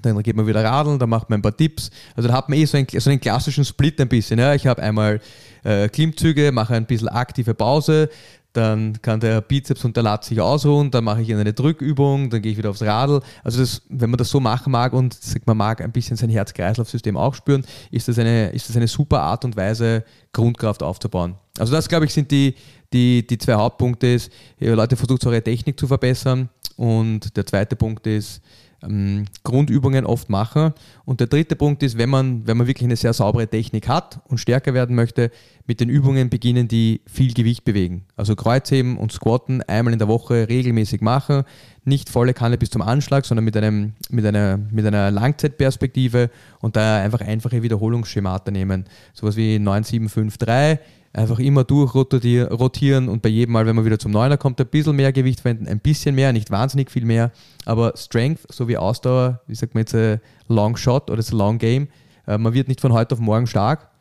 dann 0.01 0.21
geht 0.23 0.35
man 0.35 0.47
wieder 0.47 0.63
radeln, 0.63 0.99
dann 0.99 1.09
macht 1.09 1.29
man 1.29 1.39
ein 1.39 1.41
paar 1.41 1.55
Tipps. 1.55 1.89
Also 2.15 2.27
da 2.27 2.35
hat 2.35 2.49
man 2.49 2.57
eh 2.57 2.65
so 2.65 2.77
einen, 2.77 2.87
so 2.89 3.09
einen 3.09 3.19
klassischen 3.19 3.63
Split 3.63 3.99
ein 4.01 4.09
bisschen. 4.09 4.39
Ja. 4.39 4.53
Ich 4.53 4.67
habe 4.67 4.81
einmal 4.81 5.21
äh, 5.63 5.87
Klimmzüge, 5.87 6.51
mache 6.51 6.75
ein 6.75 6.85
bisschen 6.85 7.07
aktive 7.07 7.53
Pause, 7.53 8.09
dann 8.53 9.01
kann 9.01 9.19
der 9.19 9.41
Bizeps 9.41 9.83
und 9.83 9.95
der 9.95 10.03
Lat 10.03 10.23
sich 10.23 10.39
ausruhen, 10.39 10.91
dann 10.91 11.03
mache 11.03 11.21
ich 11.21 11.33
eine 11.33 11.53
Drückübung, 11.53 12.29
dann 12.29 12.41
gehe 12.41 12.51
ich 12.51 12.57
wieder 12.57 12.69
aufs 12.69 12.83
Radl. 12.83 13.21
Also 13.43 13.59
das, 13.59 13.81
wenn 13.89 14.11
man 14.11 14.17
das 14.19 14.29
so 14.29 14.39
machen 14.39 14.71
mag 14.71 14.93
und 14.93 15.15
sagt, 15.15 15.47
man 15.47 15.57
mag 15.57 15.81
ein 15.81 15.91
bisschen 15.91 16.15
sein 16.15 16.29
Herz-Kreislauf-System 16.29 17.17
auch 17.17 17.33
spüren, 17.33 17.65
ist 17.89 18.07
das, 18.07 18.19
eine, 18.19 18.49
ist 18.49 18.69
das 18.69 18.77
eine 18.77 18.87
super 18.87 19.21
Art 19.21 19.43
und 19.43 19.55
Weise, 19.57 20.03
Grundkraft 20.31 20.83
aufzubauen. 20.83 21.35
Also 21.57 21.73
das, 21.73 21.89
glaube 21.89 22.05
ich, 22.05 22.13
sind 22.13 22.29
die, 22.29 22.55
die, 22.93 23.25
die 23.25 23.37
zwei 23.39 23.55
Hauptpunkte. 23.55 24.07
Ist, 24.07 24.31
Leute 24.59 24.95
versucht 24.95 25.25
eure 25.25 25.41
Technik 25.41 25.79
zu 25.79 25.87
verbessern 25.87 26.49
und 26.75 27.35
der 27.35 27.45
zweite 27.45 27.75
Punkt 27.75 28.05
ist, 28.05 28.41
ähm, 28.83 29.25
Grundübungen 29.43 30.05
oft 30.05 30.29
machen. 30.29 30.73
Und 31.05 31.19
der 31.19 31.27
dritte 31.27 31.55
Punkt 31.55 31.83
ist, 31.83 31.97
wenn 31.97 32.09
man, 32.09 32.45
wenn 32.47 32.57
man 32.57 32.67
wirklich 32.67 32.85
eine 32.85 32.95
sehr 32.95 33.13
saubere 33.13 33.47
Technik 33.47 33.87
hat 33.87 34.19
und 34.27 34.37
stärker 34.37 34.73
werden 34.73 34.95
möchte, 34.95 35.31
mit 35.65 35.79
den 35.79 35.89
Übungen 35.89 36.29
beginnen, 36.29 36.67
die 36.67 37.01
viel 37.05 37.33
Gewicht 37.33 37.63
bewegen. 37.63 38.05
Also 38.15 38.35
Kreuzheben 38.35 38.97
und 38.97 39.11
Squatten 39.11 39.61
einmal 39.63 39.93
in 39.93 39.99
der 39.99 40.07
Woche 40.07 40.47
regelmäßig 40.49 41.01
machen. 41.01 41.43
Nicht 41.85 42.09
volle 42.09 42.33
Kanne 42.33 42.57
bis 42.57 42.69
zum 42.69 42.81
Anschlag, 42.81 43.25
sondern 43.25 43.45
mit, 43.45 43.55
einem, 43.55 43.93
mit, 44.09 44.25
einer, 44.25 44.57
mit 44.57 44.85
einer 44.85 45.11
Langzeitperspektive 45.11 46.29
und 46.59 46.75
da 46.75 47.01
einfach 47.01 47.21
einfache 47.21 47.63
Wiederholungsschemata 47.63 48.51
nehmen. 48.51 48.85
Sowas 49.13 49.35
wie 49.37 49.59
9753 49.59 50.79
einfach 51.13 51.37
immer 51.37 51.63
durchrotieren 51.63 53.07
und 53.07 53.21
bei 53.21 53.29
jedem 53.29 53.53
Mal, 53.53 53.67
wenn 53.67 53.75
man 53.75 53.85
wieder 53.85 53.99
zum 53.99 54.11
Neuner 54.11 54.37
kommt, 54.37 54.59
ein 54.59 54.67
bisschen 54.67 54.95
mehr 54.95 55.13
Gewicht 55.13 55.41
verwenden, 55.41 55.67
ein 55.67 55.79
bisschen 55.79 56.15
mehr, 56.15 56.33
nicht 56.33 56.49
wahnsinnig 56.49 56.89
viel 56.89 57.05
mehr, 57.05 57.31
aber 57.65 57.93
Strength 57.95 58.51
sowie 58.51 58.77
Ausdauer, 58.77 59.41
wie 59.45 59.55
sagt 59.55 59.75
man 59.75 59.81
jetzt, 59.81 59.93
ein 59.93 60.19
Long 60.47 60.75
Shot 60.75 61.11
oder 61.11 61.23
ein 61.23 61.37
Long 61.37 61.59
Game, 61.59 61.87
äh, 62.25 62.37
man 62.37 62.53
wird 62.53 62.67
nicht 62.67 62.81
von 62.81 62.93
heute 62.93 63.13
auf 63.13 63.21
morgen 63.21 63.45
stark, 63.45 63.91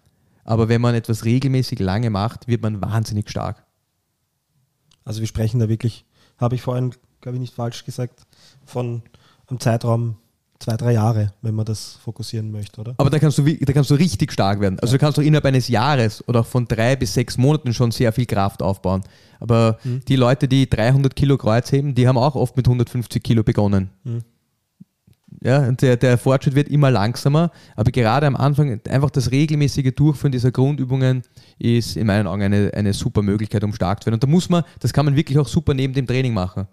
aber 0.44 0.68
wenn 0.70 0.80
man 0.80 0.94
etwas 0.94 1.24
regelmäßig 1.24 1.78
lange 1.78 2.08
macht, 2.08 2.48
wird 2.48 2.62
man 2.62 2.80
wahnsinnig 2.80 3.28
stark. 3.28 3.64
Also 5.04 5.20
wir 5.20 5.26
sprechen 5.26 5.60
da 5.60 5.68
wirklich, 5.68 6.06
habe 6.38 6.54
ich 6.54 6.62
vorhin, 6.62 6.94
glaube 7.20 7.36
ich, 7.36 7.40
nicht 7.40 7.54
falsch 7.54 7.84
gesagt, 7.84 8.26
von 8.64 9.02
einem 9.48 9.60
Zeitraum 9.60 10.16
zwei, 10.62 10.76
drei 10.76 10.92
Jahre, 10.92 11.32
wenn 11.42 11.54
man 11.54 11.64
das 11.64 11.98
fokussieren 12.02 12.50
möchte, 12.50 12.80
oder? 12.80 12.94
Aber 12.96 13.10
da 13.10 13.18
kannst 13.18 13.38
du, 13.38 13.42
da 13.42 13.72
kannst 13.72 13.90
du 13.90 13.94
richtig 13.94 14.32
stark 14.32 14.60
werden. 14.60 14.78
Also 14.80 14.94
ja. 14.94 14.98
du 14.98 15.04
kannst 15.04 15.18
doch 15.18 15.22
innerhalb 15.22 15.44
eines 15.44 15.68
Jahres 15.68 16.26
oder 16.28 16.40
auch 16.40 16.46
von 16.46 16.66
drei 16.66 16.96
bis 16.96 17.14
sechs 17.14 17.36
Monaten 17.36 17.74
schon 17.74 17.90
sehr 17.90 18.12
viel 18.12 18.26
Kraft 18.26 18.62
aufbauen. 18.62 19.02
Aber 19.40 19.78
mhm. 19.84 20.00
die 20.06 20.16
Leute, 20.16 20.48
die 20.48 20.70
300 20.70 21.14
Kilo 21.14 21.36
Kreuz 21.36 21.70
heben, 21.72 21.94
die 21.94 22.06
haben 22.06 22.16
auch 22.16 22.36
oft 22.36 22.56
mit 22.56 22.66
150 22.66 23.22
Kilo 23.22 23.42
begonnen. 23.42 23.90
Mhm. 24.04 24.22
Ja, 25.44 25.66
und 25.66 25.82
der, 25.82 25.96
der 25.96 26.18
Fortschritt 26.18 26.54
wird 26.54 26.68
immer 26.68 26.90
langsamer, 26.90 27.50
aber 27.74 27.90
gerade 27.90 28.26
am 28.26 28.36
Anfang 28.36 28.80
einfach 28.88 29.10
das 29.10 29.32
regelmäßige 29.32 29.92
Durchführen 29.94 30.30
dieser 30.30 30.52
Grundübungen 30.52 31.22
ist 31.58 31.96
in 31.96 32.06
meinen 32.06 32.28
Augen 32.28 32.42
eine, 32.42 32.70
eine 32.74 32.92
super 32.92 33.22
Möglichkeit, 33.22 33.64
um 33.64 33.72
stark 33.72 34.02
zu 34.02 34.06
werden. 34.06 34.14
Und 34.14 34.22
da 34.22 34.28
muss 34.28 34.48
man, 34.48 34.62
das 34.78 34.92
kann 34.92 35.04
man 35.04 35.16
wirklich 35.16 35.38
auch 35.38 35.48
super 35.48 35.74
neben 35.74 35.94
dem 35.94 36.06
Training 36.06 36.32
machen. 36.32 36.68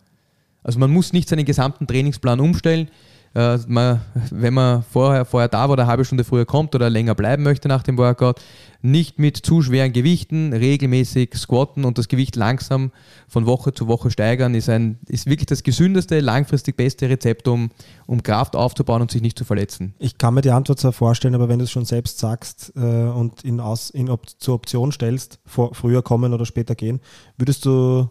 Also 0.61 0.77
man 0.77 0.91
muss 0.91 1.13
nicht 1.13 1.29
seinen 1.29 1.45
gesamten 1.45 1.87
Trainingsplan 1.87 2.39
umstellen. 2.39 2.89
Äh, 3.35 3.59
man, 3.67 4.01
wenn 4.31 4.53
man 4.53 4.83
vorher, 4.83 5.25
vorher 5.25 5.49
da 5.49 5.61
war 5.61 5.71
oder 5.71 5.83
eine 5.83 5.91
halbe 5.91 6.05
Stunde 6.05 6.23
früher 6.23 6.45
kommt 6.45 6.73
oder 6.75 6.89
länger 6.89 7.15
bleiben 7.15 7.43
möchte 7.43 7.67
nach 7.67 7.83
dem 7.83 7.97
Workout, 7.97 8.41
nicht 8.81 9.19
mit 9.19 9.37
zu 9.37 9.61
schweren 9.61 9.91
Gewichten, 9.91 10.53
regelmäßig 10.53 11.35
squatten 11.35 11.83
und 11.83 11.97
das 11.97 12.07
Gewicht 12.07 12.35
langsam 12.35 12.91
von 13.27 13.45
Woche 13.45 13.73
zu 13.73 13.87
Woche 13.87 14.09
steigern, 14.09 14.55
ist, 14.55 14.69
ein, 14.69 14.99
ist 15.07 15.25
wirklich 15.25 15.47
das 15.47 15.63
gesündeste, 15.63 16.21
langfristig 16.21 16.77
beste 16.77 17.09
Rezept, 17.09 17.47
um, 17.47 17.71
um 18.07 18.23
Kraft 18.23 18.55
aufzubauen 18.55 19.01
und 19.01 19.11
sich 19.11 19.21
nicht 19.21 19.37
zu 19.37 19.43
verletzen. 19.43 19.93
Ich 19.99 20.17
kann 20.17 20.33
mir 20.33 20.41
die 20.41 20.51
Antwort 20.51 20.79
zwar 20.79 20.93
vorstellen, 20.93 21.35
aber 21.35 21.49
wenn 21.49 21.59
du 21.59 21.65
es 21.65 21.71
schon 21.71 21.85
selbst 21.85 22.19
sagst 22.19 22.71
äh, 22.75 22.79
und 22.79 23.43
in, 23.43 23.59
aus, 23.59 23.89
in 23.89 24.09
Op 24.09 24.27
zur 24.39 24.55
Option 24.55 24.91
stellst, 24.91 25.39
vor, 25.45 25.75
früher 25.75 26.01
kommen 26.01 26.33
oder 26.33 26.45
später 26.45 26.73
gehen, 26.73 27.01
würdest 27.37 27.65
du 27.65 28.09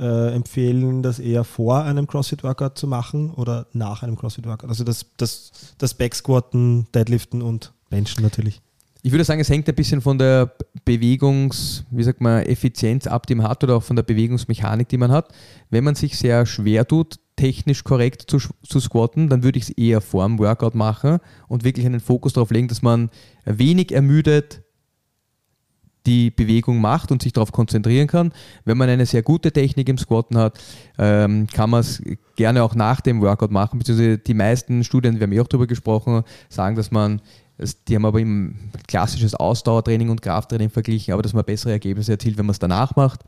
äh, 0.00 0.34
empfehlen, 0.34 1.02
das 1.02 1.18
eher 1.18 1.44
vor 1.44 1.84
einem 1.84 2.06
CrossFit-Workout 2.06 2.78
zu 2.78 2.86
machen 2.86 3.30
oder 3.30 3.66
nach 3.72 4.02
einem 4.02 4.16
CrossFit-Workout? 4.16 4.68
Also 4.68 4.82
das, 4.82 5.06
das, 5.18 5.52
das 5.78 5.94
Backsquatten, 5.94 6.86
Deadliften 6.94 7.42
und 7.42 7.72
Benchen 7.90 8.22
natürlich. 8.22 8.62
Ich 9.02 9.12
würde 9.12 9.24
sagen, 9.24 9.40
es 9.40 9.48
hängt 9.48 9.68
ein 9.68 9.74
bisschen 9.74 10.00
von 10.00 10.18
der 10.18 10.54
Bewegungs, 10.84 11.84
wie 11.90 12.02
sagt 12.02 12.20
man, 12.20 12.42
Effizienz 12.42 13.06
ab, 13.06 13.26
die 13.26 13.34
man 13.34 13.48
hat 13.48 13.64
oder 13.64 13.76
auch 13.76 13.82
von 13.82 13.96
der 13.96 14.02
Bewegungsmechanik, 14.02 14.88
die 14.88 14.98
man 14.98 15.10
hat. 15.10 15.32
Wenn 15.70 15.84
man 15.84 15.94
sich 15.94 16.18
sehr 16.18 16.44
schwer 16.44 16.86
tut, 16.86 17.18
technisch 17.36 17.82
korrekt 17.82 18.24
zu, 18.30 18.38
zu 18.62 18.80
squatten, 18.80 19.30
dann 19.30 19.42
würde 19.42 19.58
ich 19.58 19.64
es 19.64 19.70
eher 19.70 20.02
vor 20.02 20.26
dem 20.26 20.38
Workout 20.38 20.74
machen 20.74 21.18
und 21.48 21.64
wirklich 21.64 21.86
einen 21.86 22.00
Fokus 22.00 22.34
darauf 22.34 22.50
legen, 22.50 22.68
dass 22.68 22.82
man 22.82 23.08
wenig 23.46 23.92
ermüdet 23.92 24.62
die 26.10 26.30
Bewegung 26.32 26.80
macht 26.80 27.12
und 27.12 27.22
sich 27.22 27.32
darauf 27.32 27.52
konzentrieren 27.52 28.08
kann. 28.08 28.32
Wenn 28.64 28.76
man 28.76 28.88
eine 28.88 29.06
sehr 29.06 29.22
gute 29.22 29.52
Technik 29.52 29.88
im 29.88 29.96
Squatten 29.96 30.36
hat, 30.36 30.58
ähm, 30.98 31.46
kann 31.46 31.70
man 31.70 31.80
es 31.80 32.02
gerne 32.34 32.64
auch 32.64 32.74
nach 32.74 33.00
dem 33.00 33.20
Workout 33.20 33.52
machen, 33.52 33.78
beziehungsweise 33.78 34.18
die 34.18 34.34
meisten 34.34 34.82
Studien, 34.82 35.20
wir 35.20 35.22
haben 35.22 35.32
eh 35.32 35.40
auch 35.40 35.46
darüber 35.46 35.68
gesprochen, 35.68 36.24
sagen, 36.48 36.74
dass 36.74 36.90
man 36.90 37.20
die 37.86 37.94
haben 37.94 38.06
aber 38.06 38.20
im 38.20 38.54
klassisches 38.88 39.34
Ausdauertraining 39.34 40.08
und 40.08 40.22
Krafttraining 40.22 40.70
verglichen, 40.70 41.12
aber 41.12 41.22
dass 41.22 41.34
man 41.34 41.44
bessere 41.44 41.72
Ergebnisse 41.72 42.12
erzielt, 42.12 42.38
wenn 42.38 42.46
man 42.46 42.52
es 42.52 42.58
danach 42.58 42.96
macht. 42.96 43.20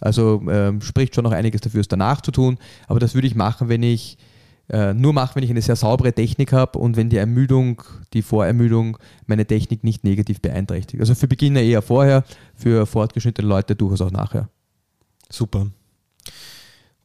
Also 0.00 0.42
ähm, 0.48 0.80
spricht 0.80 1.14
schon 1.14 1.24
noch 1.24 1.32
einiges 1.32 1.60
dafür, 1.60 1.82
es 1.82 1.88
danach 1.88 2.22
zu 2.22 2.30
tun. 2.30 2.56
Aber 2.88 2.98
das 2.98 3.12
würde 3.14 3.26
ich 3.26 3.34
machen, 3.34 3.68
wenn 3.68 3.82
ich 3.82 4.16
äh, 4.70 4.94
nur 4.94 5.12
mache, 5.12 5.36
wenn 5.36 5.42
ich 5.42 5.50
eine 5.50 5.62
sehr 5.62 5.76
saubere 5.76 6.12
Technik 6.12 6.52
habe 6.52 6.78
und 6.78 6.96
wenn 6.96 7.10
die 7.10 7.16
Ermüdung, 7.16 7.82
die 8.12 8.22
Vorermüdung 8.22 8.98
meine 9.26 9.46
Technik 9.46 9.84
nicht 9.84 10.04
negativ 10.04 10.40
beeinträchtigt. 10.40 11.00
Also 11.00 11.14
für 11.14 11.28
Beginner 11.28 11.60
eher 11.60 11.82
vorher, 11.82 12.24
für 12.54 12.86
fortgeschrittene 12.86 13.46
Leute 13.46 13.76
durchaus 13.76 14.00
auch 14.00 14.10
nachher. 14.10 14.48
Super. 15.28 15.66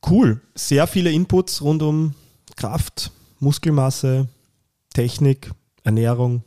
Cool. 0.08 0.40
Sehr 0.56 0.88
viele 0.88 1.12
Inputs 1.12 1.62
rund 1.62 1.82
um 1.84 2.14
Kraft, 2.56 3.12
Muskelmasse, 3.40 4.28
Technik, 4.94 5.52
Ernährung. 5.84 6.44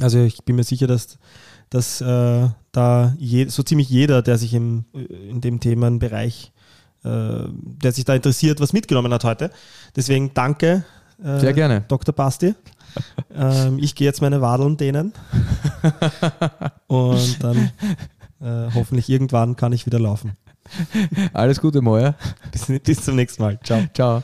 Also 0.00 0.22
ich 0.22 0.44
bin 0.44 0.56
mir 0.56 0.64
sicher, 0.64 0.86
dass, 0.86 1.18
dass 1.70 2.00
äh, 2.00 2.48
da 2.72 3.14
je, 3.18 3.46
so 3.46 3.62
ziemlich 3.62 3.88
jeder, 3.88 4.22
der 4.22 4.36
sich 4.36 4.52
im, 4.52 4.84
in 4.92 5.40
dem 5.40 5.60
Themenbereich 5.60 6.52
äh, 6.54 6.59
der 7.02 7.92
sich 7.92 8.04
da 8.04 8.14
interessiert, 8.14 8.60
was 8.60 8.72
mitgenommen 8.72 9.12
hat 9.12 9.24
heute. 9.24 9.50
Deswegen 9.96 10.34
danke, 10.34 10.84
äh, 11.24 11.38
Sehr 11.38 11.52
gerne. 11.52 11.84
Dr. 11.88 12.14
Basti. 12.14 12.54
ähm, 13.34 13.78
ich 13.78 13.94
gehe 13.94 14.06
jetzt 14.06 14.20
meine 14.20 14.40
Wadeln 14.40 14.76
dehnen 14.76 15.12
und 16.88 17.42
dann 17.42 17.70
äh, 18.40 18.72
hoffentlich 18.74 19.08
irgendwann 19.08 19.56
kann 19.56 19.72
ich 19.72 19.86
wieder 19.86 20.00
laufen. 20.00 20.32
Alles 21.32 21.60
Gute, 21.60 21.82
Moja. 21.82 22.14
Bis, 22.52 22.66
bis 22.82 23.04
zum 23.04 23.16
nächsten 23.16 23.42
Mal. 23.42 23.58
Ciao. 23.62 23.82
Ciao. 23.94 24.22